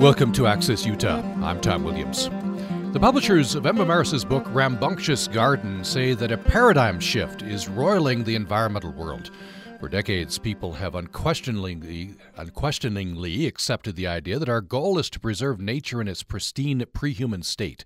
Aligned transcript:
Welcome 0.00 0.32
to 0.32 0.46
Access 0.46 0.86
Utah. 0.86 1.20
I'm 1.42 1.60
Tom 1.60 1.84
Williams. 1.84 2.30
The 2.94 2.98
publishers 2.98 3.54
of 3.54 3.66
Emma 3.66 3.84
Marris's 3.84 4.24
book 4.24 4.46
Rambunctious 4.46 5.28
Garden 5.28 5.84
say 5.84 6.14
that 6.14 6.32
a 6.32 6.38
paradigm 6.38 6.98
shift 6.98 7.42
is 7.42 7.68
roiling 7.68 8.24
the 8.24 8.34
environmental 8.34 8.92
world. 8.92 9.30
For 9.78 9.90
decades, 9.90 10.38
people 10.38 10.72
have 10.72 10.94
unquestioningly, 10.94 12.14
unquestioningly 12.38 13.46
accepted 13.46 13.94
the 13.94 14.06
idea 14.06 14.38
that 14.38 14.48
our 14.48 14.62
goal 14.62 14.98
is 14.98 15.10
to 15.10 15.20
preserve 15.20 15.60
nature 15.60 16.00
in 16.00 16.08
its 16.08 16.22
pristine 16.22 16.82
pre-human 16.94 17.42
state. 17.42 17.84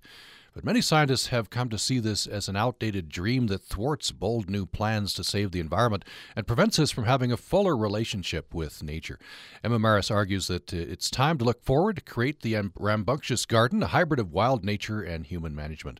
But 0.54 0.64
many 0.64 0.80
scientists 0.80 1.26
have 1.28 1.50
come 1.50 1.68
to 1.70 1.78
see 1.78 1.98
this 1.98 2.28
as 2.28 2.48
an 2.48 2.54
outdated 2.54 3.08
dream 3.08 3.48
that 3.48 3.64
thwarts 3.64 4.12
bold 4.12 4.48
new 4.48 4.66
plans 4.66 5.12
to 5.14 5.24
save 5.24 5.50
the 5.50 5.58
environment 5.58 6.04
and 6.36 6.46
prevents 6.46 6.78
us 6.78 6.92
from 6.92 7.06
having 7.06 7.32
a 7.32 7.36
fuller 7.36 7.76
relationship 7.76 8.54
with 8.54 8.80
nature. 8.80 9.18
Emma 9.64 9.80
Marris 9.80 10.12
argues 10.12 10.46
that 10.46 10.72
uh, 10.72 10.76
it's 10.76 11.10
time 11.10 11.38
to 11.38 11.44
look 11.44 11.64
forward, 11.64 11.96
to 11.96 12.02
create 12.02 12.42
the 12.42 12.56
rambunctious 12.78 13.46
garden, 13.46 13.82
a 13.82 13.88
hybrid 13.88 14.20
of 14.20 14.30
wild 14.30 14.64
nature 14.64 15.02
and 15.02 15.26
human 15.26 15.56
management. 15.56 15.98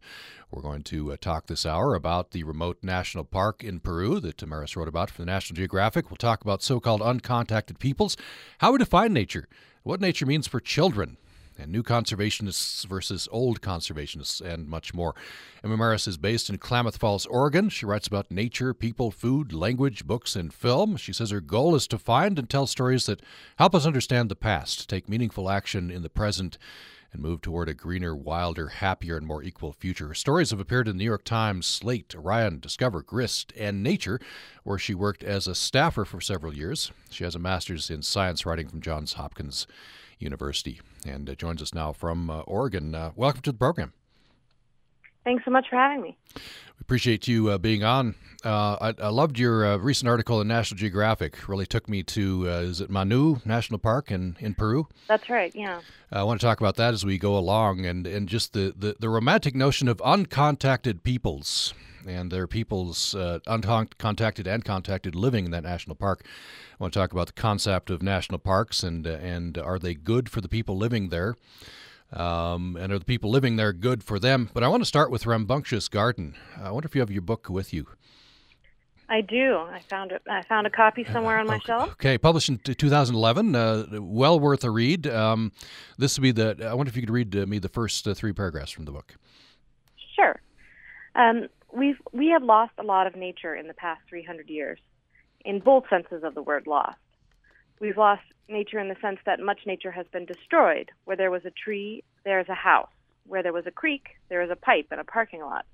We're 0.53 0.63
going 0.63 0.85
to 0.85 1.13
uh, 1.13 1.17
talk 1.21 1.49
this 1.49 1.67
hour 1.67 1.97
about 1.97 2.31
the 2.31 2.45
remote 2.45 2.79
national 2.81 3.25
park 3.25 3.65
in 3.65 3.81
Peru 3.81 4.21
that 4.21 4.37
Marris 4.37 4.77
wrote 4.77 4.87
about 4.87 5.11
for 5.11 5.23
the 5.23 5.27
National 5.27 5.57
Geographic. 5.57 6.11
We'll 6.11 6.17
talk 6.17 6.43
about 6.43 6.63
so 6.63 6.79
called 6.79 7.01
uncontacted 7.01 7.81
peoples, 7.81 8.17
how 8.59 8.71
we 8.71 8.79
define 8.79 9.13
nature, 9.13 9.49
what 9.83 10.01
nature 10.01 10.27
means 10.27 10.47
for 10.47 10.61
children, 10.61 11.17
and 11.59 11.71
new 11.71 11.83
conservationists 11.83 12.87
versus 12.87 13.29
old 13.31 13.61
conservationists, 13.61 14.41
and 14.41 14.69
much 14.69 14.95
more. 14.95 15.15
Emma 15.63 15.77
Marris 15.77 16.09
is 16.09 16.17
based 16.17 16.51
in 16.51 16.59
Klamath 16.59 16.97
Falls, 16.97 17.27
Oregon. 17.27 17.69
She 17.69 17.87
writes 17.87 18.07
about 18.07 18.31
nature, 18.31 18.75
people, 18.75 19.11
food, 19.11 19.53
language, 19.53 20.07
books, 20.07 20.37
and 20.37 20.53
film. 20.53 20.97
She 20.97 21.13
says 21.13 21.31
her 21.31 21.41
goal 21.41 21.75
is 21.75 21.87
to 21.89 21.99
find 21.99 22.39
and 22.39 22.49
tell 22.49 22.67
stories 22.67 23.07
that 23.07 23.23
help 23.57 23.75
us 23.75 23.87
understand 23.87 24.29
the 24.29 24.37
past, 24.37 24.89
take 24.89 25.09
meaningful 25.09 25.51
action 25.51 25.91
in 25.91 26.03
the 26.03 26.11
present, 26.11 26.59
and 27.15 27.23
move 27.23 27.41
toward 27.41 27.69
a 27.69 27.75
greener, 27.75 28.15
wilder, 28.15 28.69
happier, 28.69 29.17
and 29.17 29.27
more 29.27 29.43
equal 29.43 29.73
future. 29.73 30.09
Her 30.09 30.15
stories 30.15 30.51
have 30.51 30.59
appeared 30.59 30.89
in 30.89 30.97
the 30.97 31.05
New 31.05 31.09
York 31.09 31.25
Times, 31.25 31.65
Slate, 31.65 32.15
Orion, 32.15 32.59
Discover, 32.59 33.03
Grist, 33.03 33.53
and 33.57 33.83
Nature, 33.83 34.19
where 34.65 34.79
she 34.79 34.95
worked 34.95 35.23
as 35.23 35.47
a 35.47 35.55
staffer 35.55 36.05
for 36.05 36.21
several 36.21 36.55
years. 36.55 36.91
She 37.11 37.23
has 37.23 37.37
a 37.37 37.39
master's 37.39 37.89
in 37.89 38.03
science 38.03 38.45
writing 38.45 38.69
from 38.69 38.81
Johns 38.81 39.13
Hopkins 39.13 39.69
University 40.25 40.81
and 41.07 41.29
uh, 41.29 41.35
joins 41.35 41.63
us 41.63 41.75
now 41.75 41.93
from 41.93 42.31
uh, 42.31 42.41
Oregon. 42.41 42.95
Uh, 42.95 43.13
welcome 43.15 43.43
to 43.43 43.53
the 43.53 43.59
program. 43.59 43.93
Thanks 45.25 45.45
so 45.45 45.51
much 45.51 45.67
for 45.71 45.77
having 45.77 46.03
me. 46.03 46.19
We 46.35 46.41
appreciate 46.81 47.29
you 47.29 47.49
uh, 47.49 47.59
being 47.59 47.83
on. 47.83 48.15
Uh, 48.45 48.77
I, 48.99 49.05
I, 49.05 49.09
loved 49.09 49.39
your 49.39 49.65
uh, 49.65 49.77
recent 49.79 50.07
article 50.07 50.39
in 50.43 50.49
National 50.49 50.77
Geographic. 50.77 51.49
Really 51.49 51.65
took 51.65 51.89
me 51.89 52.03
to 52.03 52.47
is 52.47 52.83
it 52.83 52.91
Manu 52.91 53.37
National 53.47 53.79
Park 53.79 54.11
in, 54.11 54.37
in 54.39 54.55
Peru? 54.55 54.87
That's 55.09 55.31
right. 55.31 55.51
Yeah. 55.55 55.81
I 56.13 56.25
want 56.25 56.41
to 56.41 56.47
talk 56.47 56.61
about 56.61 56.77
that 56.77 56.93
as 56.93 57.07
we 57.07 57.17
go 57.17 57.39
along, 57.39 57.87
and 57.87 58.07
and 58.07 58.29
just 58.29 58.53
the, 58.53 58.75
the, 58.77 58.97
the 59.01 59.09
romantic 59.09 59.55
notion 59.55 59.89
of 59.89 59.97
uncontacted 59.99 61.03
peoples 61.03 61.73
and 62.07 62.31
there 62.31 62.43
are 62.43 62.47
peoples, 62.47 63.15
uh, 63.15 63.39
uncontacted 63.47 64.47
and 64.47 64.65
contacted, 64.65 65.15
living 65.15 65.47
in 65.47 65.51
that 65.51 65.63
national 65.63 65.97
park. 65.97 66.25
I 66.73 66.83
want 66.83 66.93
to 66.93 66.99
talk 66.99 67.13
about 67.13 67.29
the 67.29 67.33
concept 67.33 67.91
of 67.91 68.03
national 68.03 68.39
parks 68.39 68.83
and 68.83 69.07
uh, 69.07 69.11
and 69.11 69.59
are 69.59 69.79
they 69.79 69.95
good 69.95 70.29
for 70.29 70.41
the 70.41 70.49
people 70.49 70.77
living 70.77 71.09
there? 71.09 71.37
Um, 72.13 72.77
and 72.77 72.93
are 72.93 72.99
the 72.99 73.05
people 73.05 73.31
living 73.31 73.57
there 73.57 73.73
good 73.73 74.05
for 74.05 74.19
them? 74.19 74.51
But 74.55 74.63
I 74.63 74.69
want 74.69 74.83
to 74.83 74.87
start 74.87 75.11
with 75.11 75.27
Rambunctious 75.27 75.89
Garden. 75.89 76.37
I 76.61 76.71
wonder 76.71 76.87
if 76.87 76.95
you 76.95 77.01
have 77.01 77.11
your 77.11 77.23
book 77.23 77.49
with 77.49 77.73
you. 77.73 77.87
I 79.09 79.21
do. 79.21 79.59
I 79.59 79.81
found 79.91 80.13
it. 80.13 80.23
I 80.31 80.43
found 80.43 80.67
a 80.67 80.71
copy 80.71 81.05
somewhere 81.05 81.39
on 81.39 81.47
my 81.47 81.57
okay. 81.57 81.67
shelf. 81.67 81.91
Okay, 81.93 82.17
published 82.17 82.49
in 82.49 82.59
2011. 82.59 83.55
Uh, 83.55 83.87
well 84.01 84.41
worth 84.41 84.65
a 84.65 84.71
read. 84.71 85.07
Um, 85.07 85.53
this 85.99 86.19
would 86.19 86.23
be 86.23 86.33
the. 86.33 86.67
I 86.67 86.75
wonder 86.75 86.89
if 86.89 86.97
you 86.97 87.03
could 87.03 87.11
read 87.11 87.37
uh, 87.37 87.47
me 87.47 87.59
the 87.59 87.69
first 87.69 88.09
uh, 88.09 88.15
three 88.15 88.33
paragraphs 88.33 88.71
from 88.71 88.87
the 88.87 88.93
book. 88.93 89.15
Sure. 90.17 90.41
Um, 91.17 91.49
we've 91.75 92.01
we 92.13 92.29
have 92.29 92.43
lost 92.43 92.73
a 92.79 92.83
lot 92.83 93.07
of 93.07 93.17
nature 93.17 93.55
in 93.55 93.67
the 93.67 93.75
past 93.75 94.01
300 94.09 94.49
years 94.49 94.79
in 95.45 95.61
both 95.61 95.85
senses 95.91 96.23
of 96.23 96.35
the 96.35 96.43
word 96.43 96.67
lost. 96.67 96.99
We've 97.81 97.99
lost 97.99 98.23
nature 98.49 98.79
in 98.79 98.89
the 98.89 98.97
sense 99.01 99.19
that 99.27 99.41
much 99.41 99.61
nature 99.67 99.91
has 99.91 100.07
been 100.13 100.25
destroyed. 100.25 100.91
Where 101.05 101.17
there 101.17 101.31
was 101.31 101.45
a 101.45 101.51
tree, 101.51 102.05
there 102.25 102.41
is 102.41 102.49
a 102.49 102.55
house. 102.55 102.91
Where 103.27 103.43
there 103.43 103.53
was 103.53 103.67
a 103.67 103.71
creek, 103.71 104.07
there 104.29 104.43
is 104.43 104.51
a 104.51 104.57
pipe 104.57 104.87
and 104.91 105.01
a 105.01 105.05
parking 105.05 105.41
lot. 105.41 105.67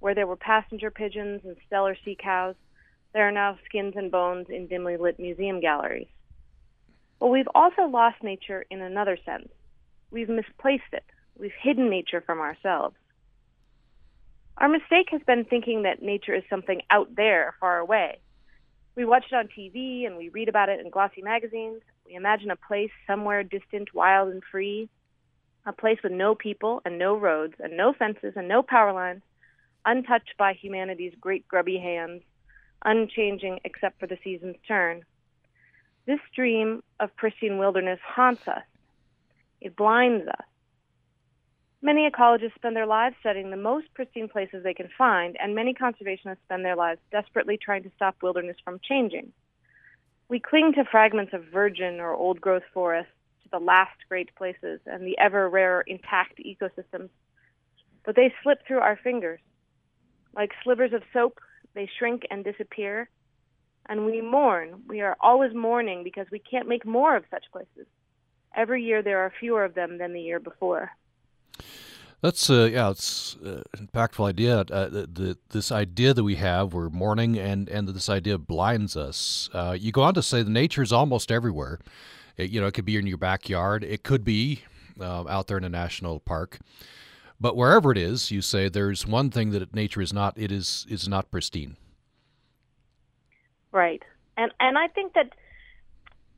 Where 0.00 0.14
there 0.14 0.26
were 0.26 0.36
passenger 0.36 0.90
pigeons 0.90 1.42
and 1.44 1.56
Steller 1.70 1.96
sea 2.04 2.16
cows, 2.18 2.54
there 3.12 3.26
are 3.26 3.32
now 3.32 3.58
skins 3.64 3.94
and 3.96 4.10
bones 4.10 4.46
in 4.48 4.66
dimly 4.66 4.96
lit 4.96 5.18
museum 5.18 5.60
galleries. 5.60 6.08
But 7.20 7.28
we've 7.28 7.48
also 7.54 7.82
lost 7.82 8.22
nature 8.22 8.64
in 8.70 8.80
another 8.80 9.18
sense. 9.24 9.48
We've 10.10 10.28
misplaced 10.28 10.92
it. 10.92 11.04
We've 11.38 11.52
hidden 11.60 11.90
nature 11.90 12.20
from 12.20 12.40
ourselves. 12.40 12.96
Our 14.58 14.68
mistake 14.68 15.08
has 15.10 15.20
been 15.26 15.44
thinking 15.44 15.82
that 15.82 16.02
nature 16.02 16.34
is 16.34 16.44
something 16.48 16.80
out 16.90 17.14
there, 17.16 17.54
far 17.60 17.78
away, 17.78 18.18
we 18.96 19.04
watch 19.04 19.24
it 19.30 19.34
on 19.34 19.48
TV 19.48 20.06
and 20.06 20.16
we 20.16 20.28
read 20.28 20.48
about 20.48 20.68
it 20.68 20.80
in 20.80 20.90
glossy 20.90 21.20
magazines. 21.20 21.80
We 22.06 22.14
imagine 22.14 22.50
a 22.50 22.56
place 22.56 22.90
somewhere 23.06 23.42
distant, 23.42 23.92
wild, 23.92 24.30
and 24.30 24.42
free, 24.52 24.88
a 25.66 25.72
place 25.72 25.98
with 26.02 26.12
no 26.12 26.34
people 26.34 26.80
and 26.84 26.98
no 26.98 27.16
roads 27.16 27.54
and 27.58 27.76
no 27.76 27.92
fences 27.92 28.34
and 28.36 28.46
no 28.46 28.62
power 28.62 28.92
lines, 28.92 29.22
untouched 29.84 30.34
by 30.38 30.52
humanity's 30.52 31.14
great 31.20 31.48
grubby 31.48 31.78
hands, 31.78 32.22
unchanging 32.84 33.58
except 33.64 33.98
for 33.98 34.06
the 34.06 34.18
season's 34.22 34.56
turn. 34.68 35.02
This 36.06 36.20
dream 36.34 36.82
of 37.00 37.16
pristine 37.16 37.58
wilderness 37.58 37.98
haunts 38.06 38.46
us. 38.46 38.62
It 39.60 39.74
blinds 39.74 40.28
us. 40.28 40.46
Many 41.84 42.08
ecologists 42.08 42.54
spend 42.54 42.74
their 42.74 42.86
lives 42.86 43.14
studying 43.20 43.50
the 43.50 43.58
most 43.58 43.92
pristine 43.92 44.26
places 44.26 44.62
they 44.64 44.72
can 44.72 44.88
find, 44.96 45.36
and 45.38 45.54
many 45.54 45.74
conservationists 45.74 46.42
spend 46.46 46.64
their 46.64 46.76
lives 46.76 46.98
desperately 47.12 47.58
trying 47.58 47.82
to 47.82 47.90
stop 47.94 48.16
wilderness 48.22 48.56
from 48.64 48.80
changing. 48.82 49.34
We 50.30 50.40
cling 50.40 50.72
to 50.76 50.86
fragments 50.90 51.34
of 51.34 51.44
virgin 51.52 52.00
or 52.00 52.14
old 52.14 52.40
growth 52.40 52.62
forests, 52.72 53.12
to 53.42 53.50
the 53.50 53.58
last 53.58 53.98
great 54.08 54.34
places 54.34 54.80
and 54.86 55.06
the 55.06 55.18
ever 55.18 55.46
rarer 55.46 55.82
intact 55.86 56.38
ecosystems, 56.38 57.10
but 58.06 58.16
they 58.16 58.32
slip 58.42 58.66
through 58.66 58.80
our 58.80 58.96
fingers. 59.04 59.40
Like 60.34 60.52
slivers 60.62 60.94
of 60.94 61.02
soap, 61.12 61.38
they 61.74 61.86
shrink 61.98 62.22
and 62.30 62.42
disappear, 62.42 63.10
and 63.90 64.06
we 64.06 64.22
mourn. 64.22 64.84
We 64.88 65.02
are 65.02 65.18
always 65.20 65.54
mourning 65.54 66.02
because 66.02 66.28
we 66.32 66.38
can't 66.38 66.66
make 66.66 66.86
more 66.86 67.14
of 67.14 67.24
such 67.30 67.44
places. 67.52 67.86
Every 68.56 68.82
year 68.82 69.02
there 69.02 69.18
are 69.18 69.34
fewer 69.38 69.66
of 69.66 69.74
them 69.74 69.98
than 69.98 70.14
the 70.14 70.22
year 70.22 70.40
before. 70.40 70.90
That's 72.24 72.48
uh, 72.48 72.70
yeah, 72.72 72.88
it's 72.88 73.36
uh, 73.44 73.60
an 73.76 73.86
impactful 73.86 74.26
idea. 74.26 74.60
Uh, 74.60 74.88
the, 74.88 75.06
the, 75.12 75.38
this 75.50 75.70
idea 75.70 76.14
that 76.14 76.24
we 76.24 76.36
have, 76.36 76.72
we're 76.72 76.88
mourning, 76.88 77.38
and 77.38 77.68
and 77.68 77.86
this 77.86 78.08
idea 78.08 78.38
blinds 78.38 78.96
us. 78.96 79.50
Uh, 79.52 79.76
you 79.78 79.92
go 79.92 80.00
on 80.00 80.14
to 80.14 80.22
say 80.22 80.42
the 80.42 80.48
nature 80.48 80.80
is 80.80 80.90
almost 80.90 81.30
everywhere. 81.30 81.80
It, 82.38 82.48
you 82.48 82.62
know, 82.62 82.66
it 82.66 82.72
could 82.72 82.86
be 82.86 82.96
in 82.96 83.06
your 83.06 83.18
backyard. 83.18 83.84
It 83.84 84.04
could 84.04 84.24
be 84.24 84.62
uh, 84.98 85.28
out 85.28 85.48
there 85.48 85.58
in 85.58 85.64
a 85.64 85.68
national 85.68 86.18
park. 86.18 86.60
But 87.38 87.56
wherever 87.56 87.92
it 87.92 87.98
is, 87.98 88.30
you 88.30 88.40
say 88.40 88.70
there's 88.70 89.06
one 89.06 89.28
thing 89.28 89.50
that 89.50 89.74
nature 89.74 90.00
is 90.00 90.14
not. 90.14 90.32
It 90.38 90.50
is 90.50 90.86
is 90.88 91.06
not 91.06 91.30
pristine. 91.30 91.76
Right, 93.70 94.02
and 94.38 94.50
and 94.60 94.78
I 94.78 94.88
think 94.88 95.12
that 95.12 95.34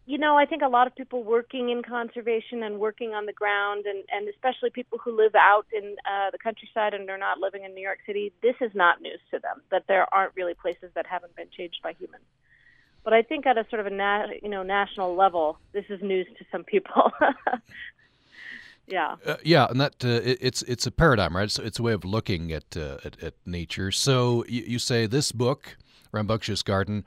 you 0.06 0.18
know, 0.18 0.36
I 0.36 0.46
think 0.46 0.62
a 0.62 0.68
lot 0.68 0.86
of 0.86 0.94
people 0.94 1.24
working 1.24 1.70
in 1.70 1.82
conservation 1.82 2.62
and 2.62 2.78
working 2.78 3.12
on 3.12 3.26
the 3.26 3.32
ground, 3.32 3.86
and, 3.86 4.04
and 4.12 4.28
especially 4.28 4.70
people 4.70 4.98
who 4.98 5.16
live 5.16 5.34
out 5.34 5.66
in 5.72 5.96
uh, 6.06 6.30
the 6.30 6.38
countryside 6.38 6.94
and 6.94 7.10
are 7.10 7.18
not 7.18 7.38
living 7.38 7.64
in 7.64 7.74
New 7.74 7.82
York 7.82 7.98
City, 8.06 8.32
this 8.40 8.54
is 8.60 8.70
not 8.72 9.02
news 9.02 9.18
to 9.32 9.40
them 9.40 9.62
that 9.72 9.84
there 9.88 10.06
aren't 10.14 10.34
really 10.36 10.54
places 10.54 10.90
that 10.94 11.06
haven't 11.06 11.34
been 11.34 11.48
changed 11.56 11.80
by 11.82 11.92
humans. 11.92 12.22
But 13.02 13.14
I 13.14 13.22
think 13.22 13.46
at 13.46 13.58
a 13.58 13.66
sort 13.68 13.80
of 13.80 13.86
a 13.86 13.90
na- 13.90 14.26
you 14.42 14.48
know 14.48 14.62
national 14.62 15.16
level, 15.16 15.58
this 15.72 15.84
is 15.88 16.00
news 16.02 16.26
to 16.38 16.44
some 16.52 16.62
people. 16.62 17.12
yeah. 18.86 19.16
Uh, 19.24 19.36
yeah, 19.44 19.66
and 19.70 19.80
that 19.80 20.04
uh, 20.04 20.08
it, 20.08 20.38
it's 20.40 20.62
it's 20.62 20.86
a 20.86 20.90
paradigm, 20.90 21.36
right? 21.36 21.44
It's, 21.44 21.58
it's 21.58 21.78
a 21.78 21.82
way 21.82 21.92
of 21.92 22.04
looking 22.04 22.52
at 22.52 22.76
uh, 22.76 22.98
at, 23.04 23.22
at, 23.22 23.34
nature. 23.44 23.92
So 23.92 24.44
you, 24.48 24.62
you 24.62 24.78
say 24.80 25.06
this 25.06 25.30
book, 25.30 25.76
Rambunctious 26.12 26.64
Garden 26.64 27.04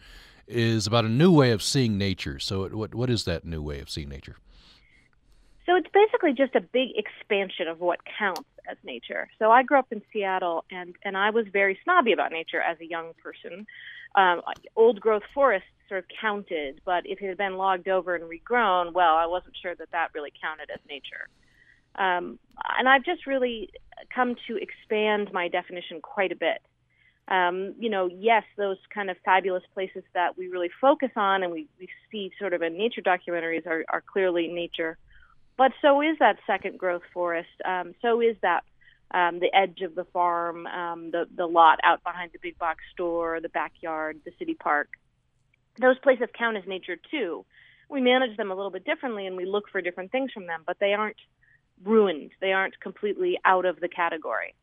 is 0.50 0.88
about 0.88 1.06
a 1.06 1.10
new 1.10 1.32
way 1.32 1.52
of 1.52 1.64
seeing 1.64 1.98
nature. 1.98 2.40
So, 2.40 2.68
what 2.70 2.94
what 2.94 3.10
is 3.10 3.24
that 3.26 3.46
new 3.46 3.62
way 3.62 3.80
of 3.80 3.90
seeing 3.90 4.10
nature? 4.10 4.38
So 5.70 5.76
it's 5.76 5.88
basically 5.94 6.34
just 6.34 6.56
a 6.56 6.62
big 6.62 6.90
expansion 6.96 7.68
of 7.68 7.80
what 7.80 8.00
counts 8.18 8.50
as 8.68 8.78
nature. 8.84 9.30
So 9.38 9.52
I 9.52 9.62
grew 9.62 9.78
up 9.78 9.86
in 9.92 10.02
Seattle, 10.12 10.66
and 10.72 10.96
and 11.06 11.16
I 11.16 11.30
was 11.30 11.46
very 11.54 11.78
snobby 11.84 12.12
about 12.12 12.32
nature 12.32 12.60
as 12.60 12.80
a 12.82 12.86
young 12.86 13.12
person. 13.22 13.68
Um, 14.16 14.42
old 14.76 15.00
growth 15.00 15.22
forests 15.32 15.70
sort 15.88 16.00
of 16.00 16.06
counted, 16.20 16.82
but 16.86 17.06
if 17.06 17.22
it 17.22 17.28
had 17.28 17.38
been 17.38 17.58
logged 17.58 17.88
over 17.88 18.16
and 18.16 18.24
regrown, 18.24 18.94
well, 18.94 19.16
I 19.16 19.28
wasn't 19.28 19.56
sure 19.62 19.76
that 19.76 19.92
that 19.92 20.10
really 20.16 20.34
counted 20.42 20.72
as 20.72 20.80
nature. 20.90 21.28
Um, 21.96 22.40
and 22.80 22.90
I've 22.90 23.04
just 23.04 23.28
really 23.28 23.70
come 24.14 24.36
to 24.48 24.58
expand 24.58 25.32
my 25.32 25.50
definition 25.50 26.02
quite 26.02 26.32
a 26.32 26.36
bit 26.36 26.64
um, 27.30 27.76
you 27.80 27.90
know, 27.90 28.10
yes, 28.12 28.44
those 28.58 28.78
kind 28.94 29.10
of 29.10 29.18
fabulous 29.24 29.64
places 29.74 30.04
that 30.14 30.36
we 30.38 30.48
really 30.48 30.72
focus 30.82 31.12
on 31.16 31.44
and 31.44 31.52
we, 31.52 31.68
we 31.80 31.88
see 32.12 32.32
sort 32.40 32.54
of 32.54 32.62
in 32.64 32.76
nature 32.76 33.02
documentaries 33.02 33.68
are, 33.68 33.86
are 33.88 34.02
clearly 34.02 34.48
nature. 34.48 34.98
but 35.58 35.72
so 35.82 36.02
is 36.02 36.18
that 36.20 36.38
second 36.48 36.80
growth 36.80 37.04
forest. 37.14 37.50
Um, 37.64 37.94
so 38.02 38.20
is 38.20 38.36
that 38.42 38.64
um, 39.12 39.40
the 39.40 39.54
edge 39.54 39.82
of 39.82 39.96
the 39.96 40.06
farm, 40.06 40.68
um, 40.68 41.12
the 41.12 41.28
the 41.36 41.46
lot 41.46 41.80
out 41.84 42.04
behind 42.04 42.32
the 42.32 42.40
big 42.42 42.58
box 42.58 42.80
store, 42.94 43.40
the 43.42 43.50
backyard, 43.50 44.20
the 44.26 44.32
city 44.38 44.54
park. 44.54 44.90
Those 45.80 45.98
places 46.00 46.28
count 46.38 46.58
as 46.58 46.64
nature 46.68 46.98
too. 47.10 47.46
We 47.90 48.02
manage 48.02 48.38
them 48.38 48.52
a 48.52 48.56
little 48.56 48.72
bit 48.72 48.86
differently, 48.86 49.26
and 49.26 49.36
we 49.36 49.46
look 49.46 49.66
for 49.72 49.82
different 49.82 50.12
things 50.12 50.32
from 50.32 50.46
them, 50.46 50.62
but 50.66 50.78
they 50.80 50.94
aren't 50.94 51.18
ruined. 51.84 52.32
They 52.40 52.54
aren't 52.54 52.80
completely 52.80 53.40
out 53.46 53.66
of 53.66 53.80
the 53.80 53.88
category. 53.88 54.54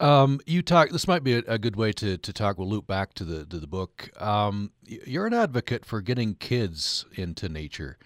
Um, 0.00 0.40
you 0.46 0.62
talk. 0.62 0.90
This 0.90 1.06
might 1.06 1.22
be 1.22 1.34
a, 1.34 1.42
a, 1.46 1.58
good 1.58 1.76
way 1.76 1.92
to, 1.92 2.16
to 2.18 2.32
talk. 2.32 2.58
We'll 2.58 2.68
loop 2.68 2.86
back 2.86 3.14
to 3.14 3.24
the 3.24 3.44
to 3.46 3.58
the 3.58 3.66
book. 3.66 4.10
Um, 4.20 4.72
you're 4.84 5.26
an 5.26 5.34
advocate 5.34 5.84
for 5.84 6.00
getting 6.00 6.34
kids 6.34 7.04
into 7.14 7.48
nature. 7.48 7.98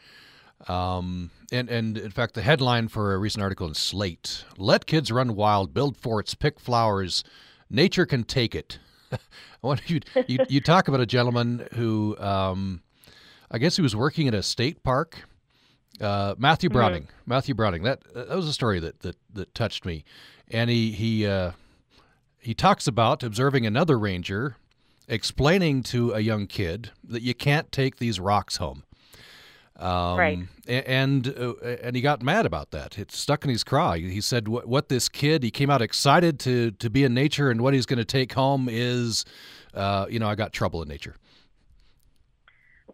Um, 0.68 1.30
and, 1.52 1.68
and 1.68 1.98
in 1.98 2.10
fact, 2.10 2.34
the 2.34 2.42
headline 2.42 2.88
for 2.88 3.14
a 3.14 3.18
recent 3.18 3.42
article 3.42 3.66
in 3.68 3.74
Slate 3.74 4.44
Let 4.56 4.86
Kids 4.86 5.12
Run 5.12 5.34
Wild, 5.34 5.74
Build 5.74 5.96
Forts, 5.96 6.34
Pick 6.34 6.58
Flowers. 6.58 7.24
Nature 7.68 8.06
can 8.06 8.24
take 8.24 8.54
it. 8.54 8.78
I 9.12 9.18
want 9.60 9.88
you, 9.88 10.00
you, 10.26 10.38
you 10.48 10.60
talk 10.60 10.88
about 10.88 11.00
a 11.00 11.06
gentleman 11.06 11.68
who, 11.74 12.16
um, 12.18 12.82
I 13.50 13.58
guess 13.58 13.76
he 13.76 13.82
was 13.82 13.94
working 13.94 14.28
at 14.28 14.34
a 14.34 14.42
state 14.42 14.82
park. 14.82 15.24
Uh, 16.00 16.34
Matthew 16.38 16.68
mm-hmm. 16.68 16.78
Browning. 16.78 17.02
Mm-hmm. 17.02 17.30
Matthew 17.30 17.54
Browning. 17.54 17.82
That 17.82 18.02
that 18.14 18.28
was 18.28 18.48
a 18.48 18.52
story 18.52 18.80
that 18.80 19.00
that, 19.00 19.16
that 19.32 19.54
touched 19.54 19.86
me, 19.86 20.04
and 20.48 20.68
he 20.68 20.90
he 20.92 21.26
uh, 21.26 21.52
he 22.46 22.54
talks 22.54 22.86
about 22.86 23.24
observing 23.24 23.66
another 23.66 23.98
ranger 23.98 24.54
explaining 25.08 25.82
to 25.82 26.12
a 26.12 26.20
young 26.20 26.46
kid 26.46 26.92
that 27.02 27.22
you 27.22 27.34
can't 27.34 27.72
take 27.72 27.96
these 27.96 28.20
rocks 28.20 28.58
home. 28.58 28.84
Um, 29.74 30.16
right. 30.16 30.38
And 30.68 31.26
uh, 31.26 31.54
and 31.82 31.96
he 31.96 32.02
got 32.02 32.22
mad 32.22 32.46
about 32.46 32.70
that. 32.70 32.98
It 32.98 33.10
stuck 33.10 33.42
in 33.42 33.50
his 33.50 33.64
craw. 33.64 33.94
He 33.94 34.20
said, 34.20 34.46
"What, 34.46 34.68
what 34.68 34.88
this 34.88 35.08
kid? 35.08 35.42
He 35.42 35.50
came 35.50 35.70
out 35.70 35.82
excited 35.82 36.38
to 36.40 36.70
to 36.70 36.88
be 36.88 37.02
in 37.02 37.14
nature, 37.14 37.50
and 37.50 37.62
what 37.62 37.74
he's 37.74 37.84
going 37.84 37.98
to 37.98 38.04
take 38.04 38.32
home 38.32 38.68
is, 38.70 39.24
uh, 39.74 40.06
you 40.08 40.20
know, 40.20 40.28
I 40.28 40.36
got 40.36 40.52
trouble 40.52 40.80
in 40.82 40.88
nature." 40.88 41.16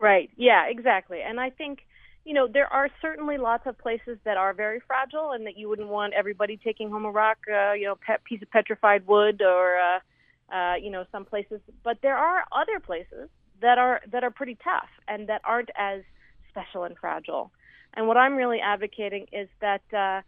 Right. 0.01 0.31
Yeah. 0.39 0.67
Exactly. 0.67 1.21
And 1.21 1.39
I 1.39 1.51
think, 1.51 1.87
you 2.25 2.35
know, 2.35 2.47
there 2.47 2.73
are 2.73 2.89
certainly 3.01 3.37
lots 3.37 3.67
of 3.67 3.77
places 3.79 4.19
that 4.25 4.37
are 4.37 4.53
very 4.53 4.81
fragile, 4.87 5.33
and 5.33 5.47
that 5.47 5.57
you 5.59 5.69
wouldn't 5.69 5.89
want 5.89 6.15
everybody 6.15 6.57
taking 6.57 6.91
home 6.91 7.05
a 7.05 7.11
rock, 7.11 7.39
uh, 7.53 7.73
you 7.73 7.85
know, 7.85 7.97
pet 8.07 8.23
piece 8.25 8.43
of 8.43 8.51
petrified 8.51 9.07
wood, 9.07 9.43
or, 9.43 9.79
uh, 9.79 10.55
uh, 10.55 10.75
you 10.77 10.91
know, 10.91 11.05
some 11.11 11.25
places. 11.25 11.61
But 11.83 11.99
there 12.03 12.17
are 12.17 12.45
other 12.53 12.79
places 12.79 13.29
that 13.61 13.79
are 13.79 14.01
that 14.11 14.25
are 14.25 14.31
pretty 14.31 14.57
tough 14.63 14.89
and 15.09 15.29
that 15.29 15.41
aren't 15.45 15.71
as 15.77 16.03
special 16.51 16.85
and 16.85 16.97
fragile. 16.99 17.51
And 17.95 18.07
what 18.07 18.17
I'm 18.17 18.37
really 18.37 18.61
advocating 18.61 19.27
is 19.33 19.49
that 19.61 19.83
uh, 19.93 20.23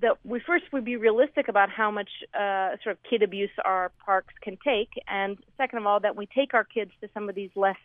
that 0.00 0.18
we 0.24 0.40
first 0.40 0.64
would 0.72 0.84
be 0.84 0.96
realistic 0.96 1.48
about 1.48 1.70
how 1.70 1.90
much 1.90 2.10
uh, 2.34 2.70
sort 2.82 2.96
of 2.96 2.98
kid 3.08 3.22
abuse 3.22 3.50
our 3.64 3.92
parks 4.04 4.34
can 4.42 4.56
take, 4.64 4.90
and 5.06 5.36
second 5.56 5.78
of 5.78 5.86
all, 5.86 6.00
that 6.00 6.16
we 6.16 6.26
take 6.26 6.54
our 6.54 6.64
kids 6.64 6.90
to 7.00 7.08
some 7.14 7.28
of 7.28 7.34
these 7.34 7.50
less 7.54 7.76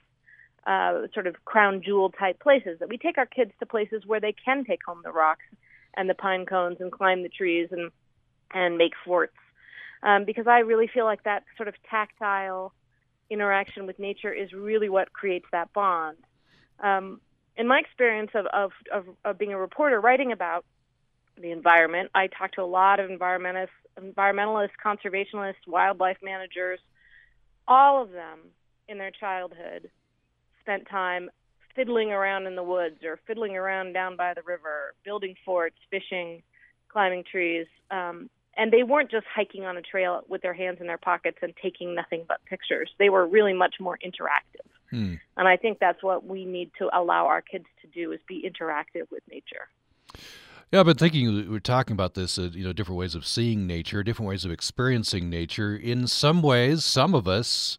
uh, 0.68 1.08
sort 1.14 1.26
of 1.26 1.36
crown 1.46 1.82
jewel 1.84 2.12
type 2.12 2.40
places. 2.40 2.80
That 2.80 2.90
we 2.90 2.98
take 2.98 3.18
our 3.18 3.26
kids 3.26 3.52
to 3.60 3.66
places 3.66 4.04
where 4.06 4.20
they 4.20 4.34
can 4.34 4.66
take 4.66 4.82
home 4.86 5.02
the 5.04 5.12
rocks 5.12 5.46
and 5.96 6.10
the 6.10 6.14
pine 6.14 6.46
cones 6.46 6.78
and 6.80 6.92
climb 6.92 7.24
the 7.24 7.30
trees 7.30 7.70
and 7.72 7.90
and 8.54 8.78
make 8.78 8.94
forts. 9.04 9.36
Um, 10.04 10.26
because 10.26 10.46
I 10.48 10.60
really 10.60 10.88
feel 10.94 11.06
like 11.06 11.24
that 11.24 11.44
sort 11.56 11.68
of 11.68 11.76
tactile 11.90 12.74
interaction 13.30 13.88
with 13.88 13.98
nature 13.98 14.32
is 14.32 14.54
really 14.54 14.90
what 14.90 15.12
creates 15.12 15.48
that 15.52 15.74
bond. 15.74 16.18
Um, 16.80 17.20
in 17.58 17.68
my 17.68 17.80
experience 17.80 18.32
of, 18.36 18.46
of, 18.48 18.72
of, 18.94 19.06
of 19.26 19.38
being 19.38 19.54
a 19.54 19.58
reporter 19.58 20.00
writing 20.00 20.32
about 20.32 20.64
the 21.36 21.52
environment, 21.52 22.12
I 22.14 22.28
talk 22.28 22.54
to 22.54 22.62
a 22.62 22.64
lot 22.64 23.00
of 23.00 23.10
environmentalists, 23.10 23.70
environmentalists, 24.00 24.78
conservationists, 24.84 25.66
wildlife 25.66 26.18
managers. 26.22 26.80
All 27.68 28.02
of 28.02 28.12
them 28.12 28.40
in 28.88 28.98
their 29.00 29.12
childhood 29.12 29.90
spent 30.68 30.88
time 30.90 31.30
fiddling 31.76 32.12
around 32.12 32.46
in 32.46 32.56
the 32.56 32.64
woods 32.64 32.98
or 33.04 33.20
fiddling 33.26 33.56
around 33.56 33.94
down 33.94 34.18
by 34.18 34.34
the 34.34 34.42
river, 34.42 34.96
building 35.06 35.36
forts, 35.46 35.78
fishing, 35.90 36.44
climbing 36.90 37.24
trees. 37.24 37.68
Um, 37.90 38.30
and 38.58 38.74
they 38.74 38.84
weren't 38.84 39.10
just 39.12 39.26
hiking 39.34 39.64
on 39.66 39.78
a 39.78 39.82
trail 39.82 40.24
with 40.28 40.42
their 40.42 40.54
hands 40.54 40.80
in 40.82 40.88
their 40.88 40.98
pockets 40.98 41.38
and 41.42 41.54
taking 41.62 41.96
nothing 41.96 42.26
but 42.28 42.44
pictures. 42.46 42.90
They 43.00 43.10
were 43.10 43.26
really 43.26 43.54
much 43.54 43.76
more 43.80 43.98
interactive. 44.04 44.68
Hmm. 44.90 45.16
And 45.38 45.48
I 45.48 45.56
think 45.56 45.80
that's 45.80 46.02
what 46.04 46.26
we 46.26 46.44
need 46.44 46.72
to 46.80 46.90
allow 46.98 47.28
our 47.28 47.42
kids 47.42 47.66
to 47.82 47.88
do 47.88 48.12
is 48.12 48.20
be 48.28 48.50
interactive 48.50 49.10
with 49.12 49.22
nature. 49.30 49.70
Yeah, 50.72 50.82
I've 50.82 50.86
been 50.86 50.98
thinking 50.98 51.50
we're 51.50 51.60
talking 51.60 51.94
about 51.94 52.16
this, 52.16 52.38
uh, 52.38 52.50
you 52.52 52.66
know, 52.66 52.74
different 52.74 52.98
ways 52.98 53.16
of 53.16 53.26
seeing 53.26 53.68
nature, 53.68 54.04
different 54.04 54.28
ways 54.28 54.44
of 54.44 54.52
experiencing 54.52 55.30
nature. 55.30 55.76
In 55.76 56.08
some 56.08 56.42
ways, 56.42 56.84
some 56.84 57.14
of 57.14 57.28
us 57.28 57.78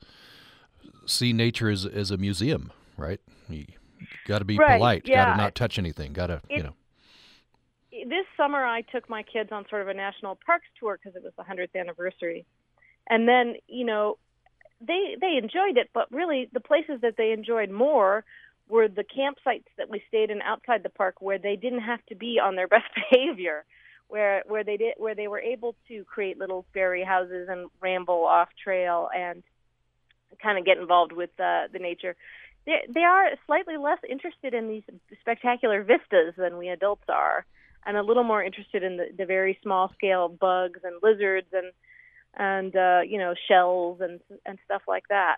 see 1.05 1.33
nature 1.33 1.69
as, 1.69 1.85
as 1.85 2.11
a 2.11 2.17
museum, 2.17 2.71
right? 2.99 3.21
You 3.49 3.65
got 4.27 4.41
to 4.41 4.45
be 4.45 4.59
right, 4.59 4.79
polite, 4.79 5.03
yeah. 5.07 5.25
got 5.25 5.31
to 5.33 5.37
not 5.37 5.55
touch 5.55 5.79
anything, 5.79 6.13
got 6.13 6.29
to, 6.29 6.43
you 6.51 6.63
know. 6.63 6.75
This 7.91 8.27
summer, 8.37 8.65
I 8.65 8.83
took 8.83 9.09
my 9.09 9.23
kids 9.23 9.51
on 9.51 9.65
sort 9.71 9.83
of 9.83 9.89
a 9.89 9.95
national 9.95 10.39
parks 10.45 10.67
tour 10.79 10.99
because 11.03 11.17
it 11.17 11.23
was 11.23 11.33
the 11.37 11.43
100th 11.43 11.79
anniversary. 11.79 12.45
And 13.09 13.27
then, 13.27 13.55
you 13.67 13.87
know, 13.87 14.19
they 14.81 15.17
they 15.21 15.37
enjoyed 15.43 15.77
it, 15.77 15.91
but 15.93 16.11
really 16.13 16.49
the 16.53 16.61
places 16.61 17.01
that 17.03 17.15
they 17.17 17.33
enjoyed 17.33 17.71
more 17.71 18.25
were 18.69 18.87
the 18.87 19.03
campsites 19.03 19.65
that 19.79 19.89
we 19.89 20.03
stayed 20.09 20.31
in 20.31 20.43
outside 20.43 20.83
the 20.83 20.91
park 20.91 21.21
where 21.21 21.39
they 21.39 21.57
didn't 21.57 21.81
have 21.81 22.05
to 22.07 22.15
be 22.15 22.39
on 22.43 22.55
their 22.55 22.69
best 22.77 22.87
behavior 22.95 23.65
where 24.09 24.43
where 24.47 24.65
they 24.65 24.77
did 24.77 24.95
where 24.97 25.15
they 25.15 25.29
were 25.29 25.41
able 25.41 25.75
to 25.87 26.05
create 26.05 26.39
little 26.39 26.65
fairy 26.73 27.05
houses 27.05 27.49
and 27.51 27.69
ramble 27.81 28.25
off 28.25 28.49
trail 28.63 29.09
and 29.15 29.43
kind 30.43 30.59
of 30.59 30.65
get 30.65 30.79
involved 30.79 31.13
with 31.13 31.31
uh, 31.39 31.69
the 31.73 31.79
nature 31.79 32.17
they 32.93 33.03
are 33.05 33.31
slightly 33.47 33.77
less 33.77 33.99
interested 34.09 34.55
in 34.55 34.69
these 34.69 34.83
spectacular 35.21 35.83
vistas 35.83 36.35
than 36.37 36.59
we 36.59 36.69
adults 36.69 37.05
are 37.09 37.45
and 37.87 37.97
a 37.97 38.03
little 38.03 38.25
more 38.25 38.43
interested 38.43 38.83
in 38.83 38.97
the, 38.97 39.07
the 39.17 39.25
very 39.25 39.59
small 39.63 39.91
scale 39.95 40.29
bugs 40.29 40.81
and 40.85 40.97
lizards 41.03 41.49
and 41.53 41.73
and 42.37 42.77
uh, 42.77 43.01
you 43.07 43.19
know 43.19 43.35
shells 43.49 44.01
and 44.01 44.21
and 44.47 44.59
stuff 44.65 44.83
like 44.87 45.05
that. 45.09 45.37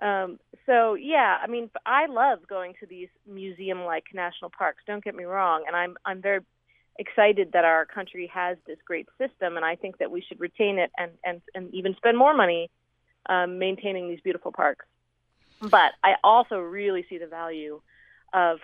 Um, 0.00 0.38
so 0.66 0.94
yeah, 0.94 1.38
I 1.42 1.46
mean, 1.48 1.70
I 1.84 2.06
love 2.06 2.46
going 2.46 2.74
to 2.80 2.86
these 2.86 3.08
museum-like 3.26 4.04
national 4.14 4.50
parks. 4.50 4.82
Don't 4.86 5.02
get 5.02 5.14
me 5.14 5.24
wrong, 5.24 5.64
and 5.66 5.74
I'm 5.74 5.96
I'm 6.04 6.20
very 6.20 6.40
excited 6.98 7.52
that 7.52 7.64
our 7.64 7.86
country 7.86 8.30
has 8.32 8.58
this 8.66 8.78
great 8.84 9.08
system, 9.18 9.56
and 9.56 9.64
I 9.64 9.76
think 9.76 9.98
that 9.98 10.10
we 10.10 10.20
should 10.20 10.40
retain 10.40 10.78
it 10.78 10.90
and 10.98 11.12
and 11.24 11.40
and 11.54 11.72
even 11.74 11.94
spend 11.96 12.18
more 12.18 12.34
money 12.34 12.70
um, 13.28 13.58
maintaining 13.58 14.08
these 14.08 14.20
beautiful 14.20 14.52
parks. 14.52 14.86
But 15.60 15.92
I 16.04 16.14
also 16.22 16.58
really 16.58 17.04
see 17.08 17.18
the 17.18 17.26
value 17.26 17.80
of 18.32 18.58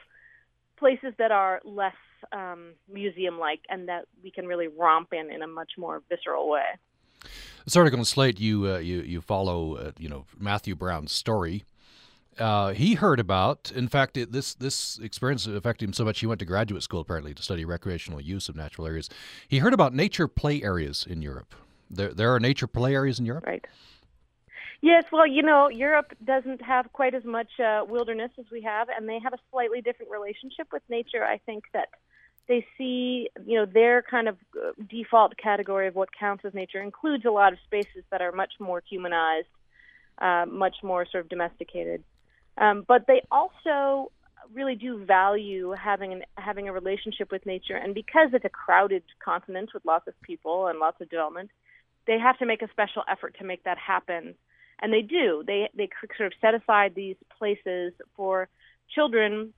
places 0.76 1.14
that 1.18 1.32
are 1.32 1.60
less 1.64 1.94
um, 2.32 2.72
museum-like 2.92 3.60
and 3.68 3.88
that 3.88 4.06
we 4.22 4.30
can 4.30 4.46
really 4.46 4.68
romp 4.68 5.12
in 5.12 5.30
in 5.30 5.42
a 5.42 5.46
much 5.46 5.72
more 5.76 6.02
visceral 6.08 6.48
way. 6.48 6.64
This 7.64 7.76
article 7.76 7.98
in 7.98 8.04
Slate, 8.04 8.38
you 8.38 8.68
uh, 8.68 8.78
you 8.78 9.00
you 9.00 9.20
follow 9.20 9.76
uh, 9.76 9.92
you 9.98 10.08
know 10.08 10.26
Matthew 10.38 10.74
Brown's 10.74 11.12
story. 11.12 11.64
Uh, 12.38 12.72
he 12.72 12.94
heard 12.94 13.20
about, 13.20 13.70
in 13.74 13.88
fact, 13.88 14.16
it, 14.16 14.32
this 14.32 14.54
this 14.54 14.98
experience 14.98 15.46
affected 15.46 15.88
him 15.88 15.92
so 15.92 16.04
much 16.04 16.20
he 16.20 16.26
went 16.26 16.40
to 16.40 16.44
graduate 16.44 16.82
school 16.82 17.00
apparently 17.00 17.32
to 17.32 17.42
study 17.42 17.64
recreational 17.64 18.20
use 18.20 18.48
of 18.48 18.56
natural 18.56 18.86
areas. 18.86 19.08
He 19.48 19.58
heard 19.58 19.72
about 19.72 19.94
nature 19.94 20.28
play 20.28 20.62
areas 20.62 21.06
in 21.08 21.22
Europe. 21.22 21.54
There 21.90 22.12
there 22.12 22.34
are 22.34 22.40
nature 22.40 22.66
play 22.66 22.94
areas 22.94 23.18
in 23.18 23.24
Europe. 23.24 23.46
Right. 23.46 23.64
Yes, 24.84 25.04
well, 25.10 25.26
you 25.26 25.42
know, 25.42 25.70
Europe 25.70 26.12
doesn't 26.22 26.60
have 26.60 26.92
quite 26.92 27.14
as 27.14 27.24
much 27.24 27.48
uh, 27.58 27.86
wilderness 27.88 28.30
as 28.38 28.44
we 28.52 28.60
have, 28.60 28.88
and 28.94 29.08
they 29.08 29.18
have 29.18 29.32
a 29.32 29.38
slightly 29.50 29.80
different 29.80 30.12
relationship 30.12 30.66
with 30.74 30.82
nature. 30.90 31.24
I 31.24 31.38
think 31.38 31.64
that 31.72 31.88
they 32.48 32.66
see, 32.76 33.30
you 33.46 33.58
know, 33.58 33.64
their 33.64 34.02
kind 34.02 34.28
of 34.28 34.36
uh, 34.54 34.72
default 34.90 35.38
category 35.38 35.88
of 35.88 35.94
what 35.94 36.10
counts 36.14 36.44
as 36.44 36.52
nature 36.52 36.82
includes 36.82 37.24
a 37.24 37.30
lot 37.30 37.54
of 37.54 37.58
spaces 37.64 38.04
that 38.10 38.20
are 38.20 38.30
much 38.30 38.52
more 38.60 38.82
humanized, 38.86 39.48
uh, 40.18 40.44
much 40.46 40.76
more 40.82 41.06
sort 41.10 41.24
of 41.24 41.30
domesticated. 41.30 42.04
Um, 42.58 42.84
but 42.86 43.06
they 43.06 43.22
also 43.30 44.12
really 44.52 44.74
do 44.74 45.02
value 45.02 45.70
having 45.70 46.12
an, 46.12 46.24
having 46.36 46.68
a 46.68 46.74
relationship 46.74 47.32
with 47.32 47.46
nature, 47.46 47.76
and 47.76 47.94
because 47.94 48.34
it's 48.34 48.44
a 48.44 48.50
crowded 48.50 49.02
continent 49.24 49.70
with 49.72 49.82
lots 49.86 50.06
of 50.08 50.20
people 50.20 50.66
and 50.66 50.78
lots 50.78 51.00
of 51.00 51.08
development, 51.08 51.50
they 52.06 52.18
have 52.18 52.36
to 52.36 52.44
make 52.44 52.60
a 52.60 52.68
special 52.68 53.02
effort 53.10 53.34
to 53.38 53.44
make 53.44 53.64
that 53.64 53.78
happen, 53.78 54.34
and 54.80 54.92
they 54.92 55.02
do. 55.02 55.42
They 55.46 55.68
they 55.74 55.88
sort 56.16 56.32
of 56.32 56.38
set 56.40 56.54
aside 56.54 56.94
these 56.94 57.16
places 57.38 57.92
for 58.16 58.48
children, 58.94 59.52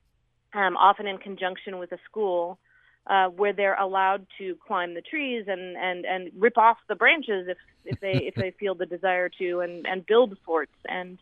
um, 0.54 0.76
often 0.76 1.06
in 1.06 1.18
conjunction 1.18 1.78
with 1.78 1.92
a 1.92 1.98
school, 2.08 2.58
uh, 3.06 3.28
where 3.28 3.52
they're 3.52 3.78
allowed 3.78 4.26
to 4.38 4.56
climb 4.66 4.94
the 4.94 5.00
trees 5.00 5.44
and, 5.46 5.76
and, 5.76 6.04
and 6.04 6.30
rip 6.36 6.58
off 6.58 6.76
the 6.88 6.94
branches 6.94 7.46
if, 7.48 7.58
if 7.84 8.00
they 8.00 8.14
if 8.14 8.34
they 8.34 8.50
feel 8.58 8.74
the 8.74 8.86
desire 8.86 9.28
to 9.28 9.60
and, 9.60 9.86
and 9.86 10.06
build 10.06 10.36
forts 10.44 10.72
and 10.88 11.18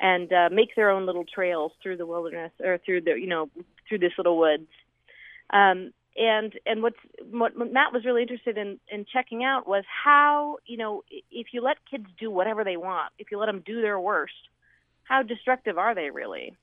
and 0.00 0.32
uh, 0.32 0.48
make 0.52 0.74
their 0.76 0.90
own 0.90 1.06
little 1.06 1.24
trails 1.24 1.72
through 1.82 1.96
the 1.96 2.06
wilderness 2.06 2.52
or 2.64 2.78
through 2.78 3.00
the 3.00 3.12
you 3.12 3.26
know 3.26 3.50
through 3.88 3.98
this 3.98 4.12
little 4.16 4.38
woods. 4.38 4.68
Um, 5.50 5.92
and 6.18 6.52
and 6.66 6.82
what's 6.82 6.98
what 7.30 7.56
Matt 7.56 7.92
was 7.92 8.04
really 8.04 8.22
interested 8.22 8.58
in 8.58 8.78
in 8.90 9.06
checking 9.10 9.44
out 9.44 9.68
was 9.68 9.84
how 10.04 10.58
you 10.66 10.76
know 10.76 11.02
if 11.30 11.48
you 11.52 11.62
let 11.62 11.76
kids 11.88 12.06
do 12.18 12.30
whatever 12.30 12.64
they 12.64 12.76
want, 12.76 13.12
if 13.18 13.30
you 13.30 13.38
let 13.38 13.46
them 13.46 13.62
do 13.64 13.80
their 13.80 14.00
worst, 14.00 14.32
how 15.04 15.22
destructive 15.22 15.78
are 15.78 15.94
they 15.94 16.10
really? 16.10 16.54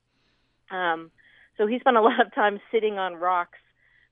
Um, 0.70 1.10
so 1.58 1.68
he 1.68 1.80
spent 1.80 1.96
a 1.96 2.02
lot 2.10 2.20
of 2.20 2.36
time 2.36 2.60
sitting 2.72 3.00
on 3.00 3.16
rocks 3.16 3.58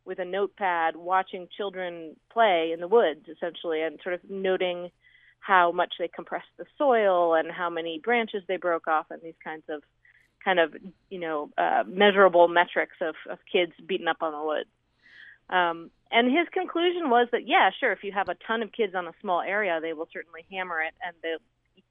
with 0.05 0.19
a 0.19 0.25
notepad, 0.25 0.95
watching 0.95 1.47
children 1.55 2.15
play 2.31 2.71
in 2.73 2.79
the 2.79 2.87
woods, 2.87 3.25
essentially, 3.29 3.81
and 3.81 3.99
sort 4.03 4.15
of 4.15 4.21
noting 4.29 4.91
how 5.39 5.71
much 5.71 5.95
they 5.99 6.07
compressed 6.07 6.47
the 6.57 6.65
soil 6.77 7.35
and 7.35 7.51
how 7.51 7.69
many 7.69 7.99
branches 7.99 8.43
they 8.47 8.57
broke 8.57 8.87
off, 8.87 9.07
and 9.09 9.21
these 9.21 9.33
kinds 9.43 9.63
of 9.67 9.83
kind 10.41 10.59
of 10.59 10.73
you 11.09 11.19
know 11.19 11.49
uh, 11.57 11.83
measurable 11.85 12.47
metrics 12.47 12.95
of, 13.01 13.15
of 13.29 13.39
kids 13.51 13.73
beaten 13.85 14.07
up 14.07 14.21
on 14.21 14.31
the 14.31 14.41
woods. 14.41 14.69
Um, 15.49 15.91
and 16.11 16.27
his 16.27 16.47
conclusion 16.51 17.09
was 17.09 17.27
that 17.31 17.47
yeah, 17.47 17.69
sure, 17.79 17.91
if 17.91 18.03
you 18.03 18.11
have 18.11 18.29
a 18.29 18.35
ton 18.47 18.61
of 18.61 18.71
kids 18.71 18.95
on 18.95 19.07
a 19.07 19.13
small 19.21 19.41
area, 19.41 19.79
they 19.81 19.93
will 19.93 20.07
certainly 20.13 20.45
hammer 20.51 20.81
it 20.81 20.93
and 21.05 21.15
they 21.21 21.35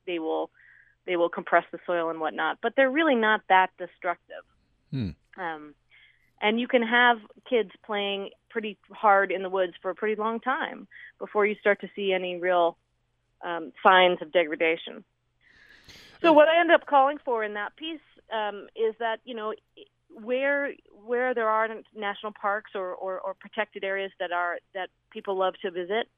they 0.06 0.18
will 0.18 0.50
they 1.06 1.16
will 1.16 1.28
compress 1.28 1.64
the 1.72 1.78
soil 1.86 2.10
and 2.10 2.20
whatnot, 2.20 2.58
but 2.62 2.74
they're 2.76 2.90
really 2.90 3.16
not 3.16 3.40
that 3.48 3.70
destructive. 3.78 4.44
Hmm. 4.90 5.10
Um, 5.36 5.74
and 6.40 6.60
you 6.60 6.68
can 6.68 6.82
have 6.82 7.18
kids 7.48 7.70
playing 7.84 8.30
pretty 8.50 8.78
hard 8.90 9.32
in 9.32 9.42
the 9.42 9.48
woods 9.48 9.72
for 9.80 9.90
a 9.90 9.94
pretty 9.94 10.20
long 10.20 10.40
time 10.40 10.86
before 11.18 11.46
you 11.46 11.54
start 11.60 11.80
to 11.80 11.88
see 11.96 12.12
any 12.12 12.38
real 12.38 12.76
um, 13.42 13.72
signs 13.82 14.18
of 14.22 14.32
degradation. 14.32 15.04
So 16.20 16.32
what 16.32 16.48
I 16.48 16.60
ended 16.60 16.74
up 16.74 16.86
calling 16.86 17.18
for 17.24 17.42
in 17.42 17.54
that 17.54 17.74
piece 17.76 18.00
um, 18.32 18.68
is 18.76 18.94
that 19.00 19.18
you 19.24 19.34
know 19.34 19.54
where 20.20 20.72
where 21.04 21.34
there 21.34 21.48
are 21.48 21.68
national 21.94 22.32
parks 22.32 22.72
or, 22.74 22.94
or, 22.94 23.18
or 23.20 23.34
protected 23.34 23.84
areas 23.84 24.12
that 24.20 24.32
are 24.32 24.58
that 24.74 24.88
people 25.10 25.36
love 25.36 25.54
to 25.62 25.70
visit 25.70 26.08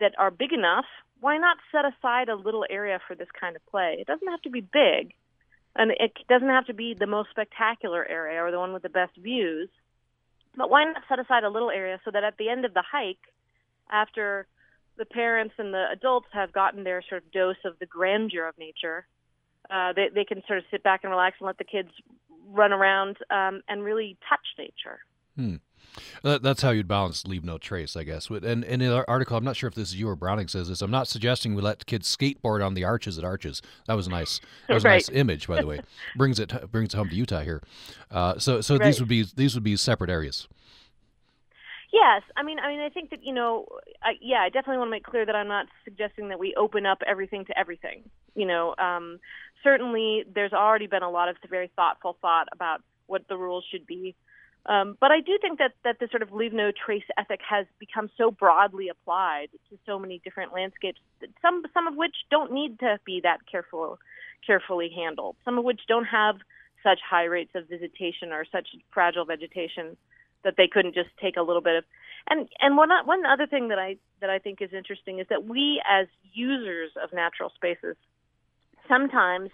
that 0.00 0.12
are 0.18 0.30
big 0.30 0.52
enough, 0.52 0.84
why 1.20 1.38
not 1.38 1.56
set 1.72 1.84
aside 1.84 2.28
a 2.28 2.36
little 2.36 2.64
area 2.70 3.00
for 3.06 3.14
this 3.16 3.28
kind 3.38 3.56
of 3.56 3.66
play? 3.66 3.96
It 3.98 4.06
doesn't 4.06 4.28
have 4.28 4.42
to 4.42 4.50
be 4.50 4.60
big, 4.60 5.14
and 5.74 5.90
it 5.90 6.12
doesn't 6.28 6.48
have 6.48 6.66
to 6.66 6.74
be 6.74 6.94
the 6.94 7.06
most 7.06 7.30
spectacular 7.30 8.06
area 8.06 8.42
or 8.42 8.50
the 8.50 8.58
one 8.58 8.72
with 8.72 8.82
the 8.82 8.88
best 8.88 9.16
views. 9.16 9.68
But 10.56 10.70
why 10.70 10.84
not 10.84 11.02
set 11.08 11.18
aside 11.18 11.44
a 11.44 11.50
little 11.50 11.70
area 11.70 12.00
so 12.04 12.10
that 12.10 12.24
at 12.24 12.36
the 12.38 12.48
end 12.48 12.64
of 12.64 12.74
the 12.74 12.82
hike, 12.88 13.18
after 13.90 14.46
the 14.96 15.04
parents 15.04 15.54
and 15.58 15.72
the 15.72 15.86
adults 15.92 16.28
have 16.32 16.52
gotten 16.52 16.84
their 16.84 17.02
sort 17.08 17.24
of 17.24 17.30
dose 17.32 17.56
of 17.64 17.78
the 17.78 17.86
grandeur 17.86 18.46
of 18.46 18.58
nature, 18.58 19.06
uh, 19.70 19.92
they, 19.92 20.08
they 20.14 20.24
can 20.24 20.42
sort 20.46 20.58
of 20.58 20.64
sit 20.70 20.82
back 20.82 21.00
and 21.02 21.10
relax 21.10 21.36
and 21.40 21.46
let 21.46 21.58
the 21.58 21.64
kids 21.64 21.90
run 22.46 22.72
around 22.72 23.16
um, 23.30 23.62
and 23.68 23.82
really 23.82 24.16
touch 24.28 24.40
nature. 24.58 25.00
Hmm. 25.36 25.56
That's 26.22 26.62
how 26.62 26.70
you'd 26.70 26.88
balance 26.88 27.26
leave 27.26 27.44
no 27.44 27.58
trace, 27.58 27.96
I 27.96 28.04
guess. 28.04 28.28
And 28.28 28.64
in 28.64 28.80
the 28.80 29.04
article, 29.08 29.36
I'm 29.36 29.44
not 29.44 29.56
sure 29.56 29.68
if 29.68 29.74
this 29.74 29.88
is 29.88 29.96
you 29.96 30.08
or 30.08 30.16
Browning 30.16 30.48
says 30.48 30.68
this. 30.68 30.82
I'm 30.82 30.90
not 30.90 31.08
suggesting 31.08 31.54
we 31.54 31.62
let 31.62 31.86
kids 31.86 32.14
skateboard 32.14 32.64
on 32.64 32.74
the 32.74 32.84
arches 32.84 33.18
at 33.18 33.24
Arches. 33.24 33.62
That 33.86 33.94
was 33.94 34.06
a 34.06 34.10
nice. 34.10 34.40
That 34.66 34.74
was 34.74 34.84
right. 34.84 34.92
a 34.92 34.96
nice 34.96 35.08
image, 35.12 35.48
by 35.48 35.60
the 35.60 35.66
way. 35.66 35.80
brings 36.16 36.38
it 36.38 36.52
brings 36.70 36.94
it 36.94 36.96
home 36.96 37.08
to 37.08 37.16
Utah 37.16 37.40
here. 37.40 37.62
Uh, 38.10 38.38
so 38.38 38.60
so 38.60 38.76
right. 38.76 38.86
these 38.86 39.00
would 39.00 39.08
be 39.08 39.24
these 39.34 39.54
would 39.54 39.64
be 39.64 39.76
separate 39.76 40.10
areas. 40.10 40.48
Yes, 41.92 42.22
I 42.36 42.42
mean, 42.42 42.58
I 42.58 42.68
mean, 42.68 42.80
I 42.80 42.90
think 42.90 43.10
that 43.10 43.20
you 43.22 43.32
know, 43.32 43.66
I, 44.02 44.12
yeah, 44.20 44.40
I 44.40 44.50
definitely 44.50 44.78
want 44.78 44.88
to 44.88 44.92
make 44.92 45.04
clear 45.04 45.24
that 45.24 45.34
I'm 45.34 45.48
not 45.48 45.66
suggesting 45.84 46.28
that 46.28 46.38
we 46.38 46.54
open 46.54 46.84
up 46.84 46.98
everything 47.06 47.46
to 47.46 47.58
everything. 47.58 48.02
You 48.34 48.46
know, 48.46 48.74
um, 48.78 49.20
certainly 49.64 50.24
there's 50.34 50.52
already 50.52 50.86
been 50.86 51.02
a 51.02 51.10
lot 51.10 51.28
of 51.28 51.36
very 51.48 51.70
thoughtful 51.76 52.18
thought 52.20 52.48
about 52.52 52.82
what 53.06 53.26
the 53.28 53.36
rules 53.38 53.64
should 53.70 53.86
be. 53.86 54.14
Um, 54.66 54.98
but 55.00 55.10
I 55.10 55.20
do 55.20 55.38
think 55.40 55.58
that 55.60 55.72
that 55.84 55.98
the 55.98 56.08
sort 56.10 56.22
of 56.22 56.30
leave 56.30 56.52
no 56.52 56.72
trace 56.72 57.04
ethic 57.16 57.40
has 57.48 57.64
become 57.78 58.10
so 58.18 58.30
broadly 58.30 58.88
applied 58.90 59.48
to 59.70 59.78
so 59.86 59.98
many 59.98 60.20
different 60.22 60.52
landscapes. 60.52 61.00
Some 61.40 61.62
some 61.72 61.86
of 61.86 61.96
which 61.96 62.14
don't 62.30 62.52
need 62.52 62.78
to 62.80 62.98
be 63.06 63.20
that 63.22 63.38
careful, 63.50 63.98
carefully 64.46 64.90
handled. 64.94 65.36
Some 65.42 65.56
of 65.56 65.64
which 65.64 65.80
don't 65.88 66.04
have 66.04 66.36
such 66.82 67.00
high 67.08 67.24
rates 67.24 67.52
of 67.54 67.66
visitation 67.68 68.30
or 68.30 68.44
such 68.52 68.68
fragile 68.92 69.24
vegetation 69.24 69.96
that 70.44 70.54
they 70.56 70.68
couldn't 70.68 70.94
just 70.94 71.10
take 71.20 71.36
a 71.36 71.42
little 71.42 71.62
bit 71.62 71.76
of 71.76 71.84
and 72.28 72.48
and 72.60 72.76
one 72.76 72.90
one 73.04 73.24
other 73.26 73.46
thing 73.46 73.68
that 73.68 73.78
I 73.78 73.96
that 74.20 74.30
I 74.30 74.38
think 74.38 74.60
is 74.60 74.72
interesting 74.72 75.18
is 75.18 75.26
that 75.30 75.44
we 75.44 75.82
as 75.88 76.06
users 76.32 76.90
of 77.02 77.12
natural 77.12 77.50
spaces 77.54 77.96
sometimes 78.88 79.50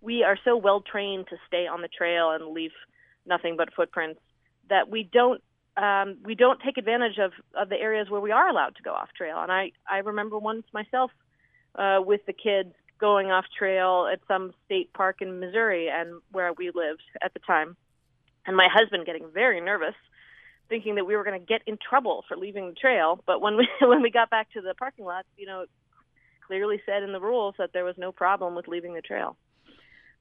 we 0.00 0.22
are 0.22 0.38
so 0.44 0.56
well 0.56 0.80
trained 0.80 1.26
to 1.28 1.36
stay 1.46 1.66
on 1.66 1.82
the 1.82 1.88
trail 1.88 2.30
and 2.30 2.52
leave 2.52 2.72
nothing 3.26 3.56
but 3.56 3.72
footprints 3.74 4.20
that 4.68 4.88
we 4.88 5.08
don't 5.12 5.42
um, 5.76 6.16
we 6.24 6.34
don't 6.34 6.60
take 6.60 6.76
advantage 6.76 7.18
of, 7.18 7.32
of 7.54 7.68
the 7.68 7.76
areas 7.76 8.10
where 8.10 8.20
we 8.20 8.32
are 8.32 8.48
allowed 8.48 8.74
to 8.76 8.82
go 8.82 8.92
off 8.92 9.10
trail. 9.16 9.38
And 9.40 9.52
I, 9.52 9.70
I 9.88 9.98
remember 9.98 10.36
once 10.36 10.64
myself 10.74 11.12
uh, 11.76 12.00
with 12.04 12.26
the 12.26 12.32
kids 12.32 12.74
going 12.98 13.30
off 13.30 13.44
trail 13.56 14.08
at 14.12 14.18
some 14.26 14.52
state 14.66 14.92
park 14.92 15.18
in 15.20 15.38
Missouri 15.38 15.88
and 15.88 16.20
where 16.32 16.52
we 16.52 16.72
lived 16.74 17.02
at 17.22 17.32
the 17.32 17.38
time, 17.46 17.76
and 18.44 18.56
my 18.56 18.66
husband 18.68 19.06
getting 19.06 19.30
very 19.32 19.60
nervous 19.60 19.94
thinking 20.68 20.96
that 20.96 21.06
we 21.06 21.16
were 21.16 21.24
going 21.24 21.38
to 21.38 21.46
get 21.46 21.62
in 21.66 21.76
trouble 21.76 22.24
for 22.28 22.36
leaving 22.36 22.68
the 22.68 22.74
trail. 22.74 23.22
But 23.26 23.40
when 23.40 23.56
we 23.56 23.68
when 23.80 24.02
we 24.02 24.10
got 24.10 24.30
back 24.30 24.52
to 24.52 24.60
the 24.60 24.74
parking 24.74 25.04
lot, 25.04 25.26
you 25.36 25.46
know, 25.46 25.62
it 25.62 25.70
clearly 26.46 26.80
said 26.86 27.02
in 27.02 27.12
the 27.12 27.20
rules 27.20 27.54
that 27.58 27.72
there 27.72 27.84
was 27.84 27.96
no 27.98 28.12
problem 28.12 28.54
with 28.54 28.68
leaving 28.68 28.94
the 28.94 29.02
trail. 29.02 29.36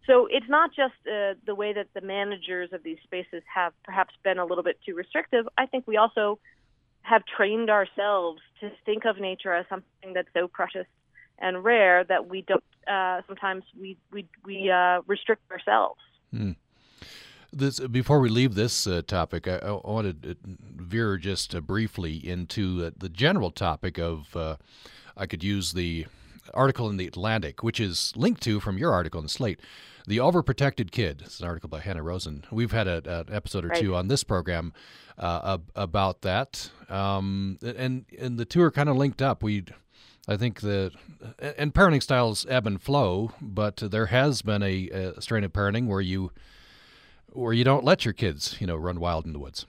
So 0.05 0.27
it's 0.31 0.47
not 0.47 0.69
just 0.69 0.93
uh, 1.05 1.33
the 1.45 1.53
way 1.53 1.73
that 1.73 1.87
the 1.93 2.01
managers 2.01 2.71
of 2.71 2.81
these 2.81 2.97
spaces 3.03 3.43
have 3.53 3.73
perhaps 3.83 4.13
been 4.23 4.39
a 4.39 4.45
little 4.45 4.63
bit 4.63 4.79
too 4.85 4.95
restrictive. 4.95 5.47
I 5.57 5.65
think 5.65 5.85
we 5.85 5.97
also 5.97 6.39
have 7.01 7.23
trained 7.25 7.69
ourselves 7.69 8.41
to 8.61 8.71
think 8.85 9.05
of 9.05 9.19
nature 9.19 9.53
as 9.53 9.65
something 9.69 10.13
that's 10.13 10.29
so 10.33 10.47
precious 10.47 10.85
and 11.39 11.63
rare 11.63 12.03
that 12.05 12.27
we 12.29 12.41
don't. 12.41 12.63
Uh, 12.87 13.21
sometimes 13.27 13.63
we 13.79 13.97
we 14.11 14.27
we 14.45 14.71
uh, 14.71 15.01
restrict 15.07 15.43
ourselves. 15.51 15.99
Hmm. 16.31 16.51
This, 17.53 17.79
before 17.79 18.19
we 18.19 18.29
leave 18.29 18.55
this 18.55 18.85
uh, 18.87 19.01
topic, 19.07 19.47
I, 19.47 19.57
I 19.57 19.71
wanted 19.71 20.23
to 20.23 20.35
veer 20.75 21.17
just 21.17 21.55
uh, 21.55 21.61
briefly 21.61 22.15
into 22.15 22.85
uh, 22.85 22.91
the 22.97 23.09
general 23.09 23.51
topic 23.51 23.97
of. 23.97 24.35
Uh, 24.35 24.57
I 25.15 25.25
could 25.25 25.43
use 25.43 25.73
the 25.73 26.05
article 26.53 26.89
in 26.89 26.97
the 26.97 27.07
Atlantic, 27.07 27.63
which 27.63 27.79
is 27.79 28.13
linked 28.15 28.41
to 28.43 28.59
from 28.59 28.77
your 28.77 28.91
article 28.91 29.21
in 29.21 29.27
Slate, 29.27 29.59
"The 30.05 30.17
Overprotected 30.17 30.91
Kid." 30.91 31.23
It's 31.25 31.39
an 31.39 31.47
article 31.47 31.69
by 31.69 31.79
Hanna 31.79 32.03
Rosin. 32.03 32.43
We've 32.51 32.71
had 32.71 32.87
an 32.87 33.27
episode 33.31 33.65
or 33.65 33.69
right. 33.69 33.81
two 33.81 33.95
on 33.95 34.09
this 34.09 34.23
program 34.23 34.73
uh, 35.17 35.57
about 35.75 36.21
that, 36.21 36.69
um, 36.89 37.57
and 37.61 38.05
and 38.19 38.37
the 38.37 38.45
two 38.45 38.61
are 38.61 38.71
kind 38.71 38.89
of 38.89 38.97
linked 38.97 39.21
up. 39.21 39.41
We. 39.41 39.65
I 40.29 40.35
think 40.35 40.59
that, 40.59 40.91
and 41.39 41.73
parenting 41.73 42.03
styles 42.03 42.45
ebb 42.49 42.67
and 42.67 42.81
flow, 42.81 43.31
but 43.39 43.77
there 43.77 44.07
has 44.07 44.41
been 44.41 44.61
a, 44.61 44.89
a 44.89 45.21
strain 45.21 45.45
of 45.45 45.53
parenting 45.53 45.87
where 45.87 46.01
you 46.01 46.31
or 47.37 47.53
you 47.53 47.63
don't 47.63 47.83
let 47.83 48.03
your 48.03 48.13
kids, 48.13 48.57
you 48.59 48.65
know, 48.65 48.75
run 48.75 48.99
wild 48.99 49.25
in 49.25 49.31
the 49.31 49.39
woods. 49.39 49.67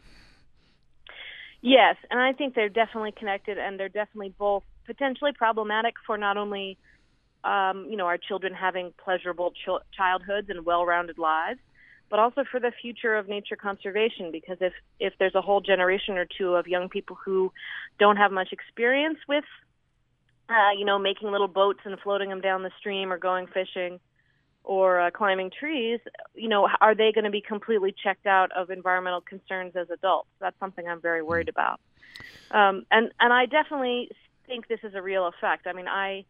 Yes, 1.60 1.96
and 2.10 2.18
I 2.18 2.32
think 2.32 2.54
they're 2.54 2.70
definitely 2.70 3.12
connected, 3.12 3.58
and 3.58 3.78
they're 3.78 3.90
definitely 3.90 4.32
both 4.38 4.62
potentially 4.86 5.32
problematic 5.32 5.94
for 6.06 6.16
not 6.16 6.38
only, 6.38 6.78
um, 7.44 7.86
you 7.90 7.96
know, 7.96 8.06
our 8.06 8.16
children 8.16 8.54
having 8.54 8.94
pleasurable 9.04 9.50
ch- 9.50 9.84
childhoods 9.94 10.48
and 10.48 10.64
well-rounded 10.64 11.18
lives, 11.18 11.60
but 12.08 12.18
also 12.18 12.42
for 12.50 12.58
the 12.58 12.72
future 12.80 13.16
of 13.16 13.28
nature 13.28 13.56
conservation. 13.56 14.32
Because 14.32 14.56
if 14.60 14.72
if 14.98 15.12
there's 15.18 15.34
a 15.34 15.42
whole 15.42 15.60
generation 15.60 16.16
or 16.16 16.26
two 16.38 16.54
of 16.54 16.66
young 16.66 16.88
people 16.88 17.18
who 17.22 17.52
don't 17.98 18.16
have 18.16 18.32
much 18.32 18.50
experience 18.52 19.18
with, 19.28 19.44
uh, 20.48 20.70
you 20.78 20.86
know, 20.86 20.98
making 20.98 21.30
little 21.30 21.48
boats 21.48 21.80
and 21.84 21.98
floating 22.00 22.30
them 22.30 22.40
down 22.40 22.62
the 22.62 22.70
stream 22.78 23.12
or 23.12 23.18
going 23.18 23.46
fishing, 23.46 24.00
or 24.68 25.00
uh, 25.00 25.10
climbing 25.10 25.50
trees, 25.50 25.98
you 26.34 26.46
know, 26.46 26.68
are 26.82 26.94
they 26.94 27.10
going 27.10 27.24
to 27.24 27.30
be 27.30 27.40
completely 27.40 27.94
checked 28.04 28.26
out 28.26 28.52
of 28.52 28.68
environmental 28.68 29.22
concerns 29.22 29.74
as 29.74 29.88
adults? 29.88 30.28
That's 30.40 30.58
something 30.60 30.86
I'm 30.86 31.00
very 31.00 31.22
worried 31.22 31.48
about. 31.48 31.80
Um, 32.50 32.84
and 32.90 33.10
and 33.18 33.32
I 33.32 33.46
definitely 33.46 34.10
think 34.46 34.68
this 34.68 34.80
is 34.82 34.94
a 34.94 35.00
real 35.00 35.26
effect. 35.26 35.66
I 35.66 35.72
mean, 35.72 35.88
I 35.88 36.26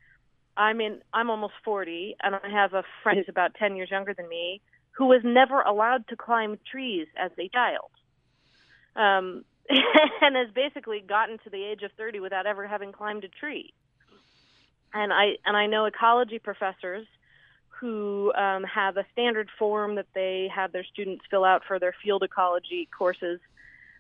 I'm 0.57 0.81
in 0.81 1.01
I'm 1.13 1.31
almost 1.31 1.55
40, 1.65 2.15
and 2.23 2.37
I 2.37 2.49
have 2.49 2.75
a 2.75 2.85
friend 3.03 3.19
who's 3.19 3.29
about 3.29 3.57
10 3.57 3.75
years 3.75 3.91
younger 3.91 4.15
than 4.15 4.29
me 4.29 4.63
who 4.93 5.07
was 5.07 5.21
never 5.25 5.61
allowed 5.61 6.07
to 6.09 6.17
climb 6.17 6.59
trees 6.71 7.09
as 7.17 7.33
a 7.39 7.49
child. 7.49 7.91
Um, 8.95 9.45
and 9.69 10.37
has 10.37 10.49
basically 10.55 11.01
gotten 11.07 11.39
to 11.45 11.51
the 11.51 11.63
age 11.63 11.83
of 11.83 11.91
30 11.99 12.21
without 12.21 12.47
ever 12.47 12.67
having 12.67 12.93
climbed 12.93 13.25
a 13.25 13.29
tree. 13.29 13.73
And 14.95 15.13
I 15.13 15.37
and 15.45 15.57
I 15.57 15.67
know 15.67 15.85
ecology 15.87 16.39
professors 16.39 17.07
who 17.81 18.33
um, 18.35 18.65
have 18.65 18.97
a 18.97 19.07
standard 19.13 19.49
form 19.59 19.97
that 19.97 20.07
they 20.15 20.51
have 20.55 20.73
their 20.73 20.85
students 20.85 21.25
fill 21.31 21.45
out 21.45 21.63
for 21.67 21.79
their 21.79 21.95
field 22.03 22.23
ecology 22.23 22.89
courses. 22.97 23.41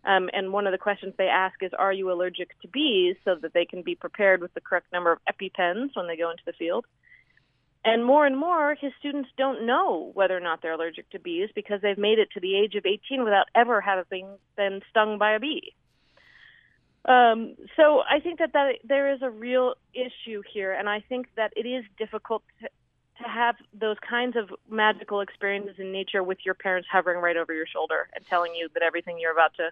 Um, 0.05 0.31
and 0.33 0.53
one 0.53 0.67
of 0.67 0.73
the 0.73 0.79
questions 0.79 1.15
they 1.17 1.29
ask 1.29 1.63
is, 1.63 1.73
Are 1.79 1.93
you 1.93 2.11
allergic 2.13 2.59
to 2.63 2.69
bees? 2.69 3.17
so 3.25 3.35
that 3.37 3.53
they 3.53 3.65
can 3.65 3.83
be 3.83 3.95
prepared 3.95 4.41
with 4.41 4.55
the 4.55 4.61
correct 4.61 4.93
number 4.93 5.13
of 5.13 5.19
EpiPens 5.29 5.91
when 5.95 6.07
they 6.07 6.17
go 6.17 6.31
into 6.31 6.43
the 6.47 6.53
field. 6.53 6.87
And 7.85 8.05
more 8.05 8.27
and 8.27 8.37
more, 8.37 8.75
his 8.75 8.93
students 8.99 9.31
don't 9.37 9.65
know 9.65 10.11
whether 10.15 10.37
or 10.37 10.41
not 10.41 10.61
they're 10.61 10.73
allergic 10.73 11.09
to 11.11 11.19
bees 11.19 11.49
because 11.55 11.81
they've 11.81 11.99
made 11.99 12.19
it 12.19 12.29
to 12.35 12.41
the 12.41 12.57
age 12.57 12.75
of 12.75 12.85
18 12.85 13.23
without 13.23 13.47
ever 13.55 13.81
having 13.81 14.27
been 14.57 14.83
stung 14.91 15.19
by 15.19 15.33
a 15.33 15.41
bee. 15.41 15.75
Um, 17.05 17.55
so 17.77 18.01
I 18.01 18.21
think 18.21 18.41
that, 18.41 18.53
that 18.53 18.75
there 18.85 19.13
is 19.15 19.23
a 19.23 19.31
real 19.31 19.75
issue 19.95 20.43
here, 20.53 20.73
and 20.73 20.89
I 20.89 21.01
think 21.09 21.29
that 21.37 21.53
it 21.57 21.67
is 21.67 21.85
difficult 21.97 22.43
to, 23.23 23.29
have 23.29 23.57
those 23.73 23.97
kinds 24.09 24.37
of 24.37 24.51
magical 24.71 25.21
experiences 25.21 25.77
in 25.79 25.93
nature 25.93 26.23
with 26.23 26.39
your 26.45 26.55
parents 26.55 26.89
hovering 26.91 27.21
right 27.21 27.37
over 27.37 27.53
your 27.53 27.67
shoulder 27.67 28.09
and 28.15 28.25
telling 28.27 28.55
you 28.55 28.69
that 28.75 28.83
everything 28.83 29.19
you're 29.19 29.33
about 29.33 29.55
to 29.55 29.71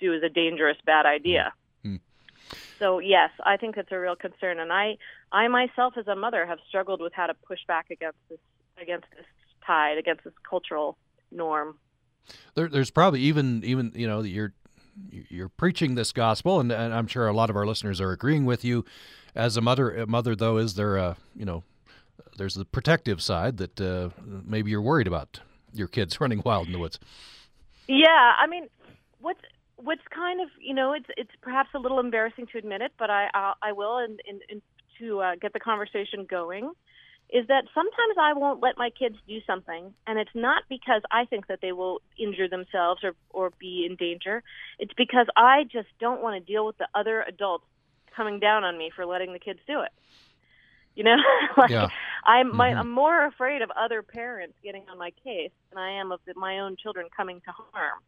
do 0.00 0.12
is 0.12 0.22
a 0.22 0.28
dangerous, 0.28 0.76
bad 0.84 1.06
idea. 1.06 1.52
Mm. 1.84 2.00
So 2.78 2.98
yes, 2.98 3.30
I 3.44 3.56
think 3.56 3.76
it's 3.76 3.92
a 3.92 3.98
real 3.98 4.16
concern, 4.16 4.58
and 4.58 4.72
I, 4.72 4.96
I 5.32 5.48
myself 5.48 5.94
as 5.96 6.06
a 6.08 6.16
mother 6.16 6.46
have 6.46 6.58
struggled 6.68 7.00
with 7.00 7.12
how 7.12 7.26
to 7.26 7.34
push 7.34 7.60
back 7.66 7.90
against 7.90 8.18
this, 8.28 8.38
against 8.80 9.06
this 9.16 9.26
tide, 9.66 9.98
against 9.98 10.24
this 10.24 10.34
cultural 10.48 10.96
norm. 11.30 11.78
There, 12.54 12.68
there's 12.68 12.90
probably 12.90 13.20
even, 13.20 13.62
even 13.64 13.92
you 13.94 14.06
know, 14.06 14.22
you're 14.22 14.54
you're 15.10 15.48
preaching 15.48 15.94
this 15.94 16.12
gospel, 16.12 16.60
and, 16.60 16.70
and, 16.70 16.94
I'm 16.94 17.06
sure 17.06 17.26
a 17.26 17.32
lot 17.32 17.50
of 17.50 17.56
our 17.56 17.66
listeners 17.66 18.00
are 18.00 18.12
agreeing 18.12 18.44
with 18.44 18.64
you. 18.64 18.84
As 19.34 19.56
a 19.56 19.60
mother, 19.60 19.94
a 19.94 20.06
mother 20.06 20.36
though, 20.36 20.58
is 20.58 20.74
there 20.74 20.96
a 20.96 21.16
you 21.34 21.44
know, 21.44 21.64
there's 22.36 22.54
the 22.54 22.64
protective 22.64 23.22
side 23.22 23.56
that 23.58 23.80
uh, 23.80 24.10
maybe 24.24 24.70
you're 24.70 24.82
worried 24.82 25.06
about 25.06 25.40
your 25.72 25.88
kids 25.88 26.20
running 26.20 26.42
wild 26.44 26.66
in 26.66 26.72
the 26.72 26.78
woods. 26.78 26.98
Yeah, 27.86 28.32
I 28.38 28.46
mean, 28.46 28.68
what's 29.20 29.40
what's 29.76 30.02
kind 30.14 30.40
of 30.40 30.48
you 30.60 30.74
know, 30.74 30.92
it's 30.92 31.06
it's 31.16 31.30
perhaps 31.42 31.70
a 31.74 31.78
little 31.78 32.00
embarrassing 32.00 32.46
to 32.52 32.58
admit 32.58 32.80
it, 32.80 32.92
but 32.98 33.10
I 33.10 33.28
I, 33.34 33.52
I 33.62 33.72
will, 33.72 33.98
and, 33.98 34.20
and, 34.28 34.40
and 34.48 34.62
to 34.98 35.20
uh, 35.20 35.34
get 35.40 35.52
the 35.52 35.60
conversation 35.60 36.26
going 36.28 36.72
is 37.30 37.46
that 37.48 37.64
sometimes 37.74 38.16
I 38.20 38.34
won't 38.34 38.62
let 38.62 38.76
my 38.76 38.90
kids 38.90 39.16
do 39.26 39.38
something, 39.46 39.94
and 40.06 40.18
it's 40.18 40.34
not 40.34 40.62
because 40.68 41.02
I 41.10 41.24
think 41.24 41.46
that 41.46 41.60
they 41.62 41.72
will 41.72 42.00
injure 42.18 42.48
themselves 42.48 43.02
or, 43.02 43.14
or 43.30 43.50
be 43.58 43.86
in 43.88 43.96
danger. 43.96 44.42
It's 44.78 44.92
because 44.92 45.26
I 45.36 45.64
just 45.64 45.88
don't 45.98 46.22
want 46.22 46.34
to 46.40 46.52
deal 46.52 46.66
with 46.66 46.78
the 46.78 46.86
other 46.94 47.24
adults 47.26 47.64
coming 48.14 48.40
down 48.40 48.62
on 48.62 48.78
me 48.78 48.90
for 48.94 49.06
letting 49.06 49.32
the 49.32 49.38
kids 49.38 49.58
do 49.66 49.80
it. 49.80 49.90
You 50.94 51.04
know, 51.04 51.16
like 51.56 51.70
yeah. 51.70 51.88
I'm 52.24 52.54
my, 52.56 52.70
mm-hmm. 52.70 52.78
I'm 52.78 52.90
more 52.90 53.26
afraid 53.26 53.62
of 53.62 53.70
other 53.72 54.02
parents 54.02 54.54
getting 54.62 54.84
on 54.90 54.98
my 54.98 55.10
case 55.22 55.50
than 55.70 55.78
I 55.78 56.00
am 56.00 56.12
of 56.12 56.20
the, 56.26 56.34
my 56.36 56.60
own 56.60 56.76
children 56.76 57.08
coming 57.14 57.40
to 57.42 57.52
harm. 57.72 58.00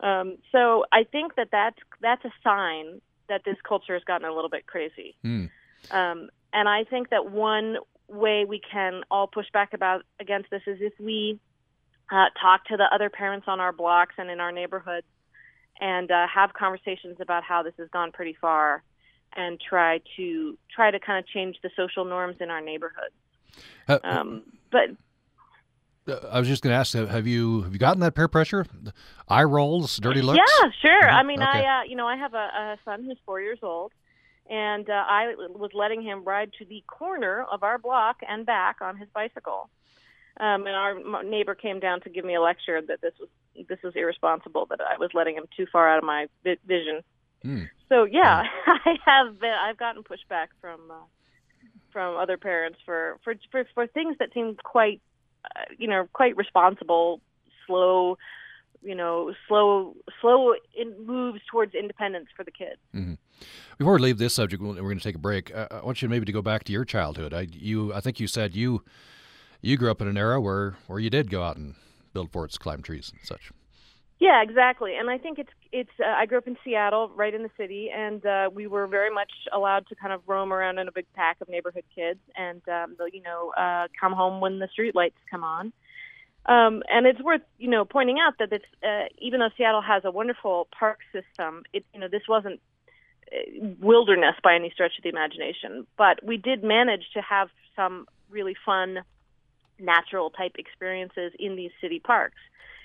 Um, 0.00 0.38
so 0.52 0.84
I 0.92 1.04
think 1.04 1.36
that 1.36 1.48
that's 1.52 1.78
that's 2.00 2.24
a 2.24 2.32
sign 2.42 3.00
that 3.28 3.42
this 3.44 3.56
culture 3.66 3.94
has 3.94 4.04
gotten 4.04 4.28
a 4.28 4.34
little 4.34 4.50
bit 4.50 4.66
crazy. 4.66 5.16
Mm. 5.24 5.50
Um, 5.90 6.30
and 6.52 6.68
I 6.68 6.84
think 6.84 7.10
that 7.10 7.30
one 7.30 7.76
way 8.08 8.44
we 8.44 8.60
can 8.60 9.02
all 9.10 9.26
push 9.26 9.46
back 9.52 9.72
about 9.72 10.02
against 10.20 10.50
this 10.50 10.62
is 10.66 10.78
if 10.80 10.92
we 11.00 11.38
uh, 12.12 12.26
talk 12.40 12.66
to 12.66 12.76
the 12.76 12.84
other 12.92 13.10
parents 13.10 13.46
on 13.48 13.60
our 13.60 13.72
blocks 13.72 14.14
and 14.18 14.30
in 14.30 14.40
our 14.40 14.52
neighborhoods 14.52 15.06
and 15.80 16.10
uh, 16.10 16.26
have 16.32 16.52
conversations 16.52 17.16
about 17.20 17.42
how 17.42 17.62
this 17.62 17.74
has 17.78 17.88
gone 17.90 18.12
pretty 18.12 18.36
far 18.40 18.82
and 19.36 19.60
try 19.60 20.00
to 20.16 20.58
try 20.74 20.90
to 20.90 20.98
kind 20.98 21.18
of 21.18 21.26
change 21.28 21.56
the 21.62 21.70
social 21.76 22.04
norms 22.04 22.36
in 22.40 22.50
our 22.50 22.60
neighborhoods. 22.60 23.14
Uh, 23.88 23.98
um, 24.02 24.42
but 24.70 24.90
I 26.30 26.38
was 26.38 26.48
just 26.48 26.62
going 26.62 26.72
to 26.72 26.76
ask: 26.76 26.94
Have 26.94 27.26
you 27.26 27.62
have 27.62 27.72
you 27.72 27.78
gotten 27.78 28.00
that 28.00 28.14
peer 28.14 28.28
pressure, 28.28 28.66
eye 29.28 29.44
rolls, 29.44 29.96
dirty 29.98 30.22
looks? 30.22 30.38
Yeah, 30.38 30.70
sure. 30.82 31.02
Mm-hmm. 31.02 31.16
I 31.16 31.22
mean, 31.22 31.42
okay. 31.42 31.66
I 31.66 31.80
uh, 31.80 31.82
you 31.84 31.96
know 31.96 32.06
I 32.06 32.16
have 32.16 32.34
a, 32.34 32.36
a 32.36 32.78
son 32.84 33.04
who's 33.04 33.18
four 33.24 33.40
years 33.40 33.58
old, 33.62 33.92
and 34.48 34.88
uh, 34.88 34.92
I 34.92 35.34
was 35.36 35.70
letting 35.72 36.02
him 36.02 36.24
ride 36.24 36.52
to 36.58 36.64
the 36.64 36.84
corner 36.86 37.44
of 37.50 37.62
our 37.62 37.78
block 37.78 38.18
and 38.28 38.44
back 38.44 38.76
on 38.80 38.96
his 38.96 39.08
bicycle. 39.14 39.70
Um, 40.40 40.66
and 40.66 40.74
our 40.74 41.22
neighbor 41.22 41.54
came 41.54 41.78
down 41.78 42.00
to 42.00 42.10
give 42.10 42.24
me 42.24 42.34
a 42.34 42.40
lecture 42.40 42.82
that 42.88 43.00
this 43.00 43.14
was 43.20 43.28
this 43.68 43.78
was 43.84 43.94
irresponsible 43.94 44.66
that 44.66 44.80
I 44.80 44.98
was 44.98 45.10
letting 45.14 45.36
him 45.36 45.44
too 45.56 45.66
far 45.70 45.88
out 45.88 45.98
of 45.98 46.04
my 46.04 46.26
vi- 46.42 46.58
vision. 46.66 47.02
Mm. 47.44 47.68
So 47.88 48.04
yeah, 48.04 48.42
mm. 48.42 48.48
I 48.84 48.96
have 49.04 49.38
been 49.40 49.52
I've 49.52 49.76
gotten 49.76 50.02
pushback 50.02 50.48
from 50.60 50.90
uh, 50.90 50.94
from 51.92 52.16
other 52.16 52.36
parents 52.36 52.78
for 52.84 53.18
for 53.22 53.34
for, 53.50 53.64
for 53.74 53.86
things 53.86 54.16
that 54.18 54.32
seem 54.32 54.56
quite 54.62 55.00
uh, 55.44 55.64
you 55.78 55.88
know 55.88 56.08
quite 56.12 56.36
responsible, 56.36 57.20
slow, 57.66 58.18
you 58.82 58.94
know, 58.94 59.32
slow 59.48 59.94
slow 60.20 60.54
in 60.76 61.06
moves 61.06 61.40
towards 61.50 61.74
independence 61.74 62.28
for 62.36 62.44
the 62.44 62.50
kids. 62.50 62.80
Mm-hmm. 62.94 63.14
Before 63.78 63.94
we 63.94 64.00
leave 64.00 64.18
this 64.18 64.34
subject, 64.34 64.62
we're 64.62 64.74
going 64.74 64.98
to 64.98 65.04
take 65.04 65.16
a 65.16 65.18
break. 65.18 65.54
Uh, 65.54 65.66
I 65.70 65.84
want 65.84 66.02
you 66.02 66.08
maybe 66.08 66.24
to 66.26 66.32
go 66.32 66.42
back 66.42 66.64
to 66.64 66.72
your 66.72 66.84
childhood. 66.84 67.34
I, 67.34 67.48
you, 67.50 67.92
I 67.92 68.00
think 68.00 68.20
you 68.20 68.26
said 68.26 68.54
you, 68.54 68.84
you 69.60 69.76
grew 69.76 69.90
up 69.90 70.00
in 70.00 70.08
an 70.08 70.16
era 70.16 70.40
where, 70.40 70.76
where 70.86 71.00
you 71.00 71.10
did 71.10 71.30
go 71.30 71.42
out 71.42 71.56
and 71.56 71.74
build 72.12 72.30
forts, 72.30 72.56
climb 72.56 72.82
trees, 72.82 73.12
and 73.12 73.20
such. 73.26 73.50
Yeah, 74.20 74.42
exactly. 74.42 74.96
And 74.96 75.10
I 75.10 75.18
think 75.18 75.38
it's 75.38 75.50
it's. 75.72 75.90
Uh, 76.00 76.06
I 76.08 76.26
grew 76.26 76.38
up 76.38 76.46
in 76.46 76.56
Seattle, 76.64 77.10
right 77.14 77.34
in 77.34 77.42
the 77.42 77.50
city, 77.58 77.90
and 77.94 78.24
uh, 78.24 78.48
we 78.52 78.66
were 78.66 78.86
very 78.86 79.12
much 79.12 79.30
allowed 79.52 79.86
to 79.88 79.96
kind 79.96 80.12
of 80.12 80.22
roam 80.26 80.52
around 80.52 80.78
in 80.78 80.86
a 80.88 80.92
big 80.92 81.06
pack 81.14 81.38
of 81.40 81.48
neighborhood 81.48 81.84
kids, 81.94 82.20
and 82.36 82.62
um, 82.68 82.96
you 83.12 83.22
know, 83.22 83.52
uh, 83.56 83.88
come 84.00 84.12
home 84.12 84.40
when 84.40 84.60
the 84.60 84.68
street 84.68 84.94
lights 84.94 85.18
come 85.30 85.42
on. 85.42 85.72
Um, 86.46 86.82
and 86.88 87.06
it's 87.06 87.20
worth 87.22 87.40
you 87.58 87.68
know 87.68 87.84
pointing 87.84 88.18
out 88.20 88.34
that 88.38 88.52
it's 88.52 88.64
uh, 88.82 89.06
even 89.18 89.40
though 89.40 89.50
Seattle 89.56 89.82
has 89.82 90.04
a 90.04 90.10
wonderful 90.12 90.68
park 90.78 91.00
system, 91.12 91.64
it 91.72 91.84
you 91.92 91.98
know 92.00 92.08
this 92.08 92.22
wasn't 92.28 92.60
wilderness 93.80 94.36
by 94.44 94.54
any 94.54 94.70
stretch 94.70 94.92
of 94.98 95.02
the 95.02 95.08
imagination, 95.08 95.86
but 95.98 96.24
we 96.24 96.36
did 96.36 96.62
manage 96.62 97.04
to 97.14 97.20
have 97.20 97.48
some 97.74 98.06
really 98.30 98.54
fun 98.64 99.00
natural 99.78 100.30
type 100.30 100.52
experiences 100.56 101.32
in 101.38 101.56
these 101.56 101.70
city 101.80 101.98
parks 101.98 102.38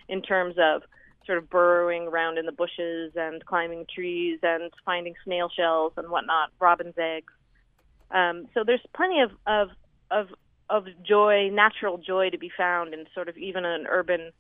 in 0.08 0.22
terms 0.22 0.56
of 0.58 0.82
sort 1.30 1.38
of 1.38 1.48
burrowing 1.48 2.08
around 2.08 2.40
in 2.40 2.48
the 2.48 2.52
bushes 2.52 3.12
and 3.16 3.46
climbing 3.46 3.86
trees 3.94 4.40
and 4.42 4.72
finding 4.84 5.14
snail 5.24 5.48
shells 5.56 5.94
and 5.96 6.10
whatnot, 6.10 6.50
robin's 6.60 6.98
eggs. 6.98 7.32
Um, 8.10 8.48
so 8.56 8.64
there's 8.66 8.82
plenty 8.96 9.22
of, 9.22 9.30
of 9.46 9.70
of 10.10 10.30
of 10.72 10.86
joy, 11.08 11.50
natural 11.52 12.00
joy 12.00 12.32
to 12.32 12.40
be 12.40 12.52
found 12.58 12.96
in 12.96 13.06
sort 13.14 13.30
of 13.30 13.38
even 13.38 13.64
an 13.64 13.86
urban 13.88 14.32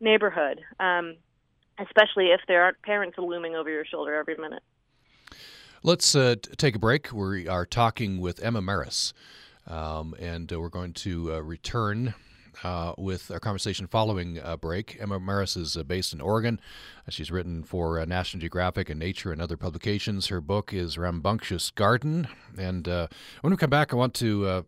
neighborhood, 0.00 0.60
um, 0.80 1.16
especially 1.78 2.28
if 2.28 2.40
there 2.48 2.62
aren't 2.62 2.80
parents 2.80 3.18
looming 3.18 3.54
over 3.54 3.68
your 3.68 3.84
shoulder 3.84 4.14
every 4.14 4.36
minute. 4.36 4.62
Let's 5.82 6.14
uh, 6.14 6.36
take 6.56 6.76
a 6.76 6.78
break. 6.78 7.12
We 7.12 7.46
are 7.46 7.66
talking 7.66 8.20
with 8.20 8.42
Emma 8.42 8.62
Marris, 8.62 9.12
um, 9.66 10.14
and 10.18 10.50
uh, 10.50 10.58
we're 10.58 10.70
going 10.70 10.94
to 10.94 11.34
uh, 11.34 11.40
return 11.40 12.14
uh, 12.64 12.92
with 12.98 13.30
our 13.30 13.40
conversation 13.40 13.86
following 13.86 14.38
a 14.42 14.56
break. 14.56 14.96
Emma 15.00 15.18
Marris 15.18 15.56
is 15.56 15.76
uh, 15.76 15.82
based 15.82 16.12
in 16.12 16.20
Oregon. 16.20 16.60
She's 17.08 17.30
written 17.30 17.62
for 17.62 17.98
uh, 17.98 18.04
National 18.04 18.40
Geographic 18.40 18.90
and 18.90 18.98
Nature 18.98 19.32
and 19.32 19.40
other 19.40 19.56
publications. 19.56 20.26
Her 20.26 20.40
book 20.40 20.72
is 20.72 20.98
Rambunctious 20.98 21.70
Garden. 21.70 22.28
And 22.56 22.86
when 22.86 23.50
we 23.50 23.56
come 23.56 23.70
back, 23.70 23.92
I 23.92 23.96
want 23.96 24.14
to 24.14 24.64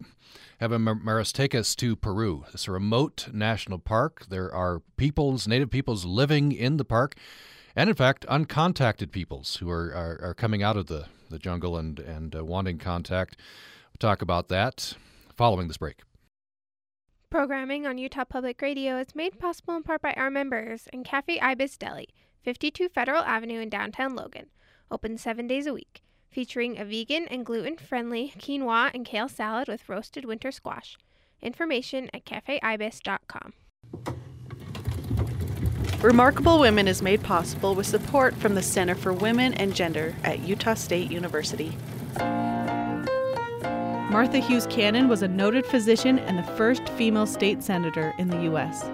have 0.58 0.72
Emma 0.72 0.94
Marris 0.94 1.32
take 1.32 1.54
us 1.54 1.74
to 1.76 1.96
Peru. 1.96 2.44
It's 2.52 2.68
a 2.68 2.72
remote 2.72 3.28
national 3.32 3.78
park. 3.78 4.26
There 4.28 4.54
are 4.54 4.80
peoples, 4.96 5.48
native 5.48 5.70
peoples 5.70 6.04
living 6.04 6.52
in 6.52 6.76
the 6.76 6.84
park 6.84 7.16
and 7.76 7.88
in 7.88 7.96
fact, 7.96 8.26
uncontacted 8.28 9.12
peoples 9.12 9.56
who 9.56 9.70
are, 9.70 9.94
are, 9.94 10.20
are 10.22 10.34
coming 10.34 10.62
out 10.62 10.76
of 10.76 10.86
the, 10.86 11.06
the 11.28 11.38
jungle 11.38 11.76
and, 11.76 11.98
and 11.98 12.34
uh, 12.34 12.44
wanting 12.44 12.78
contact. 12.78 13.36
We'll 13.88 14.10
talk 14.10 14.22
about 14.22 14.48
that 14.48 14.94
following 15.36 15.68
this 15.68 15.76
break. 15.76 16.02
Programming 17.30 17.86
on 17.86 17.96
Utah 17.96 18.24
Public 18.24 18.60
Radio 18.60 18.98
is 18.98 19.14
made 19.14 19.38
possible 19.38 19.76
in 19.76 19.84
part 19.84 20.02
by 20.02 20.12
our 20.14 20.30
members 20.30 20.88
and 20.92 21.04
Cafe 21.04 21.38
Ibis 21.38 21.76
Deli, 21.76 22.08
52 22.42 22.88
Federal 22.88 23.22
Avenue 23.22 23.60
in 23.60 23.68
downtown 23.68 24.16
Logan, 24.16 24.46
open 24.90 25.16
seven 25.16 25.46
days 25.46 25.68
a 25.68 25.72
week, 25.72 26.02
featuring 26.28 26.76
a 26.76 26.84
vegan 26.84 27.28
and 27.28 27.46
gluten 27.46 27.76
friendly 27.76 28.32
quinoa 28.36 28.90
and 28.92 29.06
kale 29.06 29.28
salad 29.28 29.68
with 29.68 29.88
roasted 29.88 30.24
winter 30.24 30.50
squash. 30.50 30.98
Information 31.40 32.10
at 32.12 32.24
cafeibis.com. 32.24 33.52
Remarkable 36.02 36.58
Women 36.58 36.88
is 36.88 37.00
made 37.00 37.22
possible 37.22 37.76
with 37.76 37.86
support 37.86 38.34
from 38.34 38.56
the 38.56 38.62
Center 38.62 38.96
for 38.96 39.12
Women 39.12 39.54
and 39.54 39.72
Gender 39.72 40.16
at 40.24 40.40
Utah 40.40 40.74
State 40.74 41.12
University. 41.12 41.76
Martha 44.10 44.38
Hughes 44.38 44.66
Cannon 44.66 45.06
was 45.06 45.22
a 45.22 45.28
noted 45.28 45.64
physician 45.64 46.18
and 46.18 46.36
the 46.36 46.52
first 46.54 46.88
female 46.88 47.26
state 47.26 47.62
senator 47.62 48.12
in 48.18 48.26
the 48.26 48.42
U.S. 48.42 48.90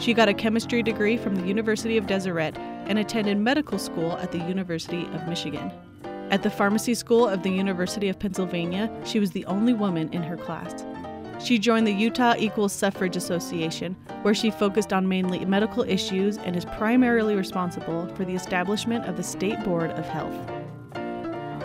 She 0.00 0.14
got 0.14 0.30
a 0.30 0.32
chemistry 0.32 0.82
degree 0.82 1.18
from 1.18 1.36
the 1.36 1.46
University 1.46 1.98
of 1.98 2.06
Deseret 2.06 2.56
and 2.86 2.98
attended 2.98 3.36
medical 3.36 3.78
school 3.78 4.12
at 4.12 4.32
the 4.32 4.38
University 4.38 5.04
of 5.12 5.28
Michigan. 5.28 5.70
At 6.30 6.42
the 6.42 6.48
pharmacy 6.48 6.94
school 6.94 7.28
of 7.28 7.42
the 7.42 7.50
University 7.50 8.08
of 8.08 8.18
Pennsylvania, 8.18 8.90
she 9.04 9.20
was 9.20 9.32
the 9.32 9.44
only 9.44 9.74
woman 9.74 10.10
in 10.14 10.22
her 10.22 10.38
class. 10.38 10.82
She 11.44 11.58
joined 11.58 11.86
the 11.86 11.92
Utah 11.92 12.34
Equal 12.38 12.70
Suffrage 12.70 13.16
Association, 13.16 13.94
where 14.22 14.34
she 14.34 14.50
focused 14.50 14.94
on 14.94 15.06
mainly 15.06 15.44
medical 15.44 15.82
issues 15.82 16.38
and 16.38 16.56
is 16.56 16.64
primarily 16.64 17.34
responsible 17.34 18.06
for 18.16 18.24
the 18.24 18.34
establishment 18.34 19.04
of 19.04 19.18
the 19.18 19.22
State 19.22 19.62
Board 19.62 19.90
of 19.90 20.06
Health. 20.06 20.53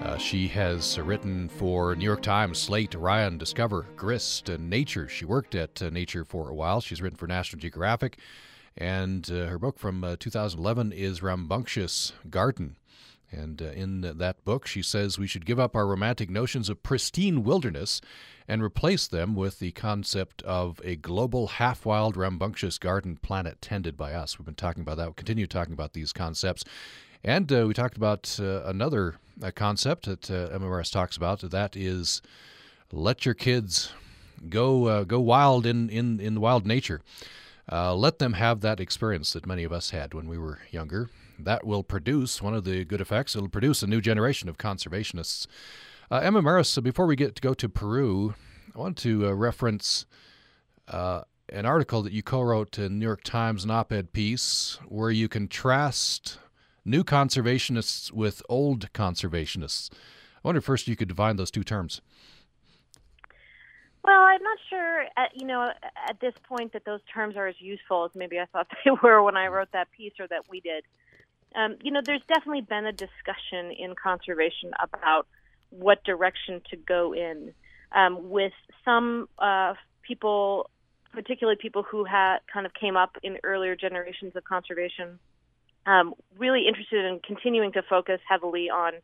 Uh, 0.00 0.18
she 0.18 0.46
has 0.48 0.98
written 0.98 1.48
for 1.48 1.96
New 1.96 2.04
York 2.04 2.22
Times, 2.22 2.58
Slate, 2.58 2.94
Orion, 2.94 3.38
Discover, 3.38 3.86
Grist, 3.96 4.48
and 4.48 4.68
Nature. 4.68 5.08
She 5.08 5.24
worked 5.24 5.54
at 5.54 5.80
uh, 5.82 5.90
Nature 5.90 6.24
for 6.24 6.48
a 6.50 6.54
while. 6.54 6.80
She's 6.80 7.00
written 7.00 7.16
for 7.16 7.26
National 7.26 7.60
Geographic, 7.60 8.18
and 8.76 9.28
uh, 9.30 9.46
her 9.46 9.58
book 9.58 9.78
from 9.78 10.04
uh, 10.04 10.16
2011 10.20 10.92
is 10.92 11.22
Rambunctious 11.22 12.12
Garden. 12.28 12.76
And 13.32 13.60
uh, 13.60 13.66
in 13.66 14.02
that 14.02 14.44
book, 14.44 14.66
she 14.66 14.82
says 14.82 15.18
we 15.18 15.26
should 15.26 15.46
give 15.46 15.58
up 15.58 15.74
our 15.74 15.86
romantic 15.86 16.30
notions 16.30 16.68
of 16.68 16.82
pristine 16.82 17.42
wilderness 17.42 18.00
and 18.46 18.62
replace 18.62 19.08
them 19.08 19.34
with 19.34 19.58
the 19.58 19.72
concept 19.72 20.42
of 20.42 20.80
a 20.84 20.96
global, 20.96 21.48
half 21.48 21.84
wild, 21.84 22.16
rambunctious 22.16 22.78
garden 22.78 23.16
planet 23.16 23.60
tended 23.60 23.96
by 23.96 24.12
us. 24.12 24.38
We've 24.38 24.46
been 24.46 24.54
talking 24.54 24.82
about 24.82 24.98
that. 24.98 25.04
We'll 25.06 25.14
continue 25.14 25.46
talking 25.46 25.72
about 25.72 25.94
these 25.94 26.12
concepts. 26.12 26.64
And 27.26 27.52
uh, 27.52 27.66
we 27.66 27.74
talked 27.74 27.96
about 27.96 28.38
uh, 28.40 28.62
another 28.66 29.16
uh, 29.42 29.50
concept 29.50 30.06
that 30.06 30.30
Emma 30.30 30.64
Marris 30.64 30.92
talks 30.92 31.16
about. 31.16 31.40
That 31.40 31.76
is, 31.76 32.22
let 32.92 33.26
your 33.26 33.34
kids 33.34 33.92
go 34.48 35.04
go 35.04 35.18
wild 35.18 35.66
in, 35.66 35.90
in, 35.90 36.20
in 36.20 36.40
wild 36.40 36.66
nature. 36.66 37.02
Let 37.68 38.20
them 38.20 38.34
have 38.34 38.60
that 38.60 38.78
experience 38.78 39.32
that 39.32 39.44
many 39.44 39.64
of 39.64 39.72
us 39.72 39.90
had 39.90 40.14
when 40.14 40.28
we 40.28 40.38
were 40.38 40.60
younger. 40.70 41.10
That 41.36 41.66
will 41.66 41.82
produce 41.82 42.40
one 42.40 42.54
of 42.54 42.62
the 42.62 42.84
good 42.84 43.00
effects. 43.00 43.34
It'll 43.34 43.48
produce 43.48 43.82
a 43.82 43.88
new 43.88 44.00
generation 44.00 44.48
of 44.48 44.56
conservationists. 44.56 45.48
Uh, 46.08 46.18
Emma 46.18 46.40
Marris, 46.40 46.80
before 46.80 47.06
we 47.06 47.16
get 47.16 47.34
to 47.34 47.42
go 47.42 47.54
to 47.54 47.68
Peru, 47.68 48.36
I 48.72 48.78
want 48.78 48.96
to 48.98 49.26
uh, 49.26 49.32
reference 49.32 50.06
uh, 50.86 51.22
an 51.48 51.66
article 51.66 52.02
that 52.02 52.12
you 52.12 52.22
co-wrote 52.22 52.78
in 52.78 53.00
New 53.00 53.04
York 53.04 53.24
Times, 53.24 53.64
an 53.64 53.72
op-ed 53.72 54.12
piece, 54.12 54.78
where 54.86 55.10
you 55.10 55.28
contrast 55.28 56.38
new 56.86 57.04
conservationists 57.04 58.12
with 58.12 58.42
old 58.48 58.92
conservationists. 58.92 59.90
I 59.92 60.48
wonder 60.48 60.60
first 60.60 60.86
you 60.88 60.96
could 60.96 61.08
define 61.08 61.36
those 61.36 61.50
two 61.50 61.64
terms. 61.64 62.00
Well, 64.04 64.20
I'm 64.20 64.42
not 64.42 64.58
sure, 64.70 65.04
at, 65.16 65.32
you 65.34 65.46
know, 65.48 65.68
at 66.08 66.20
this 66.20 66.34
point 66.48 66.72
that 66.74 66.84
those 66.84 67.00
terms 67.12 67.36
are 67.36 67.48
as 67.48 67.60
useful 67.60 68.04
as 68.04 68.12
maybe 68.14 68.38
I 68.38 68.44
thought 68.46 68.68
they 68.84 68.92
were 69.02 69.20
when 69.22 69.36
I 69.36 69.48
wrote 69.48 69.72
that 69.72 69.90
piece 69.90 70.12
or 70.20 70.28
that 70.28 70.48
we 70.48 70.60
did. 70.60 70.84
Um, 71.56 71.76
you 71.82 71.90
know, 71.90 72.02
there's 72.04 72.22
definitely 72.28 72.60
been 72.60 72.86
a 72.86 72.92
discussion 72.92 73.72
in 73.76 73.94
conservation 74.00 74.70
about 74.78 75.26
what 75.70 76.04
direction 76.04 76.62
to 76.70 76.76
go 76.76 77.14
in. 77.14 77.52
Um, 77.92 78.30
with 78.30 78.52
some 78.84 79.28
uh, 79.38 79.74
people, 80.02 80.70
particularly 81.12 81.58
people 81.60 81.82
who 81.82 82.04
had 82.04 82.38
kind 82.52 82.66
of 82.66 82.74
came 82.74 82.96
up 82.96 83.16
in 83.22 83.38
earlier 83.42 83.74
generations 83.74 84.36
of 84.36 84.44
conservation, 84.44 85.18
um, 85.86 86.14
really 86.36 86.66
interested 86.66 87.04
in 87.04 87.20
continuing 87.20 87.72
to 87.72 87.82
focus 87.82 88.20
heavily 88.28 88.68
on 88.68 88.94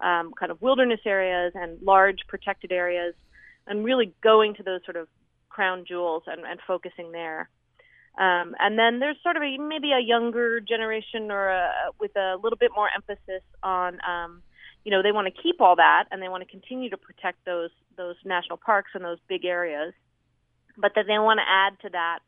um, 0.00 0.32
kind 0.38 0.50
of 0.50 0.60
wilderness 0.60 1.00
areas 1.04 1.52
and 1.54 1.80
large 1.82 2.20
protected 2.26 2.72
areas, 2.72 3.14
and 3.66 3.84
really 3.84 4.12
going 4.22 4.54
to 4.54 4.62
those 4.62 4.80
sort 4.84 4.96
of 4.96 5.08
crown 5.48 5.84
jewels 5.86 6.24
and, 6.26 6.44
and 6.44 6.58
focusing 6.66 7.12
there. 7.12 7.48
Um, 8.18 8.54
and 8.58 8.78
then 8.78 9.00
there's 9.00 9.16
sort 9.22 9.36
of 9.36 9.42
a, 9.42 9.58
maybe 9.58 9.92
a 9.92 10.00
younger 10.00 10.60
generation 10.60 11.30
or 11.30 11.48
a, 11.48 11.70
with 12.00 12.16
a 12.16 12.36
little 12.42 12.58
bit 12.58 12.70
more 12.74 12.88
emphasis 12.94 13.42
on 13.62 13.98
um, 14.08 14.42
you 14.84 14.90
know 14.90 15.02
they 15.02 15.12
want 15.12 15.26
to 15.26 15.42
keep 15.42 15.60
all 15.60 15.76
that 15.76 16.04
and 16.10 16.22
they 16.22 16.28
want 16.28 16.42
to 16.44 16.48
continue 16.48 16.90
to 16.90 16.96
protect 16.96 17.44
those 17.44 17.70
those 17.96 18.16
national 18.24 18.56
parks 18.58 18.90
and 18.94 19.04
those 19.04 19.18
big 19.28 19.44
areas, 19.44 19.94
but 20.76 20.92
that 20.94 21.06
they 21.06 21.18
want 21.18 21.38
to 21.38 21.44
add 21.48 21.78
to 21.82 21.88
that 21.90 22.20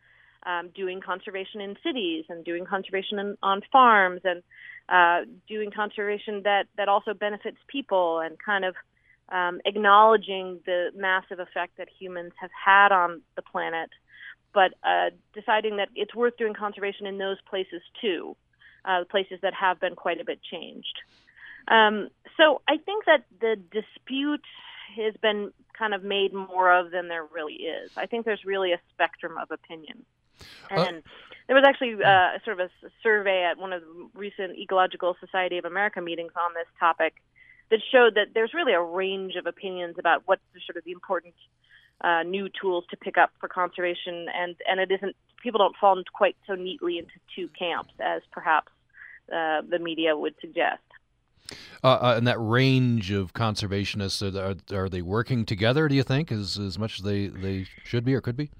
um, 0.44 0.70
doing 0.74 1.00
conservation 1.00 1.60
in 1.60 1.76
cities 1.82 2.24
and 2.28 2.44
doing 2.44 2.64
conservation 2.64 3.18
in, 3.18 3.36
on 3.42 3.62
farms 3.72 4.20
and 4.24 4.42
uh, 4.88 5.28
doing 5.48 5.70
conservation 5.70 6.42
that 6.44 6.66
that 6.76 6.88
also 6.88 7.14
benefits 7.14 7.58
people 7.68 8.20
and 8.20 8.36
kind 8.38 8.64
of 8.64 8.74
um, 9.30 9.60
acknowledging 9.64 10.60
the 10.66 10.90
massive 10.94 11.40
effect 11.40 11.76
that 11.78 11.88
humans 11.98 12.32
have 12.40 12.50
had 12.52 12.92
on 12.92 13.22
the 13.34 13.42
planet, 13.42 13.90
but 14.54 14.72
uh, 14.84 15.10
deciding 15.34 15.76
that 15.78 15.88
it's 15.94 16.14
worth 16.14 16.36
doing 16.36 16.54
conservation 16.54 17.06
in 17.06 17.18
those 17.18 17.38
places 17.48 17.82
too, 18.00 18.36
uh, 18.84 19.04
places 19.10 19.38
that 19.42 19.54
have 19.54 19.80
been 19.80 19.96
quite 19.96 20.20
a 20.20 20.24
bit 20.24 20.40
changed. 20.42 21.00
Um, 21.68 22.08
so 22.36 22.62
I 22.68 22.76
think 22.76 23.06
that 23.06 23.24
the 23.40 23.56
dispute 23.56 24.44
has 24.96 25.14
been 25.20 25.52
kind 25.76 25.94
of 25.94 26.04
made 26.04 26.32
more 26.32 26.72
of 26.72 26.92
than 26.92 27.08
there 27.08 27.24
really 27.24 27.54
is. 27.54 27.90
I 27.96 28.06
think 28.06 28.24
there's 28.24 28.44
really 28.44 28.72
a 28.72 28.80
spectrum 28.92 29.36
of 29.36 29.50
opinion. 29.50 30.04
Uh, 30.70 30.80
and 30.80 30.96
uh, 30.98 31.00
there 31.46 31.56
was 31.56 31.64
actually 31.66 31.94
uh, 32.02 32.38
sort 32.44 32.60
of 32.60 32.68
a 32.68 32.90
survey 33.02 33.44
at 33.44 33.58
one 33.58 33.72
of 33.72 33.82
the 33.82 34.08
recent 34.14 34.58
Ecological 34.58 35.16
Society 35.20 35.58
of 35.58 35.64
America 35.64 36.00
meetings 36.00 36.32
on 36.36 36.54
this 36.54 36.66
topic 36.78 37.14
that 37.70 37.80
showed 37.92 38.14
that 38.14 38.28
there's 38.34 38.54
really 38.54 38.72
a 38.72 38.82
range 38.82 39.34
of 39.36 39.46
opinions 39.46 39.96
about 39.98 40.22
what 40.26 40.40
sort 40.66 40.76
of 40.76 40.84
the 40.84 40.92
important 40.92 41.34
uh, 42.00 42.22
new 42.22 42.48
tools 42.60 42.84
to 42.90 42.96
pick 42.96 43.16
up 43.16 43.30
for 43.40 43.48
conservation, 43.48 44.26
and 44.34 44.56
and 44.68 44.80
it 44.80 44.90
isn't 44.90 45.16
people 45.42 45.58
don't 45.58 45.76
fall 45.76 46.00
quite 46.12 46.36
so 46.46 46.54
neatly 46.54 46.98
into 46.98 47.12
two 47.34 47.48
camps 47.58 47.92
as 48.00 48.22
perhaps 48.32 48.72
uh, 49.32 49.62
the 49.68 49.78
media 49.78 50.16
would 50.16 50.34
suggest. 50.40 50.82
Uh, 51.82 51.98
uh, 52.00 52.14
and 52.16 52.26
that 52.26 52.38
range 52.38 53.12
of 53.12 53.32
conservationists 53.32 54.20
are, 54.22 54.76
are, 54.76 54.88
they 54.88 55.02
working 55.02 55.44
together? 55.44 55.88
Do 55.88 55.94
you 55.94 56.02
think 56.02 56.32
as 56.32 56.58
as 56.58 56.78
much 56.78 56.98
as 56.98 57.04
they, 57.04 57.28
they 57.28 57.66
should 57.84 58.04
be 58.04 58.14
or 58.14 58.20
could 58.20 58.36
be? 58.36 58.50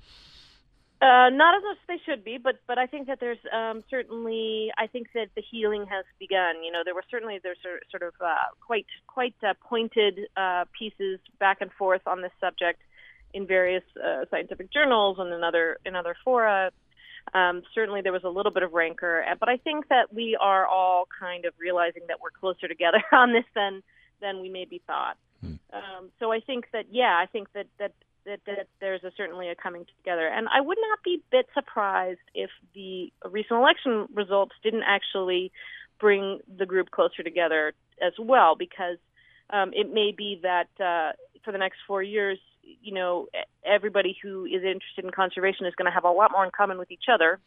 Uh, 1.02 1.28
not 1.28 1.54
as 1.54 1.62
much 1.62 1.76
as 1.76 1.88
they 1.88 2.00
should 2.06 2.24
be, 2.24 2.38
but 2.38 2.56
but 2.66 2.78
I 2.78 2.86
think 2.86 3.06
that 3.08 3.20
there's 3.20 3.38
um, 3.52 3.84
certainly 3.90 4.72
I 4.78 4.86
think 4.86 5.08
that 5.14 5.28
the 5.34 5.42
healing 5.42 5.84
has 5.90 6.04
begun. 6.18 6.64
You 6.64 6.72
know, 6.72 6.82
there 6.84 6.94
were 6.94 7.04
certainly 7.10 7.38
there's 7.42 7.58
sort 7.90 8.02
of 8.02 8.14
uh, 8.20 8.34
quite 8.64 8.86
quite 9.06 9.34
uh, 9.46 9.54
pointed 9.60 10.20
uh, 10.36 10.64
pieces 10.78 11.20
back 11.38 11.58
and 11.60 11.70
forth 11.72 12.00
on 12.06 12.22
this 12.22 12.32
subject 12.40 12.80
in 13.34 13.46
various 13.46 13.84
scientific 14.30 14.72
journals 14.72 15.18
and 15.18 15.32
in 15.32 15.44
other 15.44 15.78
in 15.84 15.94
other 15.94 16.16
fora 16.24 16.70
um, 17.34 17.62
certainly 17.74 18.00
there 18.02 18.12
was 18.12 18.24
a 18.24 18.28
little 18.28 18.52
bit 18.52 18.62
of 18.62 18.72
rancor, 18.72 19.24
uh, 19.28 19.34
but 19.38 19.48
I 19.48 19.56
think 19.56 19.88
that 19.88 20.12
we 20.12 20.36
are 20.40 20.66
all 20.66 21.08
kind 21.18 21.44
of 21.44 21.54
realizing 21.58 22.02
that 22.08 22.20
we're 22.20 22.30
closer 22.30 22.68
together 22.68 23.02
on 23.12 23.32
this 23.32 23.44
than 23.54 23.82
than 24.20 24.40
we 24.40 24.48
maybe 24.48 24.80
thought. 24.86 25.16
Hmm. 25.40 25.54
Um, 25.72 26.10
so 26.18 26.32
I 26.32 26.40
think 26.40 26.66
that 26.72 26.86
yeah, 26.90 27.18
I 27.20 27.26
think 27.26 27.52
that 27.52 27.66
that 27.78 27.92
that, 28.26 28.40
that 28.46 28.68
there's 28.80 29.02
a, 29.04 29.10
certainly 29.16 29.48
a 29.48 29.54
coming 29.54 29.86
together, 29.98 30.26
and 30.26 30.48
I 30.48 30.60
would 30.60 30.78
not 30.90 30.98
be 31.02 31.14
a 31.14 31.30
bit 31.30 31.46
surprised 31.54 32.20
if 32.34 32.50
the 32.74 33.12
recent 33.24 33.58
election 33.58 34.08
results 34.14 34.54
didn't 34.62 34.82
actually 34.82 35.52
bring 35.98 36.40
the 36.58 36.66
group 36.66 36.90
closer 36.90 37.22
together 37.22 37.72
as 38.02 38.12
well, 38.18 38.54
because 38.56 38.98
um, 39.50 39.72
it 39.72 39.92
may 39.92 40.12
be 40.12 40.40
that 40.42 40.68
uh, 40.80 41.12
for 41.44 41.52
the 41.52 41.58
next 41.58 41.78
four 41.86 42.02
years, 42.02 42.38
you 42.82 42.92
know, 42.92 43.28
everybody 43.64 44.16
who 44.22 44.44
is 44.44 44.62
interested 44.64 45.04
in 45.04 45.10
conservation 45.10 45.66
is 45.66 45.74
going 45.76 45.86
to 45.86 45.94
have 45.94 46.04
a 46.04 46.10
lot 46.10 46.32
more 46.32 46.44
in 46.44 46.50
common 46.50 46.78
with 46.78 46.90
each 46.90 47.04
other 47.12 47.38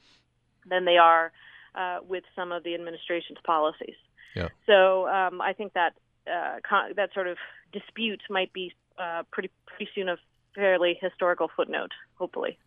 than 0.69 0.85
they 0.85 0.97
are 0.97 1.31
uh, 1.75 1.97
with 2.07 2.23
some 2.35 2.51
of 2.51 2.63
the 2.63 2.73
administration's 2.73 3.37
policies. 3.43 3.95
Yeah. 4.35 4.47
So 4.65 5.07
um, 5.07 5.41
I 5.41 5.53
think 5.53 5.73
that 5.73 5.93
uh, 6.25 6.59
con- 6.67 6.93
that 6.95 7.13
sort 7.13 7.27
of 7.27 7.37
dispute 7.73 8.21
might 8.29 8.53
be 8.53 8.73
uh, 8.97 9.23
pretty 9.31 9.49
pretty 9.65 9.89
soon 9.93 10.09
a 10.09 10.17
fairly 10.55 10.97
historical 11.01 11.49
footnote. 11.55 11.91
Hopefully. 12.15 12.57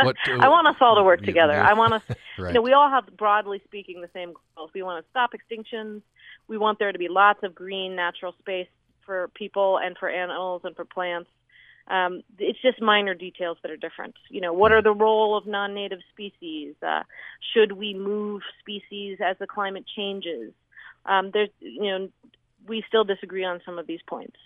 What, 0.00 0.16
uh, 0.28 0.38
I 0.38 0.48
want 0.48 0.68
us 0.68 0.76
all 0.80 0.96
to 0.96 1.02
work 1.02 1.22
together. 1.22 1.54
Yeah. 1.54 1.68
I 1.68 1.74
want 1.74 1.94
us, 1.94 2.02
right. 2.38 2.48
you 2.48 2.54
know, 2.54 2.62
we 2.62 2.72
all 2.72 2.88
have, 2.88 3.16
broadly 3.16 3.60
speaking, 3.64 4.00
the 4.00 4.10
same 4.14 4.34
goals. 4.56 4.70
We 4.74 4.82
want 4.82 5.04
to 5.04 5.10
stop 5.10 5.30
extinctions. 5.32 6.02
We 6.48 6.58
want 6.58 6.78
there 6.78 6.92
to 6.92 6.98
be 6.98 7.08
lots 7.08 7.42
of 7.42 7.54
green, 7.54 7.96
natural 7.96 8.34
space 8.38 8.68
for 9.04 9.28
people 9.34 9.78
and 9.78 9.96
for 9.98 10.08
animals 10.08 10.62
and 10.64 10.74
for 10.76 10.84
plants. 10.84 11.28
Um, 11.88 12.22
it's 12.38 12.60
just 12.62 12.80
minor 12.80 13.14
details 13.14 13.58
that 13.62 13.70
are 13.70 13.76
different. 13.76 14.14
You 14.30 14.40
know, 14.40 14.52
what 14.52 14.72
are 14.72 14.82
the 14.82 14.92
role 14.92 15.36
of 15.36 15.46
non-native 15.46 15.98
species? 16.12 16.74
Uh, 16.80 17.02
should 17.52 17.72
we 17.72 17.92
move 17.92 18.42
species 18.60 19.18
as 19.24 19.36
the 19.38 19.46
climate 19.46 19.84
changes? 19.96 20.52
Um, 21.06 21.30
there's, 21.32 21.48
you 21.58 21.82
know, 21.82 22.08
we 22.68 22.84
still 22.86 23.02
disagree 23.02 23.44
on 23.44 23.60
some 23.64 23.78
of 23.78 23.86
these 23.88 24.00
points. 24.06 24.36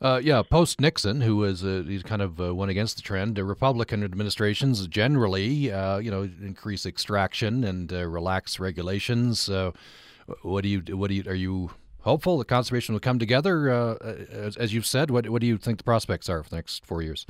Uh, 0.00 0.20
yeah, 0.22 0.42
post 0.42 0.80
Nixon, 0.80 1.22
who 1.22 1.36
was 1.36 1.64
uh, 1.64 1.82
he's 1.86 2.02
kind 2.02 2.20
of 2.20 2.40
uh, 2.40 2.54
went 2.54 2.70
against 2.70 2.96
the 2.96 3.02
trend. 3.02 3.38
Republican 3.38 4.04
administrations 4.04 4.86
generally, 4.88 5.72
uh, 5.72 5.98
you 5.98 6.10
know, 6.10 6.28
increase 6.42 6.84
extraction 6.84 7.64
and 7.64 7.92
uh, 7.92 8.06
relax 8.06 8.60
regulations. 8.60 9.48
What 10.42 10.62
do 10.62 10.68
you 10.68 10.80
what 10.96 11.08
do 11.08 11.14
you 11.14 11.24
are 11.26 11.34
you 11.34 11.70
hopeful 12.00 12.38
that 12.38 12.46
conservation 12.46 12.94
will 12.94 13.00
come 13.00 13.18
together. 13.18 13.70
Uh, 13.70 13.94
as, 14.30 14.56
as, 14.56 14.72
you've 14.72 14.86
said, 14.86 15.10
what 15.10 15.28
what 15.28 15.40
do 15.40 15.46
you 15.46 15.58
think 15.58 15.78
the 15.78 15.84
prospects 15.84 16.28
are 16.28 16.42
for 16.42 16.50
the 16.50 16.56
next 16.56 16.86
four 16.86 17.02
years? 17.02 17.26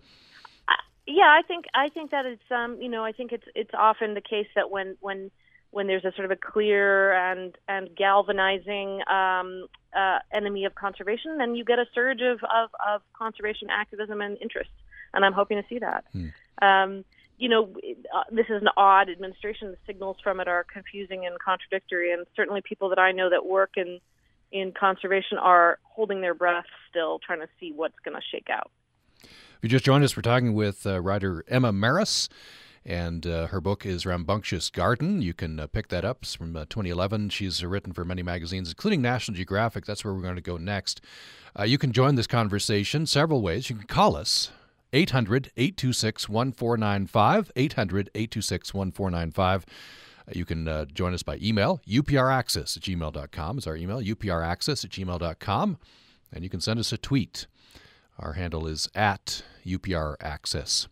Yeah, 1.06 1.28
I 1.28 1.42
think 1.46 1.66
I 1.72 1.88
think 1.88 2.10
that 2.10 2.26
it's 2.26 2.50
um 2.50 2.80
you 2.80 2.88
know 2.88 3.04
I 3.04 3.12
think 3.12 3.32
it's 3.32 3.46
it's 3.54 3.70
often 3.74 4.14
the 4.14 4.20
case 4.20 4.48
that 4.56 4.70
when 4.70 4.96
when 5.00 5.30
when 5.76 5.86
there's 5.86 6.06
a 6.06 6.12
sort 6.12 6.24
of 6.24 6.30
a 6.30 6.36
clear 6.36 7.12
and 7.12 7.54
and 7.68 7.94
galvanizing 7.94 9.02
um, 9.10 9.66
uh, 9.94 10.20
enemy 10.32 10.64
of 10.64 10.74
conservation, 10.74 11.36
then 11.36 11.54
you 11.54 11.66
get 11.66 11.78
a 11.78 11.84
surge 11.94 12.22
of, 12.22 12.38
of, 12.44 12.70
of 12.88 13.02
conservation 13.12 13.68
activism 13.70 14.22
and 14.22 14.38
interest, 14.40 14.70
and 15.12 15.22
I'm 15.22 15.34
hoping 15.34 15.60
to 15.60 15.68
see 15.68 15.78
that. 15.80 16.04
Hmm. 16.12 16.28
Um, 16.62 17.04
you 17.36 17.50
know, 17.50 17.74
uh, 18.14 18.22
this 18.32 18.46
is 18.48 18.62
an 18.62 18.70
odd 18.78 19.10
administration. 19.10 19.70
The 19.70 19.76
signals 19.86 20.16
from 20.24 20.40
it 20.40 20.48
are 20.48 20.64
confusing 20.64 21.26
and 21.26 21.38
contradictory, 21.38 22.10
and 22.10 22.24
certainly 22.34 22.62
people 22.62 22.88
that 22.88 22.98
I 22.98 23.12
know 23.12 23.28
that 23.28 23.44
work 23.44 23.72
in 23.76 24.00
in 24.50 24.72
conservation 24.72 25.36
are 25.36 25.78
holding 25.82 26.22
their 26.22 26.32
breath 26.32 26.64
still, 26.88 27.18
trying 27.18 27.40
to 27.40 27.48
see 27.60 27.70
what's 27.76 27.98
going 28.02 28.16
to 28.16 28.22
shake 28.32 28.48
out. 28.50 28.70
If 29.22 29.58
you 29.60 29.68
just 29.68 29.84
joined 29.84 30.04
us, 30.04 30.16
we're 30.16 30.22
talking 30.22 30.54
with 30.54 30.86
uh, 30.86 31.02
writer 31.02 31.44
Emma 31.48 31.70
Marris, 31.70 32.30
and 32.86 33.26
uh, 33.26 33.48
her 33.48 33.60
book 33.60 33.84
is 33.84 34.06
Rambunctious 34.06 34.70
Garden. 34.70 35.20
You 35.20 35.34
can 35.34 35.58
uh, 35.58 35.66
pick 35.66 35.88
that 35.88 36.04
up. 36.04 36.18
It's 36.22 36.36
from 36.36 36.54
uh, 36.54 36.66
2011. 36.66 37.30
She's 37.30 37.64
written 37.64 37.92
for 37.92 38.04
many 38.04 38.22
magazines, 38.22 38.68
including 38.68 39.02
National 39.02 39.34
Geographic. 39.34 39.84
That's 39.84 40.04
where 40.04 40.14
we're 40.14 40.22
going 40.22 40.36
to 40.36 40.40
go 40.40 40.56
next. 40.56 41.00
Uh, 41.58 41.64
you 41.64 41.78
can 41.78 41.90
join 41.90 42.14
this 42.14 42.28
conversation 42.28 43.04
several 43.04 43.42
ways. 43.42 43.68
You 43.68 43.76
can 43.76 43.88
call 43.88 44.14
us 44.14 44.52
800 44.92 45.50
826 45.56 46.28
1495. 46.28 47.50
800 47.56 48.10
826 48.14 48.72
1495. 48.72 49.66
You 50.32 50.44
can 50.44 50.68
uh, 50.68 50.84
join 50.84 51.12
us 51.12 51.24
by 51.24 51.38
email. 51.42 51.80
upraccess 51.88 52.76
at 52.76 52.82
gmail.com 52.84 53.58
is 53.58 53.66
our 53.66 53.76
email. 53.76 54.00
upraccess 54.00 54.84
at 54.84 54.90
gmail.com. 54.92 55.78
And 56.32 56.44
you 56.44 56.50
can 56.50 56.60
send 56.60 56.78
us 56.78 56.92
a 56.92 56.98
tweet. 56.98 57.48
Our 58.18 58.34
handle 58.34 58.68
is 58.68 58.88
at 58.94 59.42
upraccess. 59.66 60.86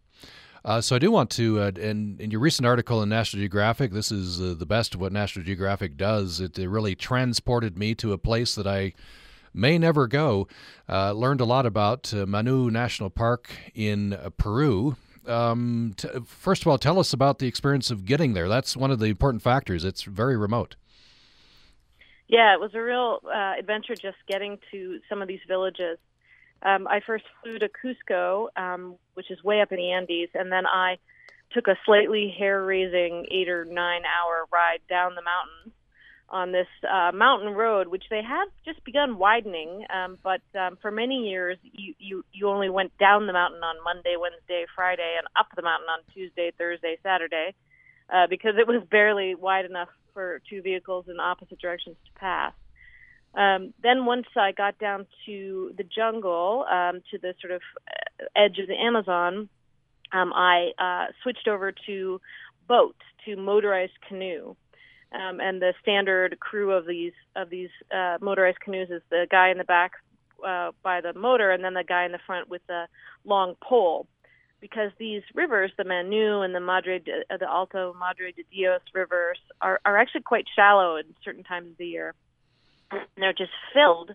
Uh, 0.65 0.81
so 0.81 0.97
I 0.97 0.99
do 0.99 1.11
want 1.11 1.29
to, 1.33 1.61
uh, 1.61 1.73
in, 1.77 2.17
in 2.19 2.31
your 2.31 2.41
recent 2.41 2.65
article 2.65 3.03
in 3.03 3.11
National 3.11 3.41
Geographic, 3.43 3.93
this 3.93 4.11
is 4.11 4.41
uh, 4.41 4.55
the 4.59 4.65
best 4.65 4.95
of 4.95 5.01
what 5.01 5.13
National 5.13 5.45
Geographic 5.45 5.99
does. 5.99 6.41
It, 6.41 6.59
it, 6.59 6.69
really 6.69 6.95
transported 6.95 7.77
me 7.77 7.95
to 7.97 8.15
a 8.15 8.19
place 8.19 8.55
that 8.55 8.67
I 8.67 8.95
may 9.53 9.77
never 9.77 10.07
go. 10.07 10.49
Uh, 10.89 11.13
learned 11.13 11.43
a 11.43 11.45
lot 11.45 11.67
about 11.67 12.15
uh, 12.15 12.25
Manu 12.25 12.71
National 12.71 13.11
Park 13.11 13.51
in 13.75 14.15
uh, 14.15 14.31
Peru. 14.39 14.97
Um, 15.27 15.93
t- 15.99 16.09
first 16.27 16.63
of 16.63 16.69
all, 16.69 16.79
tell 16.79 16.99
us 16.99 17.13
about 17.13 17.41
the 17.41 17.47
experience 17.47 17.91
of 17.91 18.07
getting 18.07 18.33
there. 18.33 18.49
That's 18.49 18.75
one 18.75 18.91
of 18.91 19.01
the 19.01 19.07
important 19.07 19.43
factors. 19.43 19.85
It's 19.85 20.05
very 20.05 20.37
remote. 20.37 20.77
Yeah, 22.27 22.55
it 22.55 22.61
was 22.61 22.71
a 22.75 22.81
real 22.81 23.21
adventure 23.59 23.95
just 23.95 24.17
getting 24.27 24.59
to 24.71 25.01
some 25.11 25.21
of 25.21 25.29
these 25.29 25.41
villages. 25.47 25.99
Um, 26.65 26.89
I 26.89 27.01
first 27.07 27.25
flew 27.43 27.59
to 27.59 27.69
Cusco, 27.69 28.49
um, 28.57 28.97
which 29.15 29.31
is 29.31 29.45
way 29.45 29.61
up 29.61 29.71
in 29.71 29.79
the 29.79 29.93
Andes, 29.93 30.31
and 30.35 30.51
then 30.51 30.67
I 30.67 30.97
took 31.53 31.69
a 31.69 31.77
slightly 31.85 32.35
hair-raising 32.37 33.27
eight 33.31 33.49
or 33.49 33.65
nine-hour 33.65 34.47
ride 34.53 34.81
down 34.89 35.15
the 35.15 35.23
mountains 35.23 35.75
on 36.31 36.53
this 36.53 36.67
uh, 36.91 37.13
mountain 37.13 37.53
road, 37.53 37.89
which 37.89 38.05
they 38.11 38.23
have 38.23 38.49
just 38.65 38.83
begun 38.85 39.19
widening. 39.19 39.85
Um, 39.95 40.19
but 40.23 40.41
um, 40.59 40.79
for 40.81 40.91
many 40.91 41.29
years, 41.29 41.59
you, 41.63 41.95
you 41.99 42.25
you 42.33 42.49
only 42.49 42.71
went 42.71 42.97
down 42.99 43.27
the 43.27 43.35
mountain 43.35 43.63
on 43.63 43.77
Monday, 43.85 44.17
Wednesday, 44.19 44.65
Friday, 44.75 45.15
and 45.19 45.27
up 45.39 45.47
the 45.55 45.63
mountain 45.63 45.89
on 45.89 46.01
Tuesday, 46.15 46.51
Thursday, 46.57 46.97
Saturday, 47.03 47.55
uh, 48.13 48.27
because 48.29 48.55
it 48.59 48.67
was 48.67 48.83
barely 48.91 49.35
wide 49.35 49.67
enough 49.67 49.91
for 50.15 50.41
two 50.49 50.63
vehicles 50.63 51.05
in 51.09 51.21
opposite 51.21 51.61
directions 51.61 51.97
to 52.07 52.19
pass. 52.19 52.53
Um, 53.37 53.75
then 53.83 54.05
once 54.05 54.27
I 54.37 54.53
got 54.53 54.79
down 54.79 55.07
to 55.27 55.73
the 55.77 55.85
jungle, 55.85 56.65
um, 56.71 57.03
to 57.11 57.19
the 57.19 57.35
sort 57.41 57.53
of 57.53 57.63
uh, 57.89 58.25
edge 58.37 58.59
of 58.59 58.69
the 58.69 58.77
Amazon, 58.81 59.49
um, 60.13 60.33
I 60.33 60.71
uh, 60.79 61.13
switched 61.23 61.49
over 61.49 61.73
to 61.87 62.21
boat, 62.69 62.97
to 63.25 63.37
motorized 63.37 64.01
canoe. 64.09 64.55
Um, 65.13 65.41
and 65.41 65.61
the 65.61 65.75
standard 65.81 66.39
crew 66.41 66.73
of 66.73 66.87
these 66.87 67.13
of 67.37 67.49
these 67.51 67.71
uh, 67.95 68.19
motorized 68.21 68.61
canoes 68.61 68.89
is 68.91 69.03
the 69.11 69.27
guy 69.31 69.51
in 69.51 69.59
the 69.59 69.65
back 69.65 69.93
uh, 70.47 70.73
by 70.83 71.01
the 71.01 71.13
motor, 71.13 71.51
and 71.51 71.63
then 71.63 71.75
the 71.75 71.85
guy 71.85 72.05
in 72.05 72.13
the 72.13 72.19
front 72.27 72.49
with 72.49 72.63
the 72.67 72.87
long 73.25 73.55
pole. 73.63 74.07
Because 74.61 74.91
these 74.99 75.23
rivers, 75.35 75.71
the 75.77 75.85
Manu 75.85 76.41
and 76.41 76.55
the 76.55 76.61
Madre, 76.61 76.99
de, 76.99 77.23
uh, 77.31 77.37
the 77.37 77.49
Alto 77.49 77.95
Madre 77.99 78.33
de 78.33 78.45
Dios 78.51 78.81
rivers, 78.95 79.39
are, 79.61 79.79
are 79.85 79.99
actually 79.99 80.23
quite 80.23 80.47
shallow 80.57 80.97
in 80.97 81.05
certain 81.23 81.45
times 81.45 81.71
of 81.71 81.77
the 81.77 81.87
year 81.87 82.15
they're 83.17 83.33
just 83.33 83.53
filled 83.73 84.13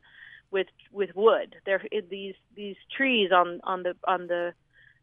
with 0.51 0.67
with 0.91 1.09
wood. 1.15 1.55
They're 1.65 1.83
these 2.09 2.35
these 2.55 2.75
trees 2.95 3.31
on 3.31 3.61
on 3.63 3.83
the 3.83 3.95
on 4.07 4.27
the 4.27 4.53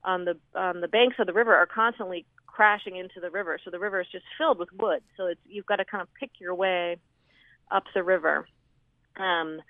on 0.05 0.24
the 0.24 0.37
on 0.55 0.81
the 0.81 0.88
banks 0.88 1.16
of 1.18 1.26
the 1.26 1.33
river 1.33 1.55
are 1.55 1.66
constantly 1.66 2.26
crashing 2.46 2.96
into 2.96 3.20
the 3.20 3.31
river. 3.31 3.59
So 3.64 3.70
the 3.70 3.79
river 3.79 4.00
is 4.00 4.07
just 4.11 4.24
filled 4.38 4.59
with 4.59 4.70
wood. 4.72 5.02
So 5.16 5.26
it's 5.26 5.40
you've 5.46 5.66
got 5.66 5.76
to 5.76 5.85
kind 5.85 6.02
of 6.02 6.09
pick 6.14 6.31
your 6.38 6.55
way 6.55 6.96
up 7.70 7.85
the 7.94 8.02
river. 8.02 8.46
Um, 9.16 9.61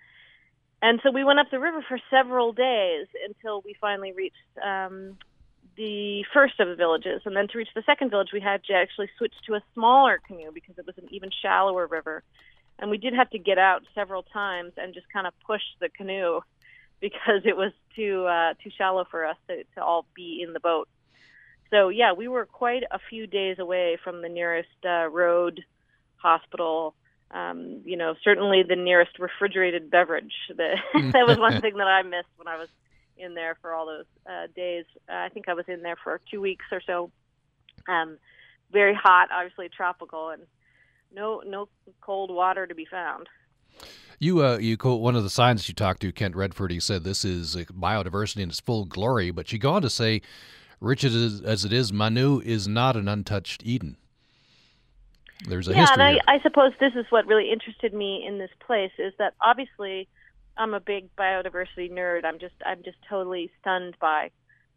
and 0.83 1.01
so 1.03 1.11
we 1.11 1.25
went 1.25 1.39
up 1.39 1.51
the 1.51 1.59
river 1.59 1.85
for 1.89 1.99
several 2.11 2.53
days 2.53 3.07
until 3.27 3.63
we 3.63 3.75
finally 3.81 4.13
reached 4.13 4.37
um, 4.63 5.17
the 5.77 6.25
first 6.33 6.61
of 6.61 6.69
the 6.69 6.77
villages. 6.77 7.23
And 7.25 7.35
then 7.35 7.49
to 7.49 7.59
reach 7.59 7.71
the 7.75 7.83
second 7.87 8.11
village, 8.11 8.29
we 8.33 8.41
had 8.41 8.63
to 8.65 8.75
actually 8.75 9.09
switch 9.17 9.35
to 9.47 9.55
a 9.55 9.63
smaller 9.75 10.21
canoe 10.27 10.51
because 10.53 10.79
it 10.79 10.87
was 10.87 10.99
an 10.99 11.09
even 11.11 11.31
shallower 11.43 11.87
river 11.87 12.23
and 12.79 12.91
we 12.91 12.99
did 12.99 13.15
have 13.15 13.31
to 13.31 13.39
get 13.39 13.59
out 13.59 13.83
several 13.95 14.23
times 14.23 14.73
and 14.77 14.95
just 14.95 15.07
kind 15.13 15.27
of 15.27 15.33
push 15.47 15.63
the 15.81 15.89
canoe 15.89 16.41
because 17.01 17.43
it 17.45 17.57
was 17.57 17.73
too 17.95 18.25
uh, 18.27 18.55
too 18.63 18.71
shallow 18.77 19.07
for 19.11 19.27
us 19.27 19.37
to, 19.49 19.65
to 19.75 19.83
all 19.83 20.07
be 20.15 20.43
in 20.47 20.53
the 20.53 20.61
boat. 20.61 20.89
So 21.71 21.89
yeah, 21.89 22.13
we 22.13 22.29
were 22.29 22.47
quite 22.47 22.85
a 22.91 22.99
few 23.11 23.27
days 23.27 23.59
away 23.59 23.99
from 24.03 24.23
the 24.23 24.29
nearest 24.29 24.69
uh, 24.85 25.09
road, 25.09 25.61
hospital. 26.17 26.95
Um, 27.31 27.83
you 27.85 27.97
know, 27.97 28.15
certainly 28.23 28.63
the 28.63 28.77
nearest 28.77 29.19
refrigerated 29.19 29.91
beverage. 29.91 30.33
That 30.57 30.77
that 31.13 31.27
was 31.27 31.39
one 31.39 31.61
thing 31.61 31.77
that 31.77 31.89
I 31.89 32.03
missed 32.03 32.29
when 32.37 32.49
I 32.49 32.57
was 32.57 32.69
in 33.19 33.35
there 33.35 33.57
for 33.61 33.73
all 33.73 33.87
those 33.87 34.05
uh, 34.27 34.47
days. 34.55 34.85
Uh, 35.09 35.15
I 35.15 35.29
think 35.31 35.49
I 35.49 35.55
was 35.55 35.65
in 35.69 35.83
there 35.83 35.97
for 36.03 36.21
two 36.31 36.41
weeks 36.41 36.65
or 36.71 36.81
so. 36.87 37.11
Um, 37.89 38.19
very 38.73 38.95
hot, 38.95 39.29
obviously 39.33 39.69
tropical, 39.69 40.31
and 40.31 40.43
no 41.13 41.43
no 41.47 41.69
cold 42.01 42.31
water 42.31 42.67
to 42.67 42.75
be 42.75 42.85
found. 42.85 43.29
You 44.19 44.45
uh, 44.45 44.59
you 44.59 44.77
quote 44.77 45.01
one 45.01 45.17
of 45.17 45.23
the 45.23 45.31
scientists 45.31 45.69
you 45.69 45.75
talked 45.75 46.01
to, 46.01 46.13
Kent 46.13 46.37
Redford. 46.37 46.71
He 46.71 46.81
said 46.81 47.05
this 47.05 47.25
is 47.25 47.57
biodiversity 47.57 48.43
in 48.43 48.49
its 48.49 48.61
full 48.61 48.85
glory, 48.85 49.31
but 49.31 49.53
you 49.53 49.59
go 49.59 49.75
on 49.75 49.83
to 49.83 49.91
say, 49.91 50.23
rich 50.81 51.05
as, 51.05 51.43
as 51.43 51.65
it 51.65 51.73
is, 51.73 51.93
Manu 51.93 52.41
is 52.41 52.67
not 52.67 52.97
an 52.97 53.09
untouched 53.09 53.63
Eden. 53.65 53.97
There's 55.47 55.69
a 55.69 55.73
yeah, 55.73 55.81
history. 55.81 56.03
and 56.03 56.21
I, 56.27 56.37
I 56.37 56.41
suppose 56.41 56.73
this 56.81 56.95
is 56.95 57.05
what 57.11 57.27
really 57.27 57.53
interested 57.53 57.93
me 57.93 58.25
in 58.27 58.39
this 58.39 58.51
place 58.67 58.93
is 58.99 59.13
that 59.19 59.35
obviously 59.43 60.09
I'm 60.57 60.73
a 60.73 60.81
big 60.81 61.15
biodiversity 61.17 61.91
nerd. 61.91 62.25
I'm 62.25 62.39
just 62.39 62.55
I'm 62.65 62.83
just 62.83 62.97
totally 63.09 63.51
stunned 63.61 63.97
by 64.01 64.31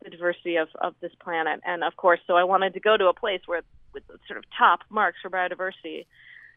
the 0.03 0.09
diversity 0.09 0.55
of, 0.55 0.69
of 0.81 0.95
this 1.01 1.11
planet, 1.21 1.59
and 1.65 1.83
of 1.83 1.95
course, 1.97 2.19
so 2.27 2.35
I 2.35 2.43
wanted 2.43 2.73
to 2.73 2.79
go 2.79 2.97
to 2.97 3.07
a 3.07 3.13
place 3.13 3.41
where 3.45 3.61
with 3.93 4.03
sort 4.27 4.37
of 4.37 4.43
top 4.57 4.81
marks 4.89 5.17
for 5.21 5.29
biodiversity. 5.29 6.05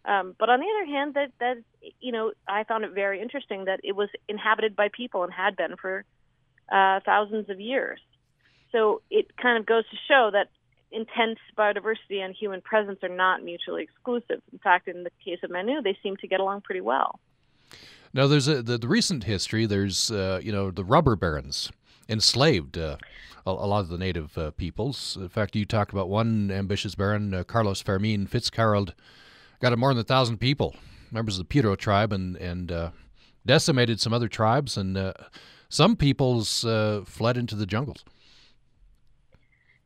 Um, 0.04 0.34
but 0.38 0.50
on 0.50 0.60
the 0.60 0.66
other 0.66 0.86
hand, 0.86 1.14
that 1.14 1.32
that 1.38 1.58
you 2.00 2.12
know, 2.12 2.32
I 2.48 2.64
found 2.64 2.84
it 2.84 2.92
very 2.92 3.20
interesting 3.20 3.66
that 3.66 3.80
it 3.84 3.94
was 3.94 4.08
inhabited 4.28 4.74
by 4.74 4.88
people 4.88 5.22
and 5.22 5.32
had 5.32 5.56
been 5.56 5.76
for 5.76 6.04
uh, 6.70 7.00
thousands 7.04 7.48
of 7.50 7.60
years. 7.60 8.00
So 8.72 9.02
it 9.10 9.36
kind 9.36 9.58
of 9.58 9.66
goes 9.66 9.84
to 9.90 9.96
show 10.08 10.30
that 10.32 10.48
intense 10.90 11.38
biodiversity 11.56 12.20
and 12.20 12.34
human 12.34 12.60
presence 12.60 12.98
are 13.02 13.08
not 13.08 13.42
mutually 13.42 13.82
exclusive. 13.82 14.42
In 14.52 14.58
fact, 14.58 14.88
in 14.88 15.04
the 15.04 15.10
case 15.24 15.38
of 15.42 15.50
Manu, 15.50 15.82
they 15.82 15.96
seem 16.02 16.16
to 16.18 16.26
get 16.26 16.40
along 16.40 16.62
pretty 16.62 16.80
well. 16.80 17.20
Now, 18.14 18.26
there's 18.26 18.48
a, 18.48 18.62
the, 18.62 18.76
the 18.76 18.88
recent 18.88 19.24
history. 19.24 19.66
There's 19.66 20.10
uh, 20.10 20.40
you 20.42 20.52
know 20.52 20.70
the 20.70 20.84
rubber 20.84 21.16
barons 21.16 21.70
enslaved 22.12 22.78
uh, 22.78 22.96
a, 23.46 23.50
a, 23.50 23.66
lot 23.66 23.80
of 23.80 23.88
the 23.88 23.98
native 23.98 24.36
uh, 24.38 24.50
peoples. 24.52 25.16
In 25.20 25.28
fact, 25.28 25.56
you 25.56 25.64
talked 25.64 25.92
about 25.92 26.08
one 26.08 26.50
ambitious 26.50 26.94
baron, 26.94 27.34
uh, 27.34 27.44
Carlos 27.44 27.82
Fermin 27.82 28.26
Fitzcarrald, 28.26 28.92
got 29.60 29.76
more 29.78 29.92
than 29.92 30.00
a 30.00 30.04
thousand 30.04 30.38
people, 30.38 30.76
members 31.10 31.38
of 31.38 31.38
the 31.40 31.48
Piro 31.48 31.74
tribe, 31.74 32.12
and 32.12 32.36
and 32.36 32.70
uh, 32.70 32.90
decimated 33.44 34.00
some 34.00 34.12
other 34.12 34.28
tribes, 34.28 34.76
and 34.76 34.96
uh, 34.96 35.12
some 35.68 35.96
peoples 35.96 36.60
fled 37.06 37.36
into 37.36 37.56
the 37.56 37.66
jungles. 37.66 38.04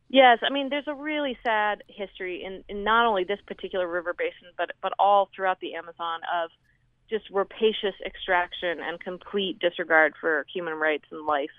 Yes, 0.09 0.39
I 0.41 0.51
mean 0.51 0.69
there's 0.69 0.87
a 0.87 0.93
really 0.93 1.37
sad 1.43 1.83
history 1.87 2.43
in, 2.43 2.63
in 2.69 2.83
not 2.83 3.05
only 3.05 3.25
this 3.25 3.39
particular 3.45 3.87
river 3.87 4.13
basin, 4.13 4.53
but 4.57 4.71
but 4.81 4.93
all 4.99 5.29
throughout 5.35 5.59
the 5.59 5.75
Amazon 5.75 6.21
of 6.33 6.49
just 7.09 7.25
rapacious 7.29 7.95
extraction 8.05 8.79
and 8.81 8.99
complete 8.99 9.59
disregard 9.59 10.13
for 10.19 10.45
human 10.53 10.73
rights 10.73 11.05
and 11.11 11.25
life. 11.25 11.49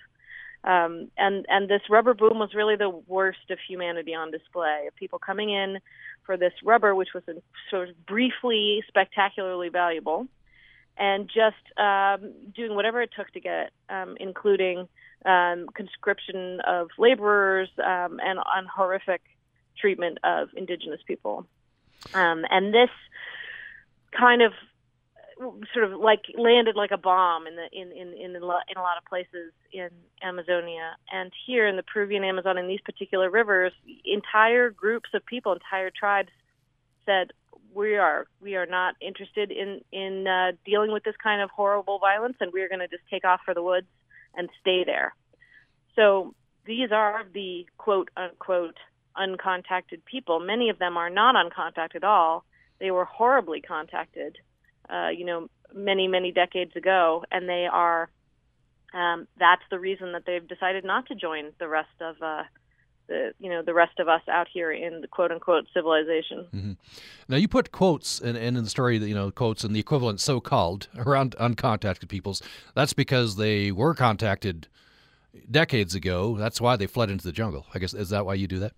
Um, 0.64 1.10
and 1.16 1.46
and 1.48 1.68
this 1.68 1.82
rubber 1.88 2.14
boom 2.14 2.38
was 2.38 2.52
really 2.54 2.76
the 2.76 2.90
worst 2.90 3.50
of 3.50 3.58
humanity 3.66 4.14
on 4.14 4.30
display. 4.30 4.86
Of 4.88 4.96
people 4.96 5.18
coming 5.18 5.50
in 5.50 5.78
for 6.24 6.36
this 6.36 6.52
rubber, 6.64 6.94
which 6.94 7.10
was 7.14 7.22
sort 7.70 7.88
of 7.88 8.06
briefly 8.06 8.82
spectacularly 8.88 9.68
valuable, 9.68 10.26
and 10.96 11.28
just 11.28 11.78
um, 11.78 12.32
doing 12.54 12.74
whatever 12.74 13.00
it 13.00 13.10
took 13.16 13.30
to 13.32 13.40
get 13.40 13.66
it, 13.66 13.72
um, 13.88 14.16
including 14.18 14.88
um, 15.24 15.68
conscription 15.74 16.60
of 16.66 16.88
laborers 16.98 17.68
um, 17.78 18.20
and 18.22 18.38
on 18.38 18.66
horrific 18.66 19.22
treatment 19.80 20.18
of 20.24 20.48
indigenous 20.56 21.00
people. 21.06 21.46
Um, 22.14 22.44
and 22.50 22.74
this 22.74 22.90
kind 24.12 24.42
of 24.42 24.52
sort 25.72 25.84
of 25.84 26.00
like 26.00 26.22
landed 26.36 26.76
like 26.76 26.90
a 26.90 26.98
bomb 26.98 27.46
in 27.46 27.56
the 27.56 27.66
in 27.72 27.92
in 27.92 28.12
in 28.14 28.42
a 28.42 28.44
lot, 28.44 28.62
in 28.68 28.76
a 28.76 28.82
lot 28.82 28.98
of 28.98 29.04
places 29.04 29.52
in 29.72 29.88
Amazonia. 30.22 30.96
And 31.12 31.32
here 31.46 31.66
in 31.66 31.76
the 31.76 31.82
Peruvian 31.82 32.24
Amazon 32.24 32.58
in 32.58 32.66
these 32.68 32.80
particular 32.84 33.30
rivers 33.30 33.72
entire 34.04 34.70
groups 34.70 35.10
of 35.14 35.24
people 35.26 35.52
entire 35.52 35.90
tribes 35.90 36.30
said 37.06 37.30
we 37.74 37.96
are 37.96 38.26
we 38.40 38.56
are 38.56 38.66
not 38.66 38.96
interested 39.00 39.50
in 39.50 39.80
in 39.92 40.26
uh, 40.26 40.52
dealing 40.64 40.92
with 40.92 41.04
this 41.04 41.16
kind 41.22 41.40
of 41.42 41.50
horrible 41.50 41.98
violence 41.98 42.36
and 42.40 42.52
we're 42.52 42.68
going 42.68 42.80
to 42.80 42.88
just 42.88 43.04
take 43.10 43.24
off 43.24 43.40
for 43.44 43.54
the 43.54 43.62
woods 43.62 43.86
and 44.36 44.48
stay 44.60 44.84
there. 44.84 45.14
So 45.94 46.34
these 46.64 46.90
are 46.92 47.24
the 47.32 47.66
quote 47.78 48.10
unquote 48.16 48.76
uncontacted 49.16 50.04
people. 50.04 50.40
Many 50.40 50.70
of 50.70 50.78
them 50.78 50.96
are 50.96 51.10
not 51.10 51.34
uncontacted 51.34 51.96
at 51.96 52.04
all. 52.04 52.44
They 52.80 52.90
were 52.90 53.04
horribly 53.04 53.60
contacted 53.60 54.38
uh, 54.90 55.08
you 55.08 55.24
know, 55.24 55.48
many, 55.74 56.08
many 56.08 56.32
decades 56.32 56.74
ago, 56.76 57.24
and 57.30 57.48
they 57.48 57.66
are. 57.70 58.10
Um, 58.94 59.28
that's 59.38 59.62
the 59.70 59.78
reason 59.78 60.12
that 60.12 60.22
they've 60.26 60.46
decided 60.46 60.82
not 60.82 61.06
to 61.08 61.14
join 61.14 61.52
the 61.58 61.68
rest 61.68 61.90
of 62.00 62.16
uh, 62.22 62.44
the 63.08 63.32
you 63.38 63.50
know 63.50 63.62
the 63.62 63.74
rest 63.74 63.98
of 63.98 64.08
us 64.08 64.22
out 64.30 64.46
here 64.52 64.70
in 64.70 65.00
the 65.00 65.08
quote 65.08 65.32
unquote 65.32 65.66
civilization. 65.74 66.46
Mm-hmm. 66.54 66.72
Now 67.28 67.36
you 67.36 67.48
put 67.48 67.72
quotes 67.72 68.20
in, 68.20 68.36
in, 68.36 68.56
in 68.56 68.64
the 68.64 68.70
story 68.70 68.98
that 68.98 69.08
you 69.08 69.14
know 69.14 69.30
quotes 69.30 69.64
and 69.64 69.74
the 69.74 69.80
equivalent 69.80 70.20
so 70.20 70.40
called 70.40 70.88
around 70.96 71.34
uncontacted 71.40 72.08
peoples. 72.08 72.42
That's 72.74 72.92
because 72.92 73.36
they 73.36 73.72
were 73.72 73.94
contacted 73.94 74.68
decades 75.50 75.94
ago. 75.94 76.36
That's 76.36 76.60
why 76.60 76.76
they 76.76 76.86
fled 76.86 77.10
into 77.10 77.24
the 77.24 77.32
jungle. 77.32 77.66
I 77.74 77.78
guess 77.78 77.94
is 77.94 78.10
that 78.10 78.24
why 78.24 78.34
you 78.34 78.46
do 78.46 78.60
that? 78.60 78.74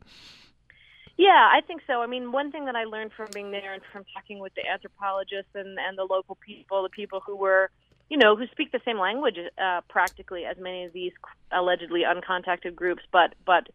Yeah, 1.20 1.50
I 1.52 1.60
think 1.60 1.82
so. 1.86 2.00
I 2.00 2.06
mean, 2.06 2.32
one 2.32 2.50
thing 2.50 2.64
that 2.64 2.76
I 2.76 2.84
learned 2.84 3.12
from 3.14 3.28
being 3.34 3.50
there 3.50 3.74
and 3.74 3.82
from 3.92 4.06
talking 4.14 4.38
with 4.38 4.54
the 4.54 4.66
anthropologists 4.66 5.50
and 5.54 5.78
and 5.78 5.98
the 5.98 6.04
local 6.04 6.34
people, 6.36 6.82
the 6.82 6.88
people 6.88 7.20
who 7.26 7.36
were, 7.36 7.68
you 8.08 8.16
know, 8.16 8.36
who 8.36 8.46
speak 8.46 8.72
the 8.72 8.80
same 8.86 8.98
language 8.98 9.36
uh, 9.62 9.82
practically 9.90 10.46
as 10.46 10.56
many 10.56 10.86
of 10.86 10.94
these 10.94 11.12
allegedly 11.52 12.04
uncontacted 12.08 12.74
groups, 12.74 13.02
but 13.12 13.34
but 13.44 13.68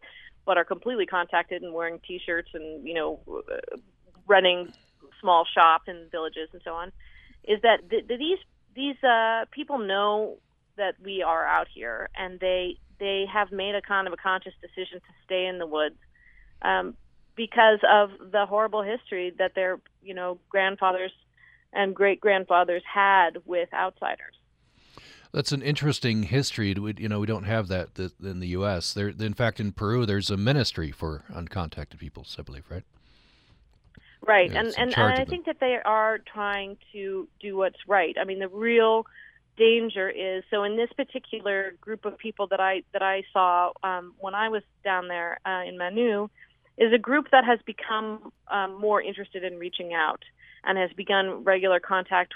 but 0.44 0.58
are 0.58 0.64
completely 0.64 1.06
contacted 1.06 1.62
and 1.62 1.72
wearing 1.72 2.00
T-shirts 2.00 2.50
and 2.52 2.84
you 2.84 2.94
know, 2.94 3.20
uh, 3.28 3.76
running 4.26 4.72
small 5.20 5.46
shops 5.46 5.84
in 5.86 6.08
villages 6.10 6.48
and 6.52 6.60
so 6.64 6.72
on, 6.74 6.90
is 7.44 7.62
that 7.62 7.88
th- 7.88 8.08
these 8.08 8.38
these 8.74 9.00
uh, 9.04 9.44
people 9.52 9.78
know 9.78 10.38
that 10.78 10.96
we 11.00 11.22
are 11.22 11.46
out 11.46 11.68
here 11.72 12.08
and 12.16 12.40
they 12.40 12.76
they 12.98 13.24
have 13.32 13.52
made 13.52 13.76
a 13.76 13.82
kind 13.82 14.08
of 14.08 14.12
a 14.12 14.16
conscious 14.16 14.54
decision 14.60 14.98
to 14.98 15.12
stay 15.24 15.46
in 15.46 15.58
the 15.58 15.66
woods. 15.68 16.00
Um, 16.60 16.96
because 17.36 17.80
of 17.88 18.10
the 18.32 18.46
horrible 18.46 18.82
history 18.82 19.32
that 19.38 19.54
their 19.54 19.78
you 20.02 20.14
know 20.14 20.38
grandfathers 20.48 21.12
and 21.72 21.94
great 21.94 22.20
grandfathers 22.20 22.82
had 22.92 23.38
with 23.44 23.68
outsiders. 23.74 24.34
That's 25.32 25.52
an 25.52 25.60
interesting 25.60 26.22
history. 26.24 26.74
You 26.96 27.08
know, 27.08 27.20
we 27.20 27.26
don't 27.26 27.44
have 27.44 27.68
that 27.68 27.90
in 28.22 28.40
the 28.40 28.48
U.S. 28.48 28.94
There, 28.94 29.08
in 29.08 29.34
fact, 29.34 29.60
in 29.60 29.72
Peru, 29.72 30.06
there's 30.06 30.30
a 30.30 30.36
ministry 30.36 30.90
for 30.90 31.24
uncontacted 31.30 31.98
peoples, 31.98 32.36
I 32.38 32.42
believe, 32.42 32.64
right? 32.70 32.84
Right, 34.22 34.50
yeah, 34.50 34.60
and 34.60 34.68
and, 34.78 34.96
and 34.96 35.12
I 35.12 35.24
think 35.24 35.46
that 35.46 35.60
they 35.60 35.76
are 35.84 36.18
trying 36.18 36.78
to 36.92 37.28
do 37.40 37.56
what's 37.56 37.76
right. 37.86 38.16
I 38.18 38.24
mean, 38.24 38.38
the 38.38 38.48
real 38.48 39.06
danger 39.56 40.08
is 40.08 40.42
so 40.50 40.64
in 40.64 40.76
this 40.76 40.90
particular 40.96 41.74
group 41.80 42.04
of 42.04 42.18
people 42.18 42.46
that 42.48 42.60
I 42.60 42.82
that 42.92 43.02
I 43.02 43.22
saw 43.32 43.72
um, 43.82 44.14
when 44.18 44.34
I 44.34 44.48
was 44.48 44.62
down 44.84 45.08
there 45.08 45.38
uh, 45.44 45.62
in 45.66 45.76
Manu, 45.78 46.28
is 46.78 46.92
a 46.92 46.98
group 46.98 47.30
that 47.32 47.44
has 47.44 47.58
become 47.64 48.32
um, 48.48 48.78
more 48.80 49.00
interested 49.00 49.44
in 49.44 49.58
reaching 49.58 49.94
out 49.94 50.22
and 50.64 50.76
has 50.78 50.90
begun 50.96 51.44
regular 51.44 51.80
contact 51.80 52.34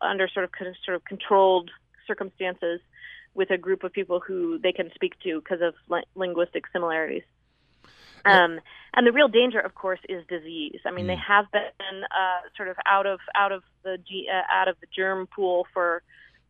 under 0.00 0.28
sort 0.28 0.44
of 0.44 0.50
sort 0.84 0.94
of 0.94 1.04
controlled 1.04 1.70
circumstances 2.06 2.80
with 3.34 3.50
a 3.50 3.58
group 3.58 3.82
of 3.82 3.92
people 3.92 4.20
who 4.20 4.58
they 4.58 4.72
can 4.72 4.90
speak 4.94 5.18
to 5.20 5.40
because 5.40 5.60
of 5.62 5.74
li- 5.88 6.04
linguistic 6.14 6.64
similarities. 6.72 7.22
Um, 8.24 8.60
and 8.94 9.06
the 9.06 9.12
real 9.12 9.28
danger, 9.28 9.58
of 9.58 9.74
course, 9.74 9.98
is 10.08 10.24
disease. 10.28 10.78
I 10.84 10.90
mean, 10.92 11.06
mm. 11.06 11.08
they 11.08 11.16
have 11.16 11.50
been 11.50 12.04
uh, 12.04 12.48
sort 12.56 12.68
of 12.68 12.76
out 12.86 13.06
of 13.06 13.18
out 13.34 13.52
of 13.52 13.62
the 13.82 13.98
G, 14.06 14.28
uh, 14.32 14.42
out 14.52 14.68
of 14.68 14.76
the 14.80 14.86
germ 14.94 15.26
pool 15.26 15.66
for 15.72 16.02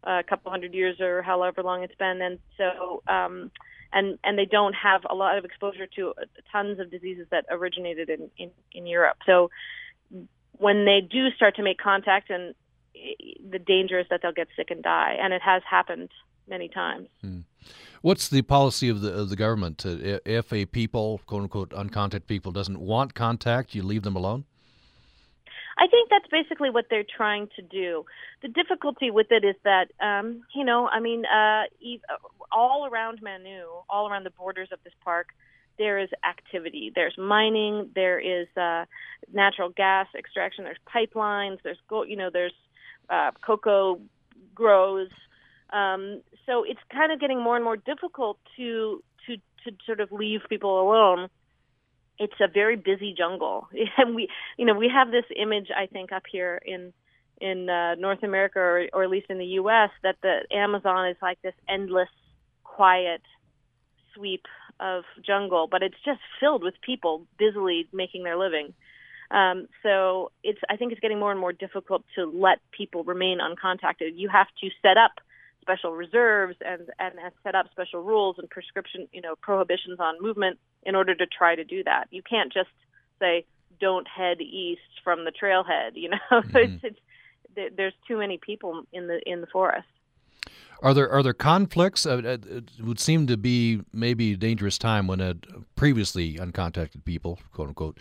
uh, 0.07 0.19
a 0.19 0.23
couple 0.23 0.51
hundred 0.51 0.75
years 0.75 1.01
or 1.01 1.23
however 1.23 1.63
long 1.63 1.83
it's 1.83 1.95
been, 1.95 2.21
and 2.21 2.39
so 2.59 3.03
um, 3.09 3.51
and 3.93 4.19
and 4.25 4.39
they 4.39 4.45
don't 4.45 4.75
have 4.75 5.03
a 5.09 5.15
lot 5.15 5.39
of 5.39 5.45
exposure 5.45 5.87
to 5.97 6.15
tons 6.51 6.79
of 6.79 6.91
diseases 6.91 7.27
that 7.31 7.45
originated 7.51 8.09
in 8.09 8.31
in, 8.37 8.51
in 8.73 8.87
Europe. 8.87 9.19
So 9.27 9.51
when 10.59 10.85
they 10.85 11.01
do 11.01 11.31
start 11.31 11.57
to 11.57 11.63
make 11.63 11.79
contact, 11.79 12.31
and 12.31 12.55
the 13.51 13.59
danger 13.59 13.99
is 13.99 14.07
that 14.11 14.21
they'll 14.23 14.33
get 14.33 14.49
sick 14.57 14.71
and 14.71 14.83
die, 14.83 15.17
and 15.21 15.33
it 15.33 15.43
has 15.43 15.63
happened 15.69 16.11
many 16.49 16.69
times. 16.69 17.09
Hmm. 17.21 17.41
What's 18.03 18.29
the 18.29 18.43
policy 18.43 18.89
of 18.89 19.01
the 19.01 19.13
of 19.13 19.29
the 19.31 19.37
government? 19.37 19.85
If 19.87 20.53
a 20.53 20.67
people, 20.67 21.21
quote 21.27 21.43
unquote, 21.43 21.71
uncontacted 21.71 22.27
people, 22.27 22.53
doesn't 22.53 22.81
want 22.81 23.15
contact, 23.15 23.75
you 23.75 23.83
leave 23.83 24.03
them 24.03 24.17
alone. 24.17 24.45
I 25.79 25.87
think 25.87 26.11
that's 26.11 26.27
basically 26.31 26.71
what 26.71 26.87
they're 26.91 27.05
trying 27.17 27.49
to 27.57 27.63
do. 27.63 28.05
The 28.43 28.49
difficulty 28.49 29.11
with 29.11 29.29
it 29.31 29.45
is 29.45 29.57
that, 29.65 29.91
um, 30.01 30.43
you 30.55 30.65
know, 30.65 30.87
I 30.89 31.01
mean, 31.01 31.25
uh, 31.25 31.63
all 32.55 32.87
around 32.87 33.21
Manu, 33.23 33.65
all 33.89 34.09
around 34.09 34.25
the 34.25 34.31
borders 34.31 34.69
of 34.73 34.79
this 34.85 34.93
park, 35.05 35.29
there 35.79 35.99
is 35.99 36.09
activity. 36.29 36.93
There's 36.95 37.17
mining. 37.17 37.91
There 37.95 38.19
is 38.19 38.47
uh, 38.57 38.85
natural 39.33 39.71
gas 39.71 40.07
extraction. 40.17 40.65
There's 40.65 40.77
pipelines. 40.87 41.59
There's 41.65 41.79
go, 41.89 42.05
you 42.05 42.17
know, 42.17 42.31
there's 42.33 42.53
uh, 43.09 43.31
cocoa 43.45 44.01
grows. 44.55 45.09
Um, 45.73 46.23
so 46.47 46.65
it's 46.65 46.81
kind 46.93 47.13
of 47.13 47.21
getting 47.21 47.43
more 47.43 47.57
and 47.57 47.65
more 47.65 47.77
difficult 47.77 48.39
to 48.57 49.03
to 49.27 49.37
to 49.65 49.77
sort 49.87 50.01
of 50.01 50.13
leave 50.13 50.41
people 50.49 50.81
alone 50.81 51.29
it's 52.19 52.35
a 52.41 52.49
very 52.49 52.77
busy 52.77 53.15
jungle 53.17 53.69
and 53.99 54.15
we 54.15 54.29
you 54.57 54.65
know 54.65 54.75
we 54.75 54.89
have 54.89 55.11
this 55.11 55.25
image 55.37 55.69
i 55.77 55.87
think 55.87 56.13
up 56.13 56.23
here 56.31 56.61
in 56.65 56.93
in 57.41 57.69
uh, 57.69 57.95
north 57.97 58.23
america 58.23 58.59
or, 58.59 58.89
or 58.93 59.05
at 59.05 59.11
least 59.11 59.27
in 59.31 59.39
the 59.39 59.47
us 59.47 59.91
that 60.03 60.17
the 60.23 60.41
amazon 60.55 61.09
is 61.09 61.17
like 61.23 61.41
this 61.43 61.55
endless 61.69 62.09
quiet 62.77 63.23
sweep 64.15 64.47
of 64.81 65.05
jungle 65.25 65.69
but 65.71 65.83
it's 65.83 66.01
just 66.05 66.21
filled 66.41 66.63
with 66.63 66.75
people 66.81 67.27
busily 67.39 67.89
making 67.93 68.23
their 68.25 68.37
living 68.37 68.73
um, 69.31 69.67
so 69.83 70.31
it's 70.43 70.61
i 70.69 70.77
think 70.77 70.93
it's 70.93 71.01
getting 71.01 71.19
more 71.19 71.31
and 71.31 71.41
more 71.41 71.53
difficult 71.53 72.03
to 72.15 72.25
let 72.27 72.59
people 72.71 73.05
remain 73.05 73.39
uncontacted 73.39 74.13
you 74.15 74.29
have 74.29 74.49
to 74.61 74.69
set 74.83 74.97
up 74.97 75.13
special 75.61 75.93
reserves 75.93 76.57
and 76.61 76.91
and 76.99 77.15
set 77.43 77.55
up 77.55 77.67
special 77.71 78.01
rules 78.03 78.37
and 78.39 78.51
prescription 78.51 79.09
you 79.13 79.23
know 79.23 79.35
prohibitions 79.37 79.99
on 80.01 80.21
movement 80.21 80.59
in 80.83 80.95
order 80.95 81.15
to 81.15 81.27
try 81.27 81.55
to 81.55 81.65
do 81.65 81.83
that. 81.85 82.09
You 82.11 82.23
can't 82.23 82.53
just 82.53 82.71
say 83.19 83.45
don't 83.81 84.07
head 84.07 84.41
east 84.41 84.81
from 85.03 85.25
the 85.25 85.33
trailhead. 85.33 85.93
You 85.95 86.11
know, 86.11 86.17
mm-hmm. 86.31 86.57
it's, 86.57 86.99
it's, 87.57 87.77
there's 87.77 87.95
too 88.09 88.19
many 88.19 88.39
people 88.39 88.85
in 88.93 89.07
the 89.07 89.21
in 89.25 89.41
the 89.41 89.47
forest. 89.47 89.89
Are 90.83 90.93
there 90.93 91.11
are 91.11 91.23
there 91.23 91.33
conflicts? 91.33 92.05
Uh, 92.05 92.21
uh, 92.25 92.39
it 92.57 92.71
would 92.81 92.99
seem 92.99 93.27
to 93.29 93.37
be 93.37 93.81
maybe 93.93 94.33
a 94.33 94.37
dangerous 94.37 94.79
time 94.79 95.07
when 95.07 95.21
a 95.21 95.37
previously 95.77 96.35
uncontacted 96.35 97.05
people, 97.05 97.39
quote 97.53 97.69
unquote, 97.69 97.99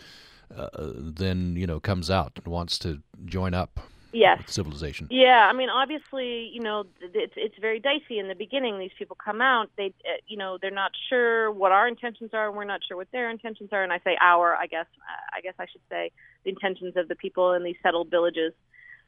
uh, 0.54 0.68
then 0.74 1.54
you 1.56 1.66
know 1.66 1.78
comes 1.78 2.10
out 2.10 2.32
and 2.36 2.46
wants 2.48 2.78
to 2.80 3.00
join 3.24 3.54
up 3.54 3.78
yes. 4.12 4.42
civilization. 4.46 5.08
Yeah, 5.10 5.48
I 5.48 5.52
mean, 5.52 5.68
obviously, 5.68 6.50
you 6.52 6.60
know, 6.60 6.84
it's 7.00 7.34
it's 7.36 7.54
very 7.60 7.80
dicey 7.80 8.18
in 8.18 8.28
the 8.28 8.34
beginning. 8.34 8.78
These 8.78 8.90
people 8.98 9.16
come 9.22 9.40
out, 9.40 9.70
they, 9.76 9.94
uh, 10.04 10.18
you 10.26 10.36
know, 10.36 10.58
they're 10.60 10.70
not 10.70 10.92
sure 11.08 11.50
what 11.50 11.72
our 11.72 11.88
intentions 11.88 12.30
are, 12.32 12.48
and 12.48 12.56
we're 12.56 12.64
not 12.64 12.80
sure 12.86 12.96
what 12.96 13.10
their 13.12 13.30
intentions 13.30 13.70
are. 13.72 13.82
And 13.82 13.92
I 13.92 14.00
say 14.04 14.16
our, 14.20 14.54
I 14.54 14.66
guess, 14.66 14.86
uh, 14.98 15.36
I 15.36 15.40
guess 15.40 15.54
I 15.58 15.66
should 15.70 15.82
say 15.88 16.10
the 16.44 16.50
intentions 16.50 16.96
of 16.96 17.08
the 17.08 17.16
people 17.16 17.52
in 17.52 17.64
these 17.64 17.76
settled 17.82 18.10
villages. 18.10 18.52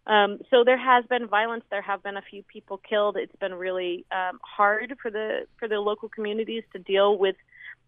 Um, 0.06 0.38
so 0.50 0.64
there 0.64 0.78
has 0.78 1.04
been 1.06 1.26
violence. 1.26 1.64
There 1.70 1.82
have 1.82 2.02
been 2.02 2.16
a 2.16 2.22
few 2.22 2.42
people 2.42 2.78
killed. 2.78 3.16
It's 3.16 3.36
been 3.36 3.54
really 3.54 4.04
um, 4.12 4.38
hard 4.42 4.96
for 5.00 5.10
the 5.10 5.46
for 5.58 5.66
the 5.66 5.80
local 5.80 6.08
communities 6.08 6.62
to 6.72 6.78
deal 6.78 7.16
with 7.16 7.36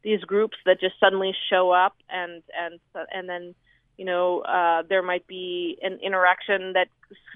these 0.02 0.20
groups 0.20 0.56
that 0.64 0.80
just 0.80 0.98
suddenly 0.98 1.34
show 1.50 1.70
up 1.70 1.96
and 2.08 2.42
and 2.58 2.80
and 3.12 3.28
then 3.28 3.54
you 3.96 4.04
know, 4.04 4.40
uh, 4.40 4.82
there 4.88 5.02
might 5.02 5.26
be 5.26 5.78
an 5.82 5.98
interaction 6.02 6.74
that 6.74 6.88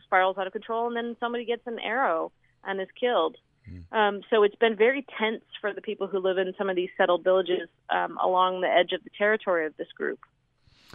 spirals 0.04 0.36
out 0.38 0.46
of 0.46 0.52
control, 0.52 0.88
and 0.88 0.96
then 0.96 1.16
somebody 1.20 1.44
gets 1.44 1.66
an 1.66 1.78
arrow 1.78 2.32
and 2.64 2.80
is 2.80 2.88
killed. 2.98 3.36
Mm. 3.70 3.96
Um, 3.96 4.20
so 4.30 4.42
it's 4.42 4.56
been 4.56 4.76
very 4.76 5.06
tense 5.18 5.44
for 5.60 5.72
the 5.72 5.80
people 5.80 6.06
who 6.06 6.18
live 6.18 6.38
in 6.38 6.52
some 6.58 6.68
of 6.68 6.76
these 6.76 6.90
settled 6.96 7.24
villages 7.24 7.68
um, 7.88 8.18
along 8.22 8.60
the 8.60 8.68
edge 8.68 8.92
of 8.92 9.02
the 9.04 9.10
territory 9.16 9.66
of 9.66 9.76
this 9.76 9.90
group. 9.92 10.20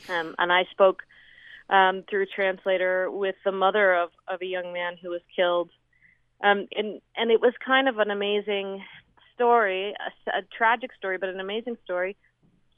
Um, 0.10 0.36
and 0.38 0.52
I 0.52 0.66
spoke 0.72 1.04
um, 1.70 2.04
through 2.10 2.26
translator 2.28 3.10
with 3.10 3.36
the 3.44 3.52
mother 3.52 3.94
of, 3.94 4.10
of 4.28 4.42
a 4.42 4.46
young 4.46 4.74
man 4.74 4.96
who 5.02 5.10
was 5.10 5.22
killed. 5.36 5.70
Um, 6.44 6.68
and, 6.76 7.02
and 7.16 7.32
it 7.32 7.42
was 7.42 7.54
kind 7.66 7.88
of 7.88 7.98
an 8.00 8.12
amazing 8.12 8.84
story, 9.34 9.94
a, 9.94 10.38
a 10.38 10.42
tragic 10.58 10.92
story, 10.98 11.18
but 11.18 11.30
an 11.30 11.40
amazing 11.40 11.78
story 11.84 12.18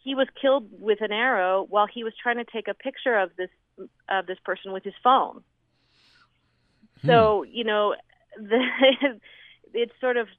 he 0.07 0.15
was 0.15 0.27
killed 0.41 0.69
with 0.79 0.99
an 1.01 1.11
arrow 1.11 1.65
while 1.69 1.85
he 1.85 2.01
was 2.05 2.13
trying 2.23 2.37
to 2.37 2.45
take 2.45 2.69
a 2.69 2.73
picture 2.73 3.17
of 3.19 3.29
this 3.35 3.49
of 4.07 4.25
this 4.25 4.37
person 4.45 4.71
with 4.71 4.85
his 4.85 4.93
phone. 5.03 5.43
So 7.05 7.43
you 7.43 7.65
know, 7.65 7.93
the, 8.37 8.61
it's 9.73 9.91
sort 9.99 10.15
of 10.15 10.29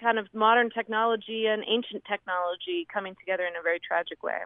kind 0.00 0.20
of 0.20 0.28
modern 0.32 0.70
technology 0.70 1.46
and 1.46 1.64
ancient 1.66 2.04
technology 2.08 2.86
coming 2.94 3.16
together 3.18 3.42
in 3.42 3.56
a 3.58 3.62
very 3.62 3.80
tragic 3.80 4.22
way. 4.22 4.38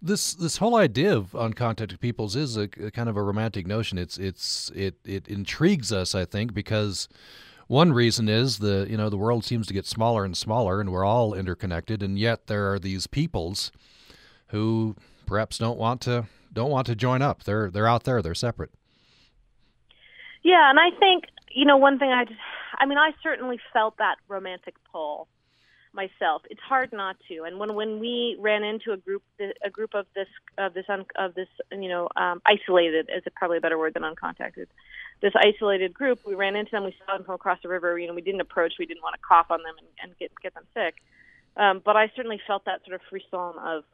This 0.00 0.34
this 0.34 0.58
whole 0.58 0.76
idea 0.76 1.16
of 1.16 1.32
uncontacted 1.32 1.98
peoples 1.98 2.36
is 2.36 2.56
a, 2.56 2.68
a, 2.82 2.90
kind 2.90 3.08
of 3.08 3.16
a 3.16 3.22
romantic 3.22 3.66
notion. 3.66 3.98
It's 3.98 4.16
it's 4.16 4.70
it 4.74 4.96
it 5.04 5.26
intrigues 5.26 5.92
us, 5.92 6.14
I 6.14 6.24
think, 6.24 6.54
because 6.54 7.08
one 7.66 7.92
reason 7.92 8.28
is 8.28 8.58
the 8.58 8.86
you 8.88 8.96
know 8.96 9.10
the 9.10 9.16
world 9.16 9.44
seems 9.44 9.66
to 9.66 9.74
get 9.74 9.86
smaller 9.86 10.24
and 10.24 10.36
smaller, 10.36 10.80
and 10.80 10.90
we're 10.90 11.04
all 11.04 11.34
interconnected, 11.34 12.02
and 12.02 12.18
yet 12.18 12.46
there 12.46 12.72
are 12.72 12.78
these 12.78 13.06
peoples 13.06 13.72
who 14.48 14.96
perhaps 15.26 15.58
don't 15.58 15.78
want 15.78 16.00
to 16.02 16.26
don't 16.52 16.70
want 16.70 16.86
to 16.86 16.94
join 16.94 17.20
up. 17.22 17.44
They're 17.44 17.70
they're 17.70 17.88
out 17.88 18.04
there. 18.04 18.22
They're 18.22 18.34
separate. 18.34 18.70
Yeah, 20.42 20.70
and 20.70 20.78
I 20.78 20.96
think 20.98 21.24
you 21.50 21.64
know 21.64 21.76
one 21.76 21.98
thing 21.98 22.10
I 22.10 22.24
I 22.78 22.86
mean 22.86 22.98
I 22.98 23.10
certainly 23.22 23.58
felt 23.72 23.98
that 23.98 24.16
romantic 24.28 24.74
pull 24.90 25.28
myself. 25.98 26.42
It's 26.48 26.60
hard 26.60 26.92
not 26.92 27.16
to. 27.28 27.42
And 27.46 27.58
when 27.58 27.74
when 27.74 27.98
we 27.98 28.36
ran 28.38 28.62
into 28.62 28.92
a 28.92 28.96
group 28.96 29.22
a 29.64 29.70
group 29.70 29.92
of 29.94 30.06
this 30.14 30.28
of 30.56 30.72
this 30.72 30.86
un, 30.88 31.04
of 31.16 31.34
this 31.34 31.48
you 31.72 31.88
know 31.88 32.08
um, 32.16 32.40
isolated 32.46 33.10
is 33.14 33.22
probably 33.36 33.58
a 33.58 33.60
better 33.60 33.78
word 33.78 33.94
than 33.94 34.04
uncontacted. 34.04 34.66
This 35.20 35.32
isolated 35.36 35.92
group, 35.92 36.20
we 36.24 36.34
ran 36.34 36.54
into 36.54 36.70
them. 36.70 36.84
We 36.84 36.94
saw 37.04 37.16
them 37.16 37.24
from 37.24 37.34
across 37.34 37.58
the 37.62 37.68
river. 37.68 37.98
You 37.98 38.06
know, 38.06 38.14
we 38.14 38.22
didn't 38.22 38.40
approach. 38.40 38.74
We 38.78 38.86
didn't 38.86 39.02
want 39.02 39.16
to 39.16 39.20
cough 39.20 39.50
on 39.50 39.60
them 39.64 39.74
and, 39.78 39.88
and 40.02 40.18
get 40.18 40.30
get 40.40 40.54
them 40.54 40.64
sick. 40.74 40.94
Um, 41.56 41.82
but 41.84 41.96
I 41.96 42.12
certainly 42.14 42.40
felt 42.46 42.64
that 42.66 42.84
sort 42.86 42.94
of 42.94 43.00
frisson 43.10 43.58
of 43.58 43.84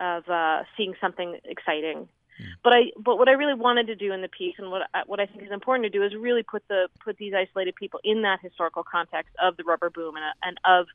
of 0.00 0.28
uh, 0.28 0.62
seeing 0.76 0.94
something 1.00 1.38
exciting. 1.44 2.08
Hmm. 2.38 2.44
But 2.62 2.72
I, 2.72 2.80
but 2.98 3.18
what 3.18 3.28
I 3.28 3.32
really 3.32 3.54
wanted 3.54 3.86
to 3.88 3.96
do 3.96 4.12
in 4.12 4.22
the 4.22 4.28
piece, 4.28 4.54
and 4.58 4.70
what 4.70 4.88
I, 4.94 5.02
what 5.06 5.20
I 5.20 5.26
think 5.26 5.42
is 5.42 5.50
important 5.50 5.84
to 5.84 5.90
do, 5.90 6.04
is 6.04 6.14
really 6.14 6.42
put 6.42 6.66
the 6.68 6.88
put 7.04 7.16
these 7.18 7.34
isolated 7.34 7.76
people 7.76 8.00
in 8.04 8.22
that 8.22 8.40
historical 8.40 8.82
context 8.82 9.34
of 9.42 9.56
the 9.56 9.64
rubber 9.64 9.90
boom 9.90 10.16
and, 10.16 10.24
and 10.42 10.58
of 10.64 10.86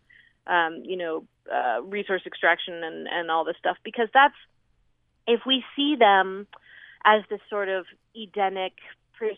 um, 0.48 0.82
you 0.84 0.98
know, 0.98 1.24
uh, 1.52 1.82
resource 1.84 2.22
extraction 2.26 2.84
and, 2.84 3.08
and 3.08 3.32
all 3.32 3.46
this 3.46 3.58
stuff, 3.58 3.78
because 3.84 4.08
that's, 4.14 4.36
if 5.28 5.42
we 5.46 5.64
see 5.76 5.96
them 5.98 6.48
as 7.06 7.22
this 7.30 7.42
sort 7.50 7.70
of 7.70 7.86
Edenic, 8.16 8.74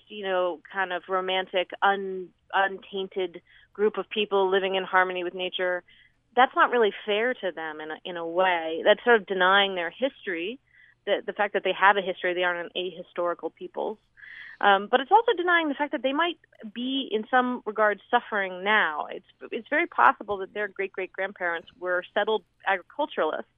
you 0.07 0.23
know, 0.23 0.59
kind 0.71 0.93
of 0.93 1.03
romantic, 1.09 1.71
un, 1.81 2.29
untainted 2.53 3.41
group 3.73 3.97
of 3.97 4.09
people 4.09 4.49
living 4.49 4.75
in 4.75 4.83
harmony 4.83 5.23
with 5.23 5.33
nature, 5.33 5.83
that's 6.35 6.55
not 6.55 6.71
really 6.71 6.93
fair 7.05 7.33
to 7.33 7.51
them 7.53 7.81
in 7.81 7.91
a, 7.91 7.95
in 8.05 8.17
a 8.17 8.25
way. 8.25 8.81
That's 8.85 9.03
sort 9.03 9.17
of 9.17 9.25
denying 9.25 9.75
their 9.75 9.89
history, 9.91 10.59
the, 11.05 11.21
the 11.25 11.33
fact 11.33 11.53
that 11.53 11.63
they 11.63 11.73
have 11.73 11.97
a 11.97 12.01
history, 12.01 12.33
they 12.33 12.43
aren't 12.43 12.71
an 12.73 12.81
ahistorical 12.81 13.53
peoples. 13.53 13.97
Um, 14.63 14.87
but 14.89 15.01
it's 15.01 15.11
also 15.11 15.33
denying 15.35 15.67
the 15.67 15.75
fact 15.75 15.91
that 15.91 16.03
they 16.03 16.13
might 16.13 16.37
be, 16.73 17.09
in 17.11 17.25
some 17.29 17.61
regards, 17.65 17.99
suffering 18.09 18.63
now. 18.63 19.07
It's 19.11 19.25
it's 19.51 19.67
very 19.67 19.87
possible 19.87 20.37
that 20.37 20.53
their 20.53 20.69
great 20.69 20.93
great 20.93 21.11
grandparents 21.11 21.67
were 21.77 22.01
settled 22.13 22.43
agriculturalists, 22.65 23.51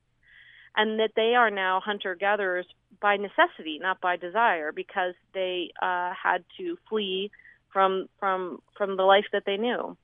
and 0.76 1.00
that 1.00 1.12
they 1.16 1.36
are 1.36 1.52
now 1.52 1.80
hunter 1.80 2.16
gatherers 2.16 2.66
by 3.00 3.18
necessity, 3.18 3.78
not 3.80 4.02
by 4.02 4.18
desire, 4.18 4.72
because 4.72 5.14
they 5.36 5.72
uh, 5.80 6.12
had 6.12 6.44
to 6.58 6.76
flee 6.90 7.30
from 7.72 8.10
from 8.20 8.60
from 8.76 8.98
the 8.98 9.04
life 9.04 9.26
that 9.32 9.44
they 9.46 9.58
knew. 9.58 9.96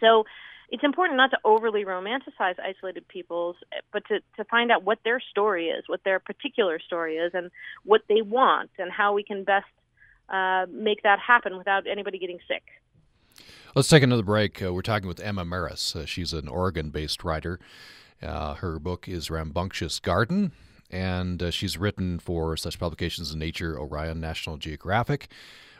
So 0.00 0.24
it's 0.70 0.82
important 0.82 1.18
not 1.18 1.30
to 1.32 1.38
overly 1.44 1.84
romanticize 1.84 2.58
isolated 2.58 3.06
peoples, 3.06 3.56
but 3.92 4.02
to, 4.06 4.20
to 4.38 4.44
find 4.44 4.72
out 4.72 4.82
what 4.82 4.98
their 5.04 5.20
story 5.20 5.66
is, 5.68 5.84
what 5.86 6.02
their 6.04 6.18
particular 6.18 6.78
story 6.78 7.16
is, 7.16 7.32
and 7.34 7.50
what 7.84 8.00
they 8.08 8.22
want, 8.22 8.70
and 8.78 8.90
how 8.90 9.12
we 9.12 9.22
can 9.22 9.44
best 9.44 9.66
uh, 10.28 10.66
make 10.70 11.02
that 11.02 11.18
happen 11.18 11.56
without 11.58 11.86
anybody 11.86 12.18
getting 12.18 12.38
sick. 12.48 12.62
Let's 13.74 13.88
take 13.88 14.02
another 14.02 14.22
break. 14.22 14.62
Uh, 14.62 14.74
we're 14.74 14.82
talking 14.82 15.08
with 15.08 15.20
Emma 15.20 15.44
Marris. 15.44 15.96
Uh, 15.96 16.04
she's 16.04 16.32
an 16.32 16.46
Oregon 16.46 16.90
based 16.90 17.24
writer. 17.24 17.58
Uh, 18.22 18.54
her 18.54 18.78
book 18.78 19.08
is 19.08 19.30
Rambunctious 19.30 19.98
Garden, 19.98 20.52
and 20.90 21.42
uh, 21.42 21.50
she's 21.50 21.78
written 21.78 22.18
for 22.18 22.56
such 22.56 22.78
publications 22.78 23.30
as 23.30 23.36
Nature, 23.36 23.78
Orion, 23.78 24.20
National 24.20 24.58
Geographic. 24.58 25.28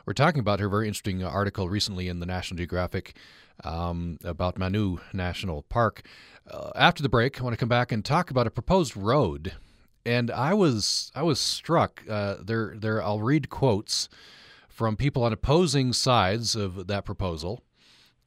We're 0.07 0.15
talking 0.15 0.41
about 0.41 0.59
her 0.59 0.69
very 0.69 0.89
interesting 0.89 1.23
article 1.23 1.69
recently 1.69 2.09
in 2.09 2.19
the 2.19 2.27
National 2.27 2.57
Geographic 2.57 3.15
um, 3.63 4.19
about 4.25 4.59
Manu 4.59 4.99
National 5.13 5.63
Park. 5.63 6.03
After 6.75 7.03
the 7.03 7.09
break, 7.09 7.41
I 7.41 7.45
want 7.45 7.53
to 7.53 7.59
come 7.59 7.69
back 7.69 7.93
and 7.93 8.05
talk 8.05 8.31
about 8.31 8.47
a 8.47 8.51
proposed 8.51 8.97
road. 8.97 9.53
And 10.05 10.31
I 10.31 10.55
was 10.55 11.13
I 11.15 11.23
was 11.23 11.39
struck. 11.39 12.05
there, 12.07 12.75
there. 12.77 13.03
I'll 13.03 13.21
read 13.21 13.51
quotes 13.51 14.09
from 14.73 14.97
people 14.97 15.23
on 15.23 15.33
opposing 15.33 15.93
sides 15.93 16.57
of 16.57 16.87
that 16.87 17.05
proposal. 17.05 17.63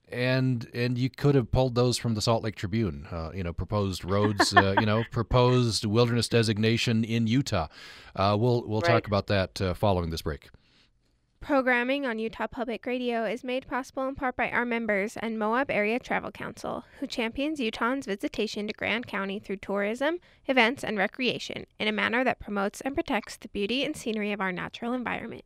And 0.08 0.70
and 0.74 0.98
you 0.98 1.10
could 1.10 1.34
have 1.34 1.52
pulled 1.52 1.74
those 1.74 1.98
from 1.98 2.14
the 2.14 2.22
Salt 2.22 2.44
Lake 2.44 2.56
Tribune, 2.56 3.08
uh, 3.12 3.32
you 3.34 3.44
know, 3.44 3.52
proposed 3.52 4.06
roads, 4.06 4.56
uh, 4.56 4.76
you 4.80 4.86
know, 4.86 5.04
proposed 5.12 5.84
wilderness 5.84 6.30
designation 6.30 7.04
in 7.04 7.26
Utah. 7.26 7.68
Uh, 8.16 8.38
we'll 8.40 8.64
we'll 8.68 8.82
right. 8.82 8.92
talk 8.92 9.08
about 9.08 9.28
that 9.28 9.60
uh, 9.60 9.74
following 9.74 10.12
this 10.12 10.22
break. 10.22 10.50
Programming 11.46 12.08
on 12.08 12.18
Utah 12.18 12.48
Public 12.48 12.88
Radio 12.88 13.24
is 13.24 13.44
made 13.44 13.68
possible 13.68 14.08
in 14.08 14.16
part 14.16 14.36
by 14.36 14.50
our 14.50 14.66
members 14.66 15.16
and 15.16 15.38
Moab 15.38 15.70
Area 15.70 16.00
Travel 16.00 16.32
Council, 16.32 16.86
who 17.00 17.06
champions 17.06 17.60
Utahns' 17.60 18.06
visitation 18.06 18.66
to 18.66 18.74
Grand 18.74 19.06
County 19.06 19.38
through 19.38 19.58
tourism, 19.58 20.18
events, 20.48 20.84
and 20.84 20.98
recreation 20.98 21.68
in 21.78 21.88
a 21.88 21.92
manner 21.92 22.24
that 22.24 22.40
promotes 22.40 22.82
and 22.82 22.96
protects 22.96 23.38
the 23.38 23.50
beauty 23.50 23.86
and 23.86 23.96
scenery 23.96 24.32
of 24.32 24.42
our 24.42 24.52
natural 24.52 24.92
environment. 24.92 25.46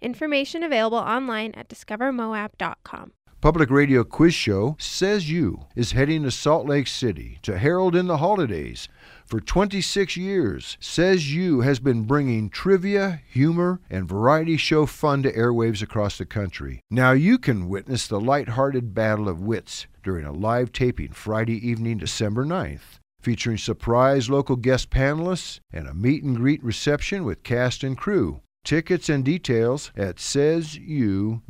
Information 0.00 0.64
available 0.64 0.98
online 0.98 1.52
at 1.54 1.68
discovermoab.com. 1.68 3.12
Public 3.40 3.70
Radio 3.70 4.04
Quiz 4.04 4.34
Show 4.34 4.76
Says 4.78 5.30
You 5.30 5.64
is 5.74 5.92
heading 5.92 6.24
to 6.24 6.30
Salt 6.30 6.66
Lake 6.66 6.86
City 6.86 7.38
to 7.40 7.56
herald 7.56 7.96
in 7.96 8.06
the 8.06 8.18
holidays. 8.18 8.86
For 9.24 9.40
26 9.40 10.14
years, 10.18 10.76
Says 10.78 11.34
You 11.34 11.62
has 11.62 11.80
been 11.80 12.02
bringing 12.02 12.50
trivia, 12.50 13.22
humor, 13.26 13.80
and 13.88 14.06
variety 14.06 14.58
show 14.58 14.84
fun 14.84 15.22
to 15.22 15.32
airwaves 15.32 15.80
across 15.80 16.18
the 16.18 16.26
country. 16.26 16.82
Now 16.90 17.12
you 17.12 17.38
can 17.38 17.70
witness 17.70 18.06
the 18.06 18.20
light-hearted 18.20 18.92
battle 18.92 19.26
of 19.26 19.40
wits 19.40 19.86
during 20.02 20.26
a 20.26 20.32
live 20.32 20.70
taping 20.70 21.12
Friday 21.12 21.66
evening, 21.66 21.96
December 21.96 22.44
9th, 22.44 22.98
featuring 23.22 23.56
surprise 23.56 24.28
local 24.28 24.56
guest 24.56 24.90
panelists 24.90 25.60
and 25.72 25.88
a 25.88 25.94
meet 25.94 26.22
and 26.22 26.36
greet 26.36 26.62
reception 26.62 27.24
with 27.24 27.42
cast 27.42 27.82
and 27.84 27.96
crew. 27.96 28.42
Tickets 28.66 29.08
and 29.08 29.24
details 29.24 29.92
at 29.96 30.16
saysyou.net. 30.16 31.40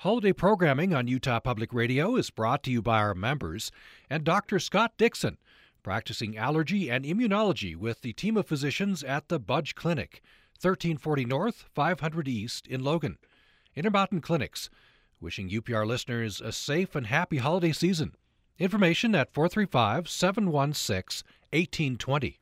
Holiday 0.00 0.32
programming 0.32 0.94
on 0.94 1.08
Utah 1.08 1.40
Public 1.40 1.74
Radio 1.74 2.16
is 2.16 2.30
brought 2.30 2.62
to 2.62 2.70
you 2.70 2.80
by 2.80 3.00
our 3.00 3.14
members 3.14 3.70
and 4.08 4.24
Dr. 4.24 4.58
Scott 4.58 4.94
Dixon, 4.96 5.36
practicing 5.82 6.38
allergy 6.38 6.90
and 6.90 7.04
immunology 7.04 7.76
with 7.76 8.00
the 8.00 8.14
team 8.14 8.38
of 8.38 8.46
physicians 8.46 9.04
at 9.04 9.28
the 9.28 9.38
Budge 9.38 9.74
Clinic, 9.74 10.22
1340 10.58 11.26
North, 11.26 11.66
500 11.74 12.28
East 12.28 12.66
in 12.66 12.82
Logan. 12.82 13.18
Intermountain 13.76 14.22
Clinics, 14.22 14.70
wishing 15.20 15.50
UPR 15.50 15.86
listeners 15.86 16.40
a 16.40 16.50
safe 16.50 16.94
and 16.94 17.08
happy 17.08 17.36
holiday 17.36 17.72
season. 17.72 18.14
Information 18.58 19.14
at 19.14 19.34
435 19.34 20.08
716 20.08 21.26
1820. 21.52 22.39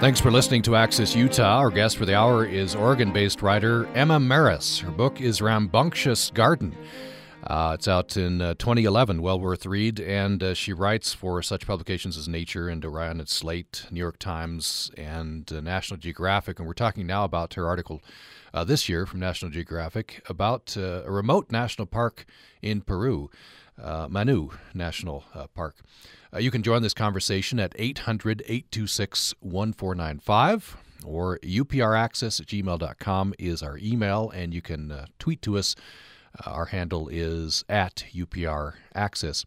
Thanks 0.00 0.20
for 0.20 0.30
listening 0.30 0.62
to 0.62 0.76
Access 0.76 1.16
Utah. 1.16 1.58
Our 1.58 1.72
guest 1.72 1.96
for 1.96 2.06
the 2.06 2.16
hour 2.16 2.46
is 2.46 2.76
Oregon 2.76 3.12
based 3.12 3.42
writer 3.42 3.86
Emma 3.96 4.20
Marris. 4.20 4.80
Her 4.80 4.92
book 4.92 5.20
is 5.20 5.40
Rambunctious 5.40 6.32
Garden. 6.32 6.76
Uh, 7.42 7.72
it's 7.74 7.88
out 7.88 8.16
in 8.16 8.40
uh, 8.40 8.54
2011, 8.54 9.20
well 9.20 9.40
worth 9.40 9.66
read, 9.66 9.98
and 9.98 10.40
uh, 10.40 10.54
she 10.54 10.72
writes 10.72 11.12
for 11.12 11.42
such 11.42 11.66
publications 11.66 12.16
as 12.16 12.28
Nature 12.28 12.68
and 12.68 12.84
Orion 12.84 13.18
and 13.18 13.28
Slate, 13.28 13.86
New 13.90 13.98
York 13.98 14.20
Times, 14.20 14.92
and 14.96 15.52
uh, 15.52 15.60
National 15.60 15.98
Geographic. 15.98 16.60
And 16.60 16.68
we're 16.68 16.74
talking 16.74 17.04
now 17.04 17.24
about 17.24 17.54
her 17.54 17.66
article 17.66 18.00
uh, 18.54 18.62
this 18.62 18.88
year 18.88 19.04
from 19.04 19.18
National 19.18 19.50
Geographic 19.50 20.22
about 20.28 20.76
uh, 20.76 21.02
a 21.06 21.10
remote 21.10 21.50
national 21.50 21.88
park 21.88 22.24
in 22.62 22.82
Peru, 22.82 23.30
Manu 23.76 24.50
National 24.74 25.24
Park. 25.56 25.74
Uh, 26.32 26.38
you 26.38 26.50
can 26.50 26.62
join 26.62 26.82
this 26.82 26.94
conversation 26.94 27.58
at 27.58 27.74
800 27.76 28.42
826 28.46 29.34
1495 29.40 30.76
or 31.04 31.38
upraccess 31.38 32.40
at 32.40 32.46
gmail.com 32.46 33.34
is 33.38 33.62
our 33.62 33.78
email, 33.78 34.30
and 34.30 34.52
you 34.52 34.60
can 34.60 34.90
uh, 34.90 35.06
tweet 35.18 35.40
to 35.42 35.56
us. 35.56 35.74
Uh, 36.44 36.50
our 36.50 36.66
handle 36.66 37.08
is 37.08 37.64
at 37.68 38.04
upraccess. 38.14 39.44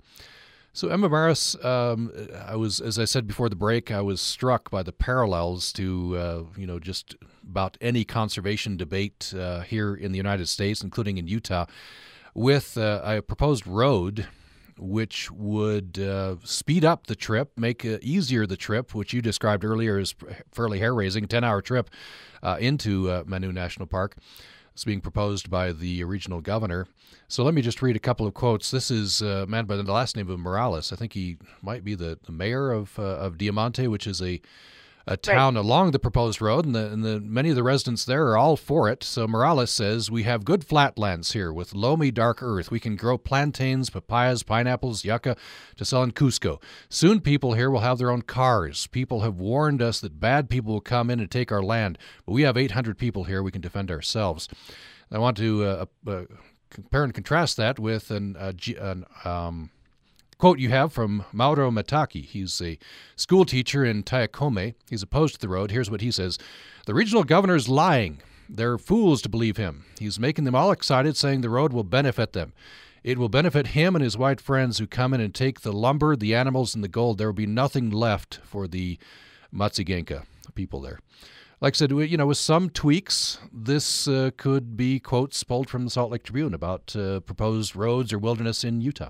So 0.73 0.87
Emma 0.87 1.09
Marris, 1.09 1.63
um, 1.65 2.11
I 2.47 2.55
was, 2.55 2.79
as 2.79 2.97
I 2.97 3.03
said 3.05 3.27
before 3.27 3.49
the 3.49 3.57
break, 3.57 3.91
I 3.91 4.01
was 4.01 4.21
struck 4.21 4.71
by 4.71 4.83
the 4.83 4.93
parallels 4.93 5.73
to, 5.73 6.17
uh, 6.17 6.43
you 6.57 6.65
know, 6.65 6.79
just 6.79 7.15
about 7.43 7.77
any 7.81 8.05
conservation 8.05 8.77
debate 8.77 9.33
uh, 9.37 9.61
here 9.61 9.93
in 9.93 10.13
the 10.13 10.17
United 10.17 10.47
States, 10.47 10.81
including 10.81 11.17
in 11.17 11.27
Utah, 11.27 11.65
with 12.33 12.77
uh, 12.77 13.01
a 13.03 13.21
proposed 13.21 13.67
road 13.67 14.27
which 14.81 15.29
would 15.31 15.99
uh, 15.99 16.35
speed 16.43 16.83
up 16.83 17.05
the 17.05 17.15
trip, 17.15 17.51
make 17.55 17.85
uh, 17.85 17.99
easier 18.01 18.47
the 18.47 18.57
trip, 18.57 18.95
which 18.95 19.13
you 19.13 19.21
described 19.21 19.63
earlier 19.63 19.99
as 19.99 20.15
fairly 20.51 20.79
hair 20.79 20.93
raising, 20.93 21.27
10 21.27 21.43
hour 21.43 21.61
trip 21.61 21.89
uh, 22.41 22.57
into 22.59 23.09
uh, 23.09 23.23
Manu 23.27 23.51
National 23.51 23.85
Park. 23.85 24.17
It's 24.73 24.83
being 24.83 25.01
proposed 25.01 25.49
by 25.49 25.71
the 25.71 26.03
regional 26.03 26.41
governor. 26.41 26.87
So 27.27 27.43
let 27.43 27.53
me 27.53 27.61
just 27.61 27.81
read 27.81 27.95
a 27.95 27.99
couple 27.99 28.25
of 28.25 28.33
quotes. 28.33 28.71
This 28.71 28.89
is 28.89 29.21
a 29.21 29.45
man 29.45 29.65
by 29.65 29.75
the 29.75 29.83
last 29.83 30.15
name 30.15 30.29
of 30.29 30.39
Morales. 30.39 30.91
I 30.91 30.95
think 30.95 31.13
he 31.13 31.37
might 31.61 31.83
be 31.83 31.93
the, 31.93 32.17
the 32.25 32.31
mayor 32.31 32.71
of, 32.71 32.97
uh, 32.97 33.03
of 33.03 33.37
Diamante, 33.37 33.87
which 33.87 34.07
is 34.07 34.21
a 34.21 34.41
a 35.07 35.17
town 35.17 35.55
right. 35.55 35.61
along 35.61 35.91
the 35.91 35.99
proposed 35.99 36.41
road, 36.41 36.65
and, 36.65 36.75
the, 36.75 36.91
and 36.91 37.03
the, 37.03 37.19
many 37.19 37.49
of 37.49 37.55
the 37.55 37.63
residents 37.63 38.05
there 38.05 38.27
are 38.27 38.37
all 38.37 38.55
for 38.55 38.89
it. 38.89 39.03
So 39.03 39.27
Morales 39.27 39.71
says 39.71 40.11
we 40.11 40.23
have 40.23 40.45
good 40.45 40.63
flatlands 40.63 41.33
here 41.33 41.51
with 41.51 41.73
loamy, 41.73 42.11
dark 42.11 42.41
earth. 42.41 42.71
We 42.71 42.79
can 42.79 42.95
grow 42.95 43.17
plantains, 43.17 43.89
papayas, 43.89 44.43
pineapples, 44.43 45.03
yucca 45.03 45.35
to 45.77 45.85
sell 45.85 46.03
in 46.03 46.11
Cusco. 46.11 46.61
Soon, 46.89 47.21
people 47.21 47.53
here 47.53 47.69
will 47.69 47.79
have 47.79 47.97
their 47.97 48.11
own 48.11 48.21
cars. 48.21 48.87
People 48.87 49.21
have 49.21 49.35
warned 49.35 49.81
us 49.81 49.99
that 49.99 50.19
bad 50.19 50.49
people 50.49 50.73
will 50.73 50.81
come 50.81 51.09
in 51.09 51.19
and 51.19 51.29
take 51.29 51.51
our 51.51 51.63
land, 51.63 51.97
but 52.25 52.33
we 52.33 52.43
have 52.43 52.57
800 52.57 52.97
people 52.97 53.25
here. 53.25 53.43
We 53.43 53.51
can 53.51 53.61
defend 53.61 53.91
ourselves. 53.91 54.47
I 55.11 55.17
want 55.19 55.37
to 55.37 55.63
uh, 55.63 55.85
uh, 56.07 56.23
compare 56.69 57.03
and 57.03 57.13
contrast 57.13 57.57
that 57.57 57.79
with 57.79 58.11
an, 58.11 58.35
uh, 58.37 58.53
an 58.79 59.05
um, 59.25 59.71
Quote 60.41 60.57
you 60.57 60.69
have 60.69 60.91
from 60.91 61.23
Mauro 61.31 61.69
Mataki. 61.69 62.25
He's 62.25 62.59
a 62.63 62.79
school 63.15 63.45
teacher 63.45 63.85
in 63.85 64.01
Tayakome. 64.01 64.73
He's 64.89 65.03
opposed 65.03 65.35
to 65.35 65.39
the 65.39 65.47
road. 65.47 65.69
Here's 65.69 65.91
what 65.91 66.01
he 66.01 66.09
says 66.09 66.39
The 66.87 66.95
regional 66.95 67.23
governor 67.23 67.55
is 67.55 67.69
lying. 67.69 68.23
They're 68.49 68.79
fools 68.79 69.21
to 69.21 69.29
believe 69.29 69.57
him. 69.57 69.85
He's 69.99 70.19
making 70.19 70.45
them 70.45 70.55
all 70.55 70.71
excited, 70.71 71.15
saying 71.15 71.41
the 71.41 71.51
road 71.51 71.73
will 71.73 71.83
benefit 71.83 72.33
them. 72.33 72.53
It 73.03 73.19
will 73.19 73.29
benefit 73.29 73.67
him 73.67 73.95
and 73.95 74.03
his 74.03 74.17
white 74.17 74.41
friends 74.41 74.79
who 74.79 74.87
come 74.87 75.13
in 75.13 75.21
and 75.21 75.35
take 75.35 75.61
the 75.61 75.71
lumber, 75.71 76.15
the 76.15 76.33
animals, 76.33 76.73
and 76.73 76.83
the 76.83 76.87
gold. 76.87 77.19
There 77.19 77.27
will 77.27 77.33
be 77.33 77.45
nothing 77.45 77.91
left 77.91 78.39
for 78.43 78.67
the 78.67 78.97
Matsigenka 79.53 80.23
people 80.55 80.81
there. 80.81 81.01
Like 81.59 81.75
I 81.75 81.77
said, 81.77 81.91
you 81.91 82.17
know, 82.17 82.25
with 82.25 82.39
some 82.39 82.71
tweaks, 82.71 83.37
this 83.53 84.07
uh, 84.07 84.31
could 84.37 84.75
be 84.75 84.99
quotes 84.99 85.43
pulled 85.43 85.69
from 85.69 85.83
the 85.83 85.91
Salt 85.91 86.09
Lake 86.09 86.23
Tribune 86.23 86.55
about 86.55 86.95
uh, 86.95 87.19
proposed 87.19 87.75
roads 87.75 88.11
or 88.11 88.17
wilderness 88.17 88.63
in 88.63 88.81
Utah. 88.81 89.09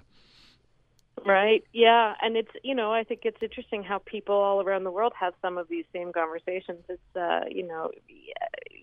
Right. 1.26 1.64
Yeah, 1.72 2.16
and 2.22 2.36
it's 2.36 2.52
you 2.64 2.74
know 2.74 2.92
I 2.92 3.04
think 3.04 3.22
it's 3.26 3.42
interesting 3.42 3.84
how 3.84 4.00
people 4.00 4.36
all 4.36 4.62
around 4.62 4.84
the 4.86 4.92
world 4.92 5.14
have 5.20 5.34
some 5.42 5.58
of 5.58 5.68
these 5.68 5.86
same 5.94 6.12
conversations. 6.14 6.80
It's 6.90 7.16
uh, 7.16 7.42
you 7.50 7.68
know 7.68 7.92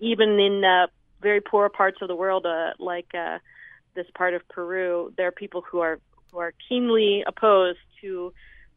even 0.01 0.39
in 0.39 0.63
uh, 0.65 0.87
very 1.21 1.41
poor 1.41 1.69
parts 1.69 1.99
of 2.01 2.09
the 2.09 2.15
world, 2.15 2.47
uh, 2.47 2.75
like 2.79 3.13
uh, 3.15 3.39
this 3.95 4.07
part 4.17 4.35
of 4.35 4.47
Peru, 4.49 5.13
there 5.17 5.27
are 5.27 5.33
people 5.33 5.63
who 5.69 5.81
are 5.81 5.99
who 6.31 6.39
are 6.39 6.53
keenly 6.69 7.25
opposed 7.27 7.79
to 8.03 8.33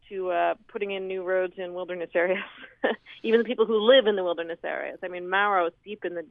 to 0.09 0.31
uh, 0.31 0.55
putting 0.67 0.91
in 0.91 1.07
new 1.07 1.23
roads 1.23 1.53
in 1.57 1.73
wilderness 1.73 2.09
areas. 2.15 2.43
even 3.23 3.39
the 3.39 3.45
people 3.45 3.65
who 3.67 3.79
live 3.79 4.07
in 4.07 4.15
the 4.15 4.23
wilderness 4.23 4.59
areas. 4.63 4.99
I 5.03 5.07
mean, 5.07 5.29
Mauro 5.29 5.67
is 5.67 5.73
deep 5.85 6.03
in 6.03 6.15
the 6.15 6.25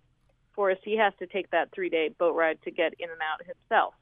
forest. 0.55 0.83
He 0.85 0.97
has 0.97 1.13
to 1.21 1.27
take 1.27 1.51
that 1.51 1.71
three 1.73 1.89
day 1.91 2.11
boat 2.19 2.35
ride 2.35 2.59
to 2.65 2.71
get 2.71 2.95
in 2.99 3.09
and 3.09 3.21
out 3.21 3.47
himself. 3.47 3.95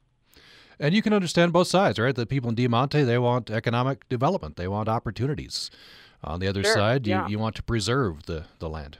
And 0.79 0.95
you 0.95 1.01
can 1.01 1.13
understand 1.13 1.51
both 1.51 1.67
sides, 1.67 1.99
right? 1.99 2.15
The 2.15 2.25
people 2.25 2.49
in 2.49 2.55
Diamante, 2.55 3.03
they 3.03 3.17
want 3.17 3.49
economic 3.49 4.07
development, 4.09 4.55
they 4.55 4.67
want 4.67 4.87
opportunities. 4.87 5.69
On 6.21 6.41
the 6.41 6.47
other 6.47 6.63
sure, 6.63 6.73
side, 6.73 7.07
yeah. 7.07 7.23
you, 7.25 7.31
you 7.31 7.39
want 7.39 7.55
to 7.55 7.63
preserve 7.63 8.25
the, 8.25 8.43
the 8.59 8.67
land. 8.67 8.97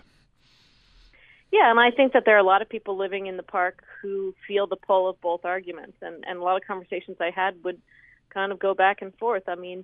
Yeah, 1.52 1.70
and 1.70 1.80
I 1.80 1.92
think 1.92 2.14
that 2.14 2.24
there 2.26 2.36
are 2.36 2.40
a 2.40 2.44
lot 2.44 2.62
of 2.62 2.70
people 2.70 2.96
living 2.96 3.28
in 3.28 3.36
the 3.36 3.44
park 3.44 3.84
who 4.02 4.34
feel 4.48 4.68
the 4.68 4.78
pull 4.78 5.10
of 5.10 5.20
both 5.20 5.46
arguments, 5.46 5.98
and 6.02 6.24
and 6.28 6.40
a 6.40 6.44
lot 6.44 6.58
of 6.58 6.68
conversations 6.68 7.18
I 7.20 7.32
had 7.32 7.62
would 7.64 7.82
kind 8.30 8.52
of 8.52 8.60
go 8.60 8.74
back 8.74 9.02
and 9.02 9.14
forth. 9.18 9.44
I 9.48 9.56
mean, 9.56 9.84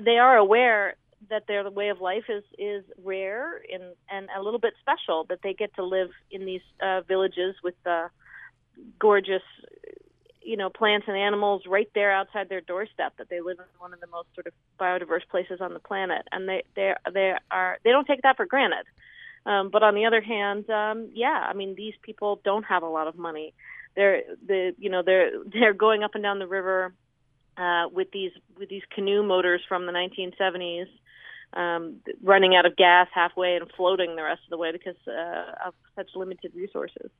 they 0.00 0.18
are 0.18 0.36
aware 0.36 0.96
that 1.30 1.46
their 1.46 1.68
way 1.70 1.88
of 1.88 2.00
life 2.00 2.24
is 2.28 2.42
is 2.58 2.84
rare 3.04 3.62
and 3.72 3.84
and 4.10 4.28
a 4.36 4.42
little 4.42 4.58
bit 4.58 4.74
special 4.80 5.24
that 5.28 5.38
they 5.42 5.54
get 5.54 5.74
to 5.76 5.84
live 5.84 6.10
in 6.30 6.44
these 6.44 6.62
uh, 6.82 7.02
villages 7.02 7.54
with 7.62 7.74
the 7.84 8.10
gorgeous 8.98 9.42
you 10.44 10.56
know 10.56 10.70
plants 10.70 11.06
and 11.08 11.16
animals 11.16 11.62
right 11.66 11.88
there 11.94 12.12
outside 12.12 12.48
their 12.48 12.60
doorstep 12.60 13.14
that 13.18 13.28
they 13.28 13.40
live 13.40 13.58
in 13.58 13.64
one 13.78 13.92
of 13.92 14.00
the 14.00 14.06
most 14.06 14.28
sort 14.34 14.46
of 14.46 14.52
biodiverse 14.80 15.26
places 15.30 15.60
on 15.60 15.74
the 15.74 15.80
planet. 15.80 16.26
And 16.32 16.48
they 16.48 16.62
they 16.74 16.94
they 17.12 17.32
are 17.50 17.78
they 17.84 17.90
don't 17.90 18.06
take 18.06 18.22
that 18.22 18.36
for 18.36 18.46
granted. 18.46 18.86
Um 19.46 19.70
but 19.70 19.82
on 19.82 19.94
the 19.94 20.06
other 20.06 20.20
hand 20.20 20.68
um 20.70 21.10
yeah 21.14 21.46
i 21.48 21.52
mean 21.52 21.74
these 21.74 21.94
people 22.02 22.40
don't 22.44 22.64
have 22.64 22.82
a 22.82 22.88
lot 22.88 23.08
of 23.08 23.16
money. 23.16 23.54
They're 23.96 24.22
the 24.46 24.74
you 24.78 24.90
know 24.90 25.02
they're 25.04 25.30
they're 25.52 25.74
going 25.74 26.02
up 26.02 26.14
and 26.14 26.22
down 26.22 26.38
the 26.38 26.46
river 26.46 26.94
uh 27.56 27.88
with 27.92 28.10
these 28.12 28.32
with 28.58 28.68
these 28.68 28.82
canoe 28.94 29.22
motors 29.22 29.60
from 29.68 29.86
the 29.86 29.92
1970s 29.92 30.86
um 31.54 31.96
running 32.22 32.56
out 32.56 32.64
of 32.64 32.76
gas 32.76 33.08
halfway 33.14 33.56
and 33.56 33.70
floating 33.76 34.16
the 34.16 34.22
rest 34.22 34.40
of 34.44 34.50
the 34.50 34.56
way 34.56 34.72
because 34.72 34.96
uh, 35.06 35.66
of 35.66 35.74
such 35.94 36.08
limited 36.14 36.52
resources 36.54 37.10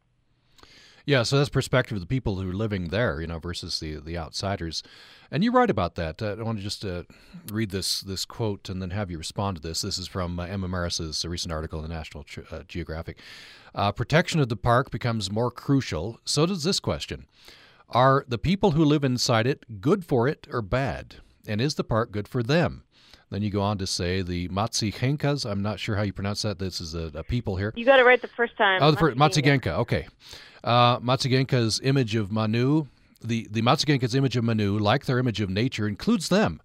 yeah, 1.04 1.22
so 1.22 1.36
that's 1.36 1.48
perspective 1.48 1.96
of 1.96 2.00
the 2.00 2.06
people 2.06 2.36
who 2.36 2.50
are 2.50 2.54
living 2.54 2.88
there, 2.88 3.20
you 3.20 3.26
know, 3.26 3.38
versus 3.38 3.80
the 3.80 3.96
the 3.96 4.16
outsiders. 4.16 4.82
And 5.30 5.42
you 5.42 5.50
write 5.50 5.70
about 5.70 5.94
that. 5.94 6.22
Uh, 6.22 6.36
I 6.38 6.42
want 6.42 6.58
to 6.58 6.64
just 6.64 6.84
uh, 6.84 7.04
read 7.50 7.70
this 7.70 8.00
this 8.00 8.24
quote 8.24 8.68
and 8.68 8.80
then 8.80 8.90
have 8.90 9.10
you 9.10 9.18
respond 9.18 9.56
to 9.56 9.62
this. 9.62 9.82
This 9.82 9.98
is 9.98 10.06
from 10.06 10.38
uh, 10.38 10.44
Emma 10.44 10.68
Marris's 10.68 11.24
recent 11.24 11.52
article 11.52 11.82
in 11.82 11.88
the 11.88 11.94
National 11.94 12.24
uh, 12.50 12.62
Geographic. 12.68 13.18
Uh, 13.74 13.90
protection 13.90 14.40
of 14.40 14.48
the 14.48 14.56
park 14.56 14.90
becomes 14.90 15.30
more 15.30 15.50
crucial. 15.50 16.20
So 16.24 16.46
does 16.46 16.64
this 16.64 16.80
question: 16.80 17.26
Are 17.88 18.24
the 18.28 18.38
people 18.38 18.72
who 18.72 18.84
live 18.84 19.04
inside 19.04 19.46
it 19.46 19.80
good 19.80 20.04
for 20.04 20.28
it 20.28 20.46
or 20.50 20.62
bad? 20.62 21.16
And 21.48 21.60
is 21.60 21.74
the 21.74 21.84
park 21.84 22.12
good 22.12 22.28
for 22.28 22.42
them? 22.42 22.84
Then 23.32 23.40
you 23.40 23.48
go 23.48 23.62
on 23.62 23.78
to 23.78 23.86
say 23.86 24.20
the 24.20 24.48
Matsigenkas. 24.48 25.50
I'm 25.50 25.62
not 25.62 25.80
sure 25.80 25.96
how 25.96 26.02
you 26.02 26.12
pronounce 26.12 26.42
that. 26.42 26.58
This 26.58 26.82
is 26.82 26.94
a, 26.94 27.10
a 27.14 27.24
people 27.24 27.56
here. 27.56 27.72
You 27.74 27.86
got 27.86 27.98
it 27.98 28.04
right 28.04 28.20
the 28.20 28.28
first 28.28 28.58
time. 28.58 28.82
Oh, 28.82 28.90
the 28.90 28.98
first, 28.98 29.16
Matsigenka. 29.16 29.78
Okay. 29.78 30.06
Uh, 30.62 30.98
Matsigenka's 31.00 31.80
image 31.82 32.14
of 32.14 32.30
Manu, 32.30 32.88
the, 33.24 33.48
the 33.50 33.62
Matsigenka's 33.62 34.14
image 34.14 34.36
of 34.36 34.44
Manu, 34.44 34.78
like 34.78 35.06
their 35.06 35.18
image 35.18 35.40
of 35.40 35.48
nature, 35.48 35.88
includes 35.88 36.28
them. 36.28 36.60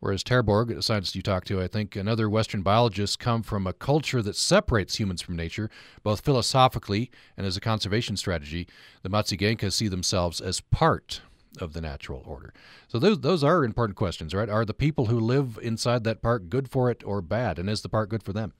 Whereas 0.00 0.24
Terborgh, 0.24 0.74
a 0.78 0.80
scientist 0.80 1.14
you 1.14 1.20
talked 1.20 1.46
to, 1.48 1.60
I 1.60 1.66
think, 1.66 1.94
and 1.94 2.08
other 2.08 2.30
Western 2.30 2.62
biologists 2.62 3.16
come 3.16 3.42
from 3.42 3.66
a 3.66 3.74
culture 3.74 4.22
that 4.22 4.36
separates 4.36 4.98
humans 4.98 5.20
from 5.20 5.36
nature, 5.36 5.68
both 6.02 6.20
philosophically 6.20 7.10
and 7.36 7.46
as 7.46 7.58
a 7.58 7.60
conservation 7.60 8.16
strategy. 8.16 8.66
The 9.02 9.10
Matsigenkas 9.10 9.74
see 9.74 9.88
themselves 9.88 10.40
as 10.40 10.62
part 10.62 11.20
of 11.60 11.72
the 11.72 11.80
natural 11.80 12.22
order. 12.26 12.52
So 12.86 12.98
those 12.98 13.20
those 13.20 13.44
are 13.44 13.64
important 13.64 13.96
questions, 13.96 14.34
right? 14.34 14.48
Are 14.48 14.64
the 14.64 14.74
people 14.74 15.06
who 15.06 15.18
live 15.18 15.58
inside 15.62 16.04
that 16.04 16.22
park 16.22 16.48
good 16.48 16.68
for 16.70 16.90
it 16.90 17.02
or 17.04 17.20
bad, 17.20 17.58
and 17.58 17.68
is 17.68 17.82
the 17.82 17.88
park 17.88 18.10
good 18.10 18.22
for 18.22 18.32
them? 18.32 18.52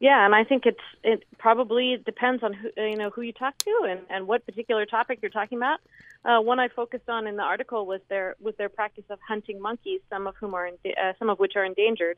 Yeah, 0.00 0.24
and 0.24 0.34
I 0.34 0.44
think 0.44 0.64
it's 0.64 0.80
it 1.04 1.24
probably 1.38 1.98
depends 2.04 2.42
on 2.42 2.54
who 2.54 2.70
you 2.76 2.96
know 2.96 3.10
who 3.10 3.20
you 3.20 3.34
talk 3.34 3.56
to 3.58 3.86
and, 3.88 4.00
and 4.08 4.26
what 4.26 4.46
particular 4.46 4.86
topic 4.86 5.18
you're 5.20 5.30
talking 5.30 5.58
about. 5.58 5.80
Uh, 6.24 6.40
one 6.40 6.58
I 6.58 6.68
focused 6.68 7.08
on 7.08 7.26
in 7.26 7.36
the 7.36 7.42
article 7.42 7.84
was 7.84 8.00
their 8.08 8.34
was 8.40 8.54
their 8.56 8.70
practice 8.70 9.04
of 9.10 9.18
hunting 9.26 9.60
monkeys, 9.60 10.00
some 10.08 10.26
of 10.26 10.34
whom 10.36 10.54
are 10.54 10.66
in, 10.66 10.74
uh, 10.86 11.12
some 11.18 11.28
of 11.28 11.38
which 11.38 11.52
are 11.54 11.64
endangered, 11.64 12.16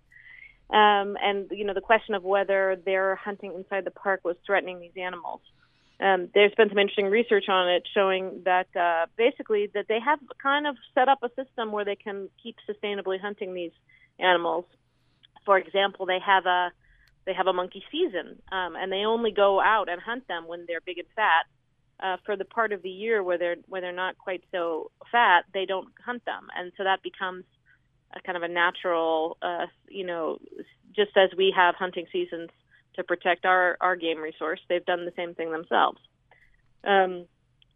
um, 0.70 1.16
and 1.20 1.50
you 1.50 1.64
know 1.64 1.74
the 1.74 1.80
question 1.80 2.14
of 2.14 2.22
whether 2.22 2.76
their 2.84 3.16
hunting 3.16 3.52
inside 3.52 3.84
the 3.84 3.90
park 3.90 4.20
was 4.22 4.36
threatening 4.46 4.78
these 4.78 4.96
animals. 4.96 5.40
Um, 6.02 6.28
there's 6.34 6.54
been 6.56 6.68
some 6.68 6.78
interesting 6.78 7.06
research 7.06 7.48
on 7.48 7.68
it 7.68 7.86
showing 7.94 8.42
that 8.44 8.66
uh, 8.74 9.06
basically 9.16 9.70
that 9.72 9.86
they 9.88 10.00
have 10.00 10.18
kind 10.42 10.66
of 10.66 10.76
set 10.94 11.08
up 11.08 11.22
a 11.22 11.28
system 11.40 11.70
where 11.70 11.84
they 11.84 11.94
can 11.94 12.28
keep 12.42 12.56
sustainably 12.68 13.20
hunting 13.20 13.54
these 13.54 13.70
animals. 14.18 14.64
For 15.46 15.56
example, 15.58 16.06
they 16.06 16.18
have 16.18 16.46
a 16.46 16.72
they 17.24 17.34
have 17.34 17.46
a 17.46 17.52
monkey 17.52 17.84
season, 17.92 18.42
um, 18.50 18.74
and 18.74 18.90
they 18.90 19.04
only 19.04 19.30
go 19.30 19.60
out 19.60 19.88
and 19.88 20.02
hunt 20.02 20.26
them 20.26 20.48
when 20.48 20.64
they're 20.66 20.80
big 20.80 20.98
and 20.98 21.06
fat. 21.14 21.46
Uh, 22.00 22.16
for 22.26 22.34
the 22.34 22.44
part 22.44 22.72
of 22.72 22.82
the 22.82 22.90
year 22.90 23.22
where 23.22 23.38
they're 23.38 23.56
where 23.68 23.80
they're 23.80 23.92
not 23.92 24.18
quite 24.18 24.42
so 24.50 24.90
fat, 25.12 25.44
they 25.54 25.66
don't 25.66 25.88
hunt 26.04 26.24
them, 26.24 26.48
and 26.56 26.72
so 26.76 26.82
that 26.82 27.00
becomes 27.02 27.44
a 28.12 28.20
kind 28.20 28.36
of 28.36 28.42
a 28.42 28.48
natural, 28.48 29.36
uh, 29.40 29.66
you 29.88 30.04
know, 30.04 30.38
just 30.96 31.16
as 31.16 31.30
we 31.36 31.54
have 31.56 31.76
hunting 31.76 32.06
seasons 32.10 32.50
to 32.94 33.04
protect 33.04 33.44
our, 33.44 33.76
our 33.80 33.96
game 33.96 34.18
resource. 34.18 34.60
They've 34.68 34.84
done 34.84 35.04
the 35.04 35.12
same 35.16 35.34
thing 35.34 35.52
themselves. 35.52 35.98
Um, 36.84 37.26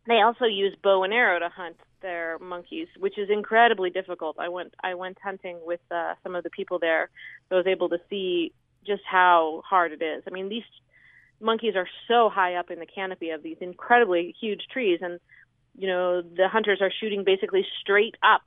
they 0.06 0.20
also 0.20 0.44
use 0.44 0.76
bow 0.82 1.02
and 1.04 1.12
arrow 1.12 1.38
to 1.38 1.48
hunt 1.48 1.76
their 2.02 2.38
monkeys, 2.38 2.88
which 2.98 3.18
is 3.18 3.28
incredibly 3.30 3.90
difficult. 3.90 4.36
I 4.38 4.48
went 4.48 4.74
I 4.82 4.94
went 4.94 5.18
hunting 5.22 5.58
with 5.64 5.80
uh, 5.90 6.14
some 6.22 6.34
of 6.34 6.44
the 6.44 6.50
people 6.50 6.78
there, 6.78 7.10
so 7.48 7.56
I 7.56 7.58
was 7.58 7.66
able 7.66 7.88
to 7.88 7.98
see 8.08 8.52
just 8.86 9.02
how 9.04 9.62
hard 9.68 9.92
it 9.92 10.02
is. 10.02 10.22
I 10.26 10.30
mean, 10.30 10.48
these 10.48 10.62
monkeys 11.40 11.74
are 11.74 11.88
so 12.08 12.30
high 12.32 12.54
up 12.54 12.70
in 12.70 12.78
the 12.78 12.86
canopy 12.86 13.30
of 13.30 13.42
these 13.42 13.56
incredibly 13.60 14.34
huge 14.40 14.62
trees, 14.72 15.00
and 15.02 15.18
you 15.76 15.88
know 15.88 16.22
the 16.22 16.48
hunters 16.48 16.80
are 16.80 16.92
shooting 17.00 17.24
basically 17.24 17.66
straight 17.80 18.16
up, 18.22 18.42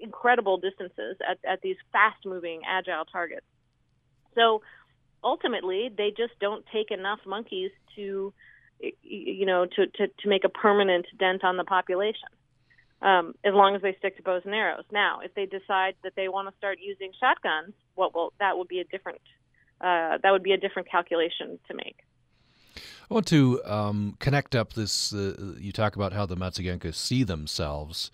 incredible 0.00 0.58
distances 0.58 1.16
at, 1.28 1.38
at 1.48 1.60
these 1.62 1.76
fast-moving, 1.92 2.62
agile 2.66 3.04
targets. 3.04 3.46
So 4.34 4.62
ultimately 5.26 5.90
they 5.94 6.10
just 6.16 6.38
don't 6.40 6.64
take 6.72 6.90
enough 6.90 7.18
monkeys 7.26 7.72
to 7.96 8.32
you 9.02 9.46
know 9.46 9.66
to, 9.66 9.86
to, 9.88 10.06
to 10.06 10.28
make 10.28 10.44
a 10.44 10.48
permanent 10.48 11.06
dent 11.18 11.42
on 11.42 11.56
the 11.56 11.64
population 11.64 12.28
um, 13.02 13.34
as 13.44 13.52
long 13.52 13.74
as 13.74 13.82
they 13.82 13.94
stick 13.98 14.16
to 14.16 14.22
bows 14.22 14.42
and 14.44 14.54
arrows. 14.54 14.84
Now, 14.90 15.20
if 15.22 15.34
they 15.34 15.46
decide 15.46 15.94
that 16.04 16.12
they 16.16 16.28
want 16.28 16.48
to 16.48 16.56
start 16.56 16.78
using 16.80 17.10
shotguns, 17.18 17.74
what 17.94 18.14
will 18.14 18.32
that 18.38 18.56
would 18.56 18.68
be 18.68 18.80
a 18.80 18.84
different 18.84 19.20
uh, 19.80 20.18
that 20.22 20.30
would 20.30 20.42
be 20.42 20.52
a 20.52 20.56
different 20.56 20.88
calculation 20.90 21.58
to 21.68 21.74
make. 21.74 21.98
I 23.10 23.14
want 23.14 23.26
to 23.28 23.62
um, 23.64 24.16
connect 24.18 24.54
up 24.54 24.72
this. 24.72 25.12
Uh, 25.12 25.54
you 25.58 25.72
talk 25.72 25.96
about 25.96 26.12
how 26.12 26.26
the 26.26 26.36
Matsigenka 26.36 26.94
see 26.94 27.24
themselves, 27.24 28.10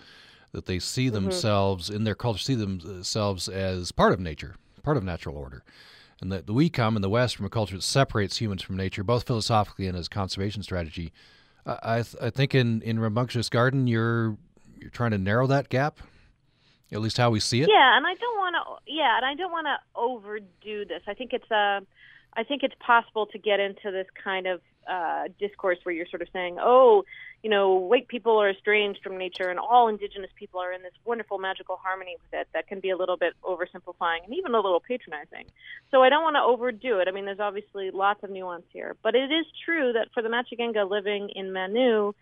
that 0.52 0.66
they 0.66 0.78
see 0.78 1.06
mm-hmm. 1.06 1.14
themselves 1.14 1.88
in 1.88 2.04
their 2.04 2.14
culture, 2.14 2.38
see 2.40 2.54
themselves 2.54 3.48
as 3.48 3.92
part 3.92 4.12
of 4.12 4.20
nature, 4.20 4.56
part 4.82 4.96
of 4.96 5.04
natural 5.04 5.36
order. 5.36 5.62
And 6.22 6.30
that 6.30 6.48
we 6.48 6.70
come 6.70 6.94
in 6.94 7.02
the 7.02 7.10
West 7.10 7.34
from 7.34 7.46
a 7.46 7.50
culture 7.50 7.74
that 7.74 7.82
separates 7.82 8.40
humans 8.40 8.62
from 8.62 8.76
nature, 8.76 9.02
both 9.02 9.26
philosophically 9.26 9.88
and 9.88 9.98
as 9.98 10.06
conservation 10.08 10.62
strategy. 10.62 11.12
I, 11.66 12.02
th- 12.02 12.14
I 12.22 12.30
think 12.30 12.54
in, 12.54 12.80
in 12.82 13.00
Rambunctious 13.00 13.48
Garden, 13.48 13.88
you're 13.88 14.36
you're 14.78 14.90
trying 14.90 15.10
to 15.10 15.18
narrow 15.18 15.48
that 15.48 15.68
gap, 15.68 15.98
at 16.92 17.00
least 17.00 17.18
how 17.18 17.30
we 17.30 17.40
see 17.40 17.62
it. 17.62 17.68
Yeah, 17.68 17.96
and 17.96 18.06
I 18.06 18.14
don't 18.14 18.38
want 18.38 18.54
to. 18.54 18.92
Yeah, 18.92 19.16
and 19.16 19.26
I 19.26 19.34
don't 19.34 19.50
want 19.50 19.66
to 19.66 20.00
overdo 20.00 20.84
this. 20.84 21.02
I 21.08 21.14
think 21.14 21.32
it's 21.32 21.50
a. 21.50 21.80
I 22.34 22.44
think 22.44 22.62
it's 22.62 22.74
possible 22.80 23.26
to 23.26 23.38
get 23.38 23.60
into 23.60 23.90
this 23.90 24.06
kind 24.22 24.46
of 24.46 24.60
uh, 24.88 25.24
discourse 25.38 25.78
where 25.82 25.94
you're 25.94 26.06
sort 26.06 26.22
of 26.22 26.28
saying, 26.32 26.56
oh, 26.60 27.04
you 27.42 27.50
know, 27.50 27.74
white 27.74 28.08
people 28.08 28.40
are 28.40 28.50
estranged 28.50 29.00
from 29.02 29.18
nature 29.18 29.48
and 29.48 29.58
all 29.58 29.88
indigenous 29.88 30.30
people 30.36 30.60
are 30.60 30.72
in 30.72 30.82
this 30.82 30.92
wonderful 31.04 31.38
magical 31.38 31.76
harmony 31.76 32.16
with 32.20 32.40
it. 32.40 32.48
That 32.54 32.66
can 32.66 32.80
be 32.80 32.90
a 32.90 32.96
little 32.96 33.16
bit 33.16 33.34
oversimplifying 33.42 34.24
and 34.24 34.34
even 34.34 34.54
a 34.54 34.60
little 34.60 34.80
patronizing. 34.80 35.46
So 35.90 36.02
I 36.02 36.08
don't 36.08 36.22
want 36.22 36.36
to 36.36 36.42
overdo 36.42 37.00
it. 37.00 37.08
I 37.08 37.10
mean, 37.10 37.24
there's 37.24 37.40
obviously 37.40 37.90
lots 37.90 38.22
of 38.22 38.30
nuance 38.30 38.64
here. 38.72 38.96
But 39.02 39.14
it 39.14 39.30
is 39.30 39.46
true 39.64 39.92
that 39.92 40.08
for 40.14 40.22
the 40.22 40.28
Matsigenka 40.28 40.88
living 40.88 41.30
in 41.34 41.52
Manu, 41.52 42.12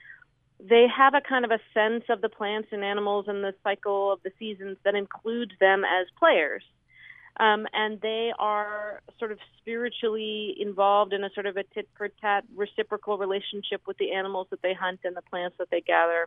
they 0.58 0.86
have 0.94 1.14
a 1.14 1.20
kind 1.20 1.44
of 1.44 1.50
a 1.50 1.60
sense 1.72 2.04
of 2.08 2.20
the 2.20 2.28
plants 2.28 2.68
and 2.72 2.84
animals 2.84 3.26
and 3.28 3.42
the 3.42 3.54
cycle 3.62 4.12
of 4.12 4.22
the 4.22 4.32
seasons 4.38 4.76
that 4.84 4.94
includes 4.94 5.52
them 5.60 5.84
as 5.84 6.06
players. 6.18 6.62
Um, 7.38 7.66
and 7.72 8.00
they 8.00 8.32
are 8.38 9.02
sort 9.18 9.32
of 9.32 9.38
spiritually 9.58 10.54
involved 10.58 11.12
in 11.12 11.24
a 11.24 11.30
sort 11.32 11.46
of 11.46 11.56
a 11.56 11.62
tit 11.62 11.88
for 11.96 12.08
tat 12.20 12.44
reciprocal 12.54 13.18
relationship 13.18 13.82
with 13.86 13.96
the 13.98 14.12
animals 14.12 14.48
that 14.50 14.62
they 14.62 14.74
hunt 14.74 15.00
and 15.04 15.16
the 15.16 15.22
plants 15.22 15.56
that 15.58 15.68
they 15.70 15.80
gather. 15.80 16.26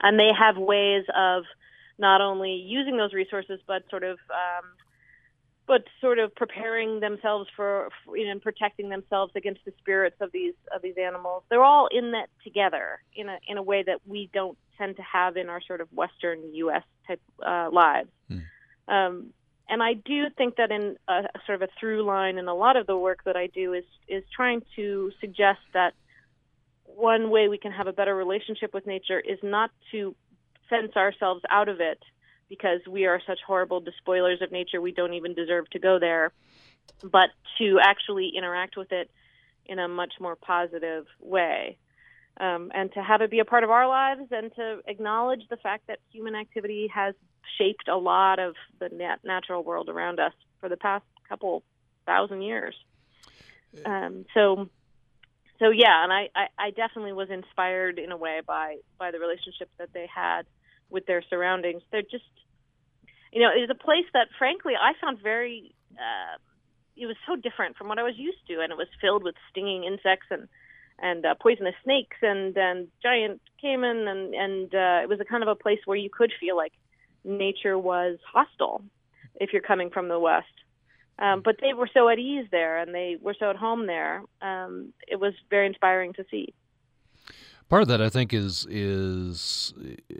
And 0.00 0.18
they 0.18 0.30
have 0.38 0.56
ways 0.56 1.04
of 1.14 1.44
not 1.98 2.20
only 2.20 2.54
using 2.54 2.96
those 2.96 3.12
resources, 3.12 3.60
but 3.66 3.82
sort 3.90 4.04
of 4.04 4.18
um, 4.30 4.64
but 5.70 5.84
sort 6.00 6.18
of 6.18 6.34
preparing 6.34 6.98
themselves 6.98 7.48
for, 7.54 7.90
you 8.12 8.24
know, 8.24 8.32
and 8.32 8.42
protecting 8.42 8.88
themselves 8.88 9.32
against 9.36 9.64
the 9.64 9.72
spirits 9.78 10.16
of 10.20 10.32
these 10.32 10.54
of 10.74 10.82
these 10.82 10.96
animals. 11.00 11.44
They're 11.48 11.62
all 11.62 11.88
in 11.92 12.10
that 12.12 12.28
together 12.42 13.00
in 13.14 13.28
a 13.28 13.38
in 13.46 13.56
a 13.56 13.62
way 13.62 13.84
that 13.84 14.00
we 14.04 14.30
don't 14.32 14.58
tend 14.78 14.96
to 14.96 15.02
have 15.02 15.36
in 15.36 15.48
our 15.48 15.60
sort 15.60 15.80
of 15.80 15.86
Western 15.92 16.54
U.S. 16.54 16.82
type 17.06 17.20
uh, 17.46 17.68
lives. 17.70 18.08
Mm. 18.28 18.42
Um, 18.88 19.26
and 19.70 19.82
I 19.82 19.94
do 19.94 20.28
think 20.36 20.56
that 20.56 20.72
in 20.72 20.96
a, 21.08 21.22
sort 21.46 21.62
of 21.62 21.68
a 21.68 21.72
through 21.78 22.02
line 22.02 22.38
in 22.38 22.48
a 22.48 22.54
lot 22.54 22.76
of 22.76 22.86
the 22.86 22.96
work 22.96 23.20
that 23.24 23.36
I 23.36 23.46
do 23.46 23.72
is 23.72 23.84
is 24.08 24.24
trying 24.34 24.62
to 24.76 25.12
suggest 25.20 25.60
that 25.72 25.94
one 26.84 27.30
way 27.30 27.48
we 27.48 27.56
can 27.56 27.70
have 27.70 27.86
a 27.86 27.92
better 27.92 28.14
relationship 28.14 28.74
with 28.74 28.84
nature 28.84 29.20
is 29.20 29.38
not 29.42 29.70
to 29.92 30.14
fence 30.68 30.96
ourselves 30.96 31.42
out 31.48 31.68
of 31.68 31.80
it 31.80 32.02
because 32.48 32.80
we 32.88 33.06
are 33.06 33.20
such 33.26 33.38
horrible 33.46 33.80
despoilers 33.80 34.42
of 34.42 34.50
nature, 34.50 34.80
we 34.80 34.90
don't 34.90 35.14
even 35.14 35.34
deserve 35.34 35.70
to 35.70 35.78
go 35.78 36.00
there, 36.00 36.32
but 37.04 37.30
to 37.58 37.78
actually 37.80 38.32
interact 38.36 38.76
with 38.76 38.90
it 38.90 39.08
in 39.66 39.78
a 39.78 39.86
much 39.86 40.14
more 40.18 40.34
positive 40.34 41.06
way. 41.20 41.78
Um, 42.40 42.72
and 42.74 42.92
to 42.94 43.02
have 43.02 43.20
it 43.20 43.30
be 43.30 43.38
a 43.38 43.44
part 43.44 43.62
of 43.62 43.70
our 43.70 43.86
lives 43.86 44.32
and 44.32 44.52
to 44.56 44.80
acknowledge 44.86 45.42
the 45.48 45.58
fact 45.58 45.86
that 45.86 46.00
human 46.10 46.34
activity 46.34 46.88
has 46.92 47.14
shaped 47.58 47.88
a 47.88 47.96
lot 47.96 48.38
of 48.38 48.54
the 48.78 48.88
nat- 48.88 49.24
natural 49.24 49.62
world 49.62 49.88
around 49.88 50.20
us 50.20 50.32
for 50.60 50.68
the 50.68 50.76
past 50.76 51.04
couple 51.28 51.62
thousand 52.06 52.42
years. 52.42 52.74
Um, 53.84 54.24
so, 54.34 54.68
so 55.58 55.70
yeah, 55.70 56.02
and 56.02 56.12
I, 56.12 56.28
I, 56.34 56.46
I 56.58 56.70
definitely 56.70 57.12
was 57.12 57.30
inspired 57.30 57.98
in 57.98 58.10
a 58.12 58.16
way 58.16 58.40
by 58.46 58.78
by 58.98 59.10
the 59.10 59.20
relationship 59.20 59.70
that 59.78 59.92
they 59.92 60.08
had 60.12 60.42
with 60.90 61.06
their 61.06 61.22
surroundings. 61.30 61.82
They're 61.92 62.02
just, 62.02 62.24
you 63.32 63.40
know, 63.40 63.50
it 63.56 63.60
is 63.60 63.70
a 63.70 63.74
place 63.74 64.06
that, 64.12 64.28
frankly, 64.38 64.74
I 64.80 64.92
found 65.00 65.18
very. 65.22 65.74
Uh, 65.92 66.38
it 66.96 67.06
was 67.06 67.16
so 67.26 67.36
different 67.36 67.76
from 67.76 67.88
what 67.88 67.98
I 67.98 68.02
was 68.02 68.14
used 68.16 68.46
to, 68.48 68.60
and 68.60 68.72
it 68.72 68.76
was 68.76 68.88
filled 69.00 69.22
with 69.22 69.34
stinging 69.50 69.84
insects 69.84 70.26
and 70.30 70.48
and 70.98 71.24
uh, 71.24 71.34
poisonous 71.40 71.74
snakes 71.84 72.16
and 72.22 72.56
and 72.56 72.88
giant 73.02 73.40
caiman, 73.60 74.08
and 74.08 74.34
and 74.34 74.74
uh, 74.74 75.00
it 75.02 75.08
was 75.08 75.20
a 75.20 75.24
kind 75.24 75.42
of 75.42 75.48
a 75.48 75.54
place 75.54 75.80
where 75.84 75.96
you 75.96 76.10
could 76.10 76.32
feel 76.40 76.56
like 76.56 76.72
nature 77.24 77.78
was 77.78 78.18
hostile 78.32 78.82
if 79.36 79.52
you're 79.52 79.62
coming 79.62 79.90
from 79.90 80.08
the 80.08 80.18
west. 80.18 80.46
Um, 81.18 81.42
but 81.44 81.56
they 81.60 81.74
were 81.74 81.88
so 81.92 82.08
at 82.08 82.18
ease 82.18 82.46
there, 82.50 82.78
and 82.78 82.94
they 82.94 83.16
were 83.20 83.34
so 83.38 83.50
at 83.50 83.56
home 83.56 83.86
there. 83.86 84.22
Um, 84.40 84.94
it 85.06 85.20
was 85.20 85.34
very 85.50 85.66
inspiring 85.66 86.14
to 86.14 86.24
see 86.30 86.54
part 87.70 87.82
of 87.82 87.88
that 87.88 88.02
I 88.02 88.10
think 88.10 88.34
is 88.34 88.66
is 88.68 89.72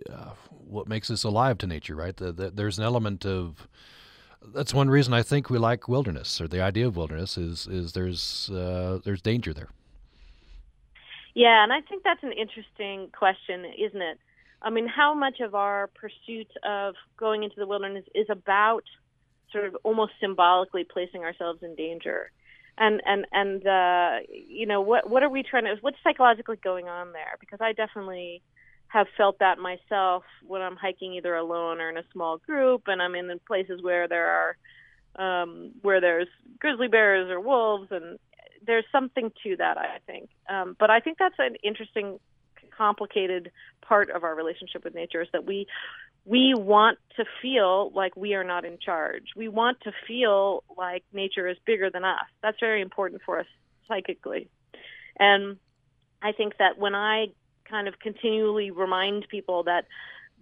uh, 0.09 0.31
what 0.49 0.89
makes 0.89 1.11
us 1.11 1.25
alive 1.25 1.59
to 1.59 1.67
nature, 1.67 1.97
right? 1.97 2.17
The, 2.17 2.33
the, 2.33 2.51
there's 2.51 2.79
an 2.79 2.85
element 2.85 3.27
of 3.27 3.69
that's 4.55 4.73
one 4.73 4.89
reason 4.89 5.13
I 5.13 5.23
think 5.23 5.51
we 5.51 5.59
like 5.59 5.89
wilderness 5.89 6.41
or 6.41 6.49
the 6.49 6.63
idea 6.63 6.87
of 6.87 6.97
wilderness 6.97 7.37
is 7.37 7.67
is 7.67 7.93
there's 7.93 8.49
uh, 8.51 9.01
there's 9.05 9.21
danger 9.21 9.53
there. 9.53 9.69
Yeah, 11.35 11.63
and 11.63 11.73
I 11.73 11.81
think 11.83 12.03
that's 12.03 12.23
an 12.23 12.33
interesting 12.33 13.09
question, 13.17 13.65
isn't 13.65 14.03
it? 14.03 14.19
I 14.63 14.71
mean, 14.71 14.87
how 14.87 15.15
much 15.15 15.41
of 15.41 15.55
our 15.55 15.89
pursuit 15.89 16.49
of 16.65 16.95
going 17.17 17.43
into 17.45 17.57
the 17.57 17.67
wilderness 17.67 18.05
is 18.15 18.27
about 18.31 18.85
sort 19.53 19.65
of 19.65 19.77
almost 19.83 20.13
symbolically 20.21 20.85
placing 20.85 21.23
ourselves 21.23 21.63
in 21.63 21.75
danger? 21.75 22.31
and 22.79 23.03
and 23.05 23.27
and 23.33 23.67
uh, 23.67 24.19
you 24.31 24.67
know 24.67 24.81
what 24.81 25.09
what 25.09 25.23
are 25.23 25.29
we 25.29 25.43
trying 25.43 25.65
to 25.65 25.77
what's 25.83 25.99
psychologically 26.03 26.57
going 26.57 26.89
on 26.89 27.13
there? 27.13 27.37
Because 27.39 27.59
I 27.61 27.73
definitely 27.73 28.43
have 28.89 29.07
felt 29.17 29.39
that 29.39 29.59
myself 29.59 30.25
when 30.47 30.63
I'm 30.63 30.77
hiking 30.77 31.15
either 31.15 31.35
alone 31.35 31.81
or 31.81 31.91
in 31.91 31.97
a 31.97 32.05
small 32.13 32.39
group, 32.39 32.83
and 32.87 33.01
I'm 33.01 33.15
in 33.15 33.39
places 33.47 33.83
where 33.83 34.09
there 34.09 34.57
are 35.17 35.43
um, 35.43 35.73
where 35.83 36.01
there's 36.01 36.29
grizzly 36.59 36.89
bears 36.89 37.31
or 37.31 37.41
wolves, 37.41 37.89
and 37.91 38.19
there's 38.67 38.87
something 38.91 39.31
to 39.45 39.57
that, 39.57 39.79
I 39.79 39.99
think. 40.07 40.31
Um, 40.49 40.77
but 40.79 40.91
I 40.91 41.01
think 41.01 41.19
that's 41.19 41.37
an 41.39 41.57
interesting, 41.63 42.19
complicated 42.71 43.51
part 43.83 44.11
of 44.11 44.25
our 44.25 44.35
relationship 44.35 44.85
with 44.85 44.95
nature 44.95 45.23
is 45.23 45.29
that 45.33 45.45
we 45.45 45.67
we 46.27 46.55
want 46.55 46.99
to 47.17 47.25
feel 47.41 47.91
like 47.95 48.15
we 48.15 48.35
are 48.35 48.45
not 48.45 48.65
in 48.65 48.79
charge. 48.79 49.29
We 49.35 49.49
want 49.49 49.81
to 49.83 49.93
feel 50.07 50.65
like 50.77 51.03
nature 51.13 51.49
is 51.49 51.57
bigger 51.65 51.91
than 51.91 52.05
us. 52.05 52.27
That's 52.43 52.59
very 52.61 52.83
important 52.83 53.23
for 53.25 53.41
us 53.41 53.47
psychically. 53.89 54.49
And 55.19 55.57
I 56.23 56.33
think 56.33 56.59
that 56.59 56.79
when 56.79 56.95
I 56.95 57.29
kind 57.69 57.89
of 57.89 57.99
continually 57.99 58.71
remind 58.71 59.27
people 59.29 59.65
that 59.65 59.87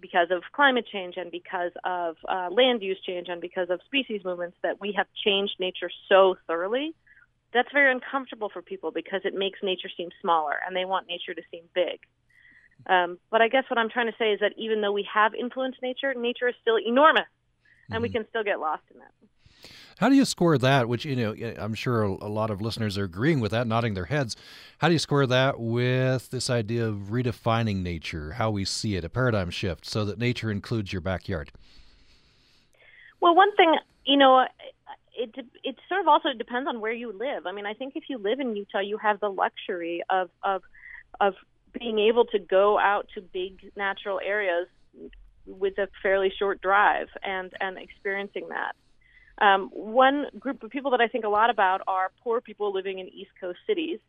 because 0.01 0.27
of 0.31 0.43
climate 0.53 0.85
change 0.91 1.15
and 1.17 1.31
because 1.31 1.71
of 1.83 2.15
uh, 2.27 2.49
land 2.51 2.81
use 2.81 2.99
change 3.05 3.27
and 3.29 3.41
because 3.41 3.69
of 3.69 3.79
species 3.85 4.21
movements 4.23 4.57
that 4.63 4.79
we 4.79 4.93
have 4.95 5.07
changed 5.25 5.53
nature 5.59 5.89
so 6.07 6.35
thoroughly, 6.47 6.93
that's 7.53 7.69
very 7.73 7.91
uncomfortable 7.91 8.49
for 8.49 8.61
people 8.61 8.91
because 8.91 9.21
it 9.25 9.33
makes 9.33 9.59
nature 9.63 9.89
seem 9.95 10.09
smaller 10.21 10.55
and 10.65 10.75
they 10.75 10.85
want 10.85 11.07
nature 11.07 11.33
to 11.33 11.41
seem 11.51 11.63
big. 11.73 11.99
Um, 12.87 13.19
but 13.29 13.41
I 13.41 13.47
guess 13.47 13.65
what 13.69 13.77
I'm 13.77 13.89
trying 13.89 14.07
to 14.07 14.17
say 14.17 14.31
is 14.31 14.39
that 14.39 14.53
even 14.57 14.81
though 14.81 14.91
we 14.91 15.07
have 15.13 15.33
influenced 15.35 15.81
nature, 15.81 16.13
nature 16.13 16.47
is 16.47 16.55
still 16.61 16.77
enormous, 16.77 17.23
and 17.89 17.95
mm-hmm. 17.95 18.03
we 18.03 18.09
can 18.09 18.25
still 18.29 18.43
get 18.43 18.59
lost 18.59 18.83
in 18.93 19.01
it. 19.01 19.29
How 19.99 20.07
do 20.07 20.15
you 20.15 20.23
score 20.23 20.57
that? 20.57 20.87
Which 20.87 21.03
you 21.03 21.15
know, 21.15 21.35
I'm 21.57 21.73
sure 21.73 22.03
a 22.03 22.29
lot 22.29 22.49
of 22.49 22.61
listeners 22.61 22.97
are 22.97 23.03
agreeing 23.03 23.41
with 23.41 23.51
that, 23.51 23.67
nodding 23.67 23.95
their 23.95 24.05
heads. 24.05 24.37
How 24.77 24.87
do 24.87 24.93
you 24.93 24.99
score 24.99 25.27
that 25.27 25.59
with 25.59 26.29
this 26.29 26.49
idea 26.49 26.87
of 26.87 27.09
redefining 27.09 27.83
nature, 27.83 28.31
how 28.31 28.49
we 28.49 28.63
see 28.63 28.95
it, 28.95 29.03
a 29.03 29.09
paradigm 29.09 29.49
shift, 29.49 29.85
so 29.85 30.05
that 30.05 30.17
nature 30.17 30.49
includes 30.51 30.93
your 30.93 31.01
backyard? 31.01 31.51
Well, 33.19 33.35
one 33.35 33.53
thing, 33.57 33.75
you 34.05 34.15
know, 34.15 34.45
it 35.17 35.35
it 35.65 35.75
sort 35.89 35.99
of 35.99 36.07
also 36.07 36.29
depends 36.31 36.69
on 36.69 36.79
where 36.79 36.93
you 36.93 37.11
live. 37.11 37.45
I 37.45 37.51
mean, 37.51 37.65
I 37.65 37.73
think 37.73 37.97
if 37.97 38.05
you 38.07 38.17
live 38.17 38.39
in 38.39 38.55
Utah, 38.55 38.79
you 38.79 38.97
have 38.99 39.19
the 39.19 39.29
luxury 39.29 40.01
of 40.09 40.29
of 40.43 40.61
of 41.19 41.33
being 41.77 41.99
able 41.99 42.25
to 42.25 42.39
go 42.39 42.79
out 42.79 43.07
to 43.15 43.21
big 43.21 43.71
natural 43.75 44.19
areas 44.23 44.67
with 45.45 45.77
a 45.77 45.87
fairly 46.01 46.31
short 46.37 46.61
drive 46.61 47.07
and 47.23 47.53
and 47.59 47.77
experiencing 47.77 48.49
that. 48.49 48.75
Um, 49.43 49.69
one 49.71 50.27
group 50.37 50.63
of 50.63 50.69
people 50.69 50.91
that 50.91 51.01
I 51.01 51.07
think 51.07 51.23
a 51.23 51.29
lot 51.29 51.49
about 51.49 51.81
are 51.87 52.11
poor 52.23 52.41
people 52.41 52.73
living 52.73 52.99
in 52.99 53.07
East 53.07 53.31
Coast 53.39 53.59
cities 53.65 53.99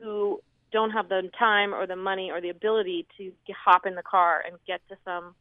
who 0.00 0.40
don't 0.72 0.90
have 0.90 1.08
the 1.08 1.30
time 1.38 1.72
or 1.72 1.86
the 1.86 1.96
money 1.96 2.30
or 2.30 2.40
the 2.40 2.50
ability 2.50 3.06
to 3.16 3.32
hop 3.64 3.86
in 3.86 3.94
the 3.94 4.02
car 4.02 4.42
and 4.44 4.58
get 4.66 4.80
to 4.88 4.96
some 5.04 5.34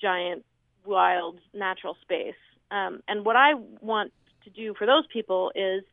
giant, 0.00 0.44
wild, 0.84 1.38
natural 1.54 1.96
space. 2.02 2.34
Um, 2.70 3.02
and 3.06 3.24
what 3.24 3.36
I 3.36 3.54
want 3.80 4.12
to 4.44 4.50
do 4.50 4.74
for 4.74 4.86
those 4.86 5.06
people 5.12 5.52
is 5.54 5.84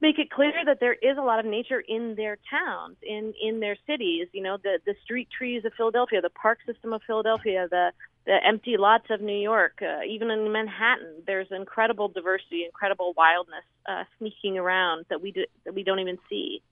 make 0.00 0.18
it 0.18 0.30
clear 0.30 0.52
that 0.64 0.80
there 0.80 0.94
is 0.94 1.18
a 1.18 1.22
lot 1.22 1.40
of 1.40 1.46
nature 1.46 1.80
in 1.80 2.14
their 2.14 2.38
towns, 2.50 2.96
in 3.02 3.34
in 3.40 3.60
their 3.60 3.76
cities. 3.86 4.28
You 4.32 4.42
know, 4.42 4.56
the 4.62 4.78
the 4.86 4.94
street 5.04 5.28
trees 5.36 5.64
of 5.64 5.72
Philadelphia, 5.76 6.20
the 6.20 6.30
park 6.30 6.58
system 6.66 6.92
of 6.92 7.02
Philadelphia, 7.06 7.68
the 7.70 7.92
the 8.26 8.36
empty 8.44 8.76
lots 8.76 9.06
of 9.10 9.20
New 9.20 9.38
York, 9.38 9.80
uh, 9.82 10.02
even 10.06 10.30
in 10.30 10.52
Manhattan, 10.52 11.22
there's 11.26 11.48
incredible 11.50 12.08
diversity, 12.08 12.64
incredible 12.64 13.14
wildness 13.16 13.64
uh, 13.88 14.04
sneaking 14.18 14.58
around 14.58 15.06
that 15.08 15.22
we 15.22 15.32
do, 15.32 15.44
that 15.64 15.74
we 15.74 15.82
don't 15.82 16.00
even 16.00 16.18
see. 16.28 16.62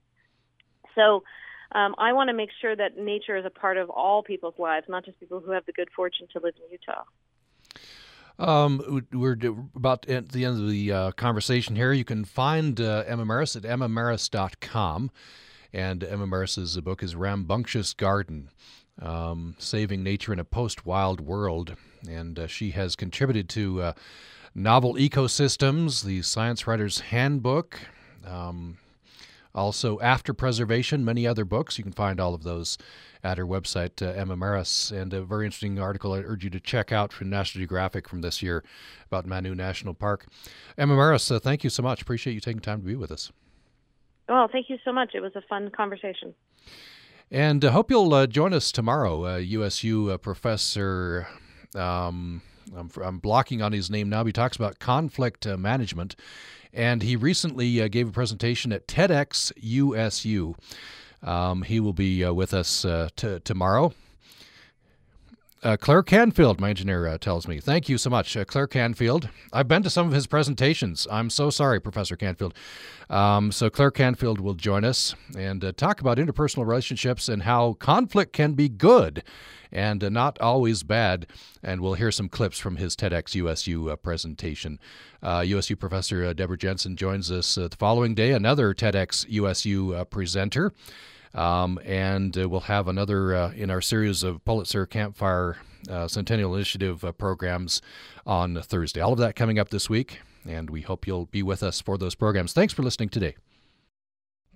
So. 0.94 1.22
Um, 1.72 1.96
I 1.98 2.12
want 2.12 2.28
to 2.28 2.32
make 2.32 2.50
sure 2.60 2.76
that 2.76 2.96
nature 2.96 3.36
is 3.36 3.44
a 3.44 3.50
part 3.50 3.76
of 3.76 3.90
all 3.90 4.22
people's 4.22 4.54
lives, 4.56 4.86
not 4.88 5.04
just 5.04 5.18
people 5.18 5.40
who 5.40 5.50
have 5.50 5.66
the 5.66 5.72
good 5.72 5.88
fortune 5.96 6.28
to 6.32 6.38
live 6.38 6.54
in 6.64 6.70
Utah. 6.70 7.02
Um, 8.38 9.06
we're 9.12 9.38
about 9.74 10.08
at 10.08 10.30
the 10.30 10.44
end 10.44 10.60
of 10.60 10.68
the 10.68 10.92
uh, 10.92 11.10
conversation 11.12 11.76
here. 11.76 11.92
You 11.92 12.04
can 12.04 12.24
find 12.24 12.80
uh, 12.80 13.04
Emma 13.06 13.24
Marris 13.24 13.56
at 13.56 13.62
emmamarris.com. 13.62 15.10
And 15.72 16.04
Emma 16.04 16.26
Marris's 16.26 16.80
book 16.80 17.02
is 17.02 17.14
Rambunctious 17.14 17.92
Garden 17.92 18.50
um, 19.00 19.56
Saving 19.58 20.02
Nature 20.02 20.32
in 20.32 20.38
a 20.38 20.44
Post 20.44 20.86
Wild 20.86 21.20
World. 21.20 21.76
And 22.08 22.38
uh, 22.38 22.46
she 22.46 22.70
has 22.70 22.96
contributed 22.96 23.48
to 23.50 23.82
uh, 23.82 23.92
Novel 24.54 24.94
Ecosystems, 24.94 26.04
the 26.04 26.22
Science 26.22 26.66
Writer's 26.66 27.00
Handbook. 27.00 27.78
Um, 28.26 28.78
also, 29.56 29.98
After 30.00 30.34
Preservation, 30.34 31.04
many 31.04 31.26
other 31.26 31.44
books. 31.44 31.78
You 31.78 31.84
can 31.84 31.92
find 31.92 32.20
all 32.20 32.34
of 32.34 32.42
those 32.42 32.76
at 33.24 33.38
her 33.38 33.46
website, 33.46 34.00
uh, 34.06 34.12
Emma 34.12 34.36
Marris, 34.36 34.92
and 34.92 35.12
a 35.14 35.22
very 35.22 35.46
interesting 35.46 35.80
article 35.80 36.12
I 36.12 36.18
urge 36.18 36.44
you 36.44 36.50
to 36.50 36.60
check 36.60 36.92
out 36.92 37.12
from 37.12 37.30
National 37.30 37.60
Geographic 37.60 38.08
from 38.08 38.20
this 38.20 38.42
year 38.42 38.62
about 39.06 39.26
Manu 39.26 39.54
National 39.54 39.94
Park. 39.94 40.26
Emma 40.76 40.94
Marris, 40.94 41.34
uh, 41.34 41.38
thank 41.38 41.64
you 41.64 41.70
so 41.70 41.82
much. 41.82 42.02
Appreciate 42.02 42.34
you 42.34 42.40
taking 42.40 42.60
time 42.60 42.80
to 42.80 42.86
be 42.86 42.94
with 42.94 43.10
us. 43.10 43.32
Well, 44.28 44.46
thank 44.52 44.68
you 44.68 44.76
so 44.84 44.92
much. 44.92 45.14
It 45.14 45.20
was 45.20 45.34
a 45.34 45.42
fun 45.48 45.70
conversation. 45.70 46.34
And 47.30 47.64
I 47.64 47.68
uh, 47.68 47.70
hope 47.72 47.90
you'll 47.90 48.12
uh, 48.12 48.26
join 48.26 48.52
us 48.52 48.70
tomorrow. 48.70 49.36
USU 49.36 50.10
uh, 50.10 50.18
professor. 50.18 51.26
Um, 51.74 52.42
I'm, 52.76 52.90
I'm, 53.02 53.18
blocking 53.18 53.62
on 53.62 53.72
his 53.72 53.90
name 53.90 54.08
now. 54.08 54.24
He 54.24 54.32
talks 54.32 54.56
about 54.56 54.78
conflict 54.78 55.46
uh, 55.46 55.56
management 55.56 56.16
and 56.76 57.02
he 57.02 57.16
recently 57.16 57.80
uh, 57.80 57.88
gave 57.88 58.08
a 58.08 58.12
presentation 58.12 58.72
at 58.72 58.86
TEDx 58.86 59.50
USU. 59.56 60.54
Um, 61.22 61.62
he 61.62 61.80
will 61.80 61.94
be 61.94 62.22
uh, 62.22 62.32
with 62.32 62.52
us 62.54 62.84
uh, 62.84 63.08
t- 63.16 63.40
tomorrow. 63.42 63.92
Uh, 65.66 65.76
Clair 65.76 66.04
Canfield, 66.04 66.60
my 66.60 66.70
engineer, 66.70 67.08
uh, 67.08 67.18
tells 67.18 67.48
me. 67.48 67.58
Thank 67.58 67.88
you 67.88 67.98
so 67.98 68.08
much, 68.08 68.36
uh, 68.36 68.44
Clair 68.44 68.68
Canfield. 68.68 69.28
I've 69.52 69.66
been 69.66 69.82
to 69.82 69.90
some 69.90 70.06
of 70.06 70.12
his 70.12 70.28
presentations. 70.28 71.08
I'm 71.10 71.28
so 71.28 71.50
sorry, 71.50 71.80
Professor 71.80 72.14
Canfield. 72.14 72.54
Um, 73.10 73.50
so, 73.50 73.68
Clair 73.68 73.90
Canfield 73.90 74.38
will 74.38 74.54
join 74.54 74.84
us 74.84 75.16
and 75.36 75.64
uh, 75.64 75.72
talk 75.72 76.00
about 76.00 76.18
interpersonal 76.18 76.64
relationships 76.68 77.28
and 77.28 77.42
how 77.42 77.72
conflict 77.72 78.32
can 78.32 78.52
be 78.52 78.68
good 78.68 79.24
and 79.72 80.04
uh, 80.04 80.08
not 80.08 80.40
always 80.40 80.84
bad. 80.84 81.26
And 81.64 81.80
we'll 81.80 81.94
hear 81.94 82.12
some 82.12 82.28
clips 82.28 82.60
from 82.60 82.76
his 82.76 82.94
TEDx 82.94 83.34
USU 83.34 83.90
uh, 83.90 83.96
presentation. 83.96 84.78
USU 85.20 85.74
Professor 85.74 86.32
Deborah 86.32 86.56
Jensen 86.56 86.94
joins 86.94 87.32
us 87.32 87.56
the 87.56 87.74
following 87.76 88.14
day, 88.14 88.30
another 88.30 88.72
TEDx 88.72 89.26
USU 89.28 90.04
presenter. 90.10 90.72
Um, 91.34 91.78
and 91.84 92.36
uh, 92.36 92.48
we'll 92.48 92.60
have 92.60 92.88
another 92.88 93.34
uh, 93.34 93.52
in 93.52 93.70
our 93.70 93.80
series 93.80 94.22
of 94.22 94.44
Pulitzer 94.44 94.86
Campfire 94.86 95.56
uh, 95.88 96.08
Centennial 96.08 96.54
Initiative 96.54 97.04
uh, 97.04 97.12
programs 97.12 97.82
on 98.26 98.60
Thursday. 98.62 99.00
All 99.00 99.12
of 99.12 99.18
that 99.18 99.36
coming 99.36 99.58
up 99.58 99.70
this 99.70 99.90
week, 99.90 100.20
and 100.48 100.70
we 100.70 100.82
hope 100.82 101.06
you'll 101.06 101.26
be 101.26 101.42
with 101.42 101.62
us 101.62 101.80
for 101.80 101.98
those 101.98 102.14
programs. 102.14 102.52
Thanks 102.52 102.72
for 102.72 102.82
listening 102.82 103.08
today. 103.08 103.36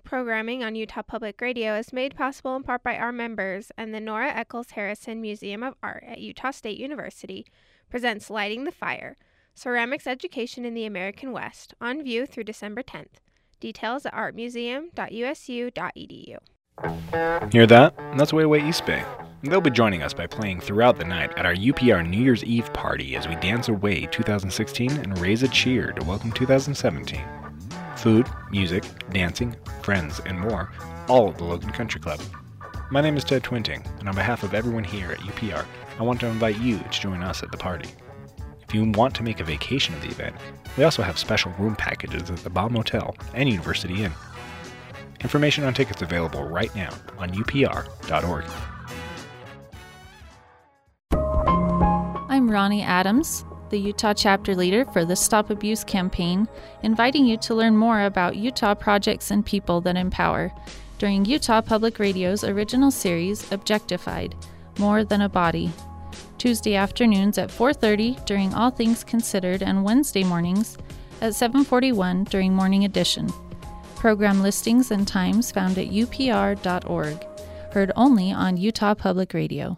Programming 0.03 0.63
on 0.63 0.75
Utah 0.75 1.03
Public 1.03 1.39
Radio 1.39 1.75
is 1.75 1.93
made 1.93 2.15
possible 2.15 2.55
in 2.55 2.63
part 2.63 2.83
by 2.83 2.97
our 2.97 3.11
members, 3.11 3.71
and 3.77 3.93
the 3.93 3.99
Nora 3.99 4.31
Eccles 4.31 4.71
Harrison 4.71 5.21
Museum 5.21 5.63
of 5.63 5.75
Art 5.83 6.03
at 6.07 6.19
Utah 6.19 6.51
State 6.51 6.79
University 6.79 7.45
presents 7.89 8.29
Lighting 8.29 8.63
the 8.63 8.71
Fire 8.71 9.17
Ceramics 9.53 10.07
Education 10.07 10.65
in 10.65 10.73
the 10.73 10.85
American 10.85 11.31
West 11.31 11.73
on 11.79 12.03
view 12.03 12.25
through 12.25 12.45
December 12.45 12.81
10th. 12.81 13.19
Details 13.59 14.05
at 14.05 14.13
artmuseum.usu.edu. 14.13 16.37
Hear 17.51 17.67
that? 17.67 17.93
That's 18.17 18.33
Way 18.33 18.43
Away 18.43 18.67
East 18.67 18.85
Bay. 18.85 19.03
They'll 19.43 19.59
be 19.59 19.69
joining 19.69 20.03
us 20.03 20.13
by 20.13 20.25
playing 20.25 20.61
throughout 20.61 20.97
the 20.97 21.03
night 21.03 21.37
at 21.37 21.45
our 21.45 21.53
UPR 21.53 22.07
New 22.07 22.21
Year's 22.21 22.43
Eve 22.43 22.71
party 22.73 23.15
as 23.15 23.27
we 23.27 23.35
dance 23.35 23.67
away 23.67 24.05
2016 24.05 24.91
and 24.91 25.19
raise 25.19 25.43
a 25.43 25.47
cheer 25.49 25.91
to 25.91 26.05
welcome 26.05 26.31
2017. 26.31 27.21
Food, 27.97 28.27
music, 28.51 28.83
dancing, 29.11 29.55
friends, 29.83 30.21
and 30.25 30.39
more, 30.39 30.71
all 31.07 31.29
at 31.29 31.37
the 31.37 31.43
Logan 31.43 31.71
Country 31.71 31.99
Club. 31.99 32.21
My 32.89 33.01
name 33.01 33.17
is 33.17 33.23
Ted 33.23 33.43
Twinting, 33.43 33.85
and 33.99 34.07
on 34.07 34.15
behalf 34.15 34.43
of 34.43 34.53
everyone 34.53 34.83
here 34.83 35.11
at 35.11 35.19
UPR, 35.19 35.65
I 35.99 36.03
want 36.03 36.19
to 36.21 36.27
invite 36.27 36.57
you 36.59 36.79
to 36.79 36.89
join 36.89 37.21
us 37.21 37.43
at 37.43 37.51
the 37.51 37.57
party. 37.57 37.89
If 38.67 38.73
you 38.73 38.89
want 38.91 39.13
to 39.15 39.23
make 39.23 39.39
a 39.39 39.43
vacation 39.43 39.93
of 39.93 40.01
the 40.01 40.07
event, 40.07 40.35
we 40.77 40.85
also 40.85 41.03
have 41.03 41.17
special 41.17 41.51
room 41.59 41.75
packages 41.75 42.29
at 42.29 42.37
the 42.37 42.49
Baum 42.49 42.73
Motel 42.73 43.15
and 43.33 43.49
University 43.49 44.03
Inn. 44.03 44.13
Information 45.23 45.63
on 45.63 45.73
tickets 45.73 46.01
available 46.01 46.43
right 46.43 46.73
now 46.75 46.89
on 47.17 47.29
upr.org. 47.31 48.45
I'm 52.29 52.49
Ronnie 52.49 52.81
Adams, 52.81 53.45
the 53.69 53.77
Utah 53.77 54.13
chapter 54.13 54.55
leader 54.55 54.83
for 54.85 55.05
the 55.05 55.15
Stop 55.15 55.49
Abuse 55.51 55.83
campaign, 55.83 56.47
inviting 56.81 57.25
you 57.25 57.37
to 57.37 57.53
learn 57.53 57.77
more 57.77 58.01
about 58.01 58.35
Utah 58.35 58.73
projects 58.73 59.29
and 59.29 59.45
people 59.45 59.79
that 59.81 59.95
empower 59.95 60.51
during 60.97 61.25
Utah 61.25 61.61
Public 61.61 61.99
Radio's 61.99 62.43
original 62.43 62.89
series 62.89 63.51
Objectified: 63.51 64.35
More 64.79 65.03
Than 65.03 65.21
a 65.21 65.29
Body. 65.29 65.71
Tuesday 66.39 66.75
afternoons 66.75 67.37
at 67.37 67.51
4:30 67.51 68.25
during 68.25 68.53
All 68.55 68.71
Things 68.71 69.03
Considered 69.03 69.61
and 69.61 69.83
Wednesday 69.83 70.23
mornings 70.23 70.77
at 71.21 71.33
7:41 71.33 72.23
during 72.23 72.55
Morning 72.55 72.85
Edition. 72.85 73.29
Program 74.01 74.41
listings 74.41 74.89
and 74.89 75.07
times 75.07 75.51
found 75.51 75.77
at 75.77 75.89
upr.org. 75.89 77.23
Heard 77.71 77.91
only 77.95 78.31
on 78.31 78.57
Utah 78.57 78.95
Public 78.95 79.31
Radio. 79.35 79.77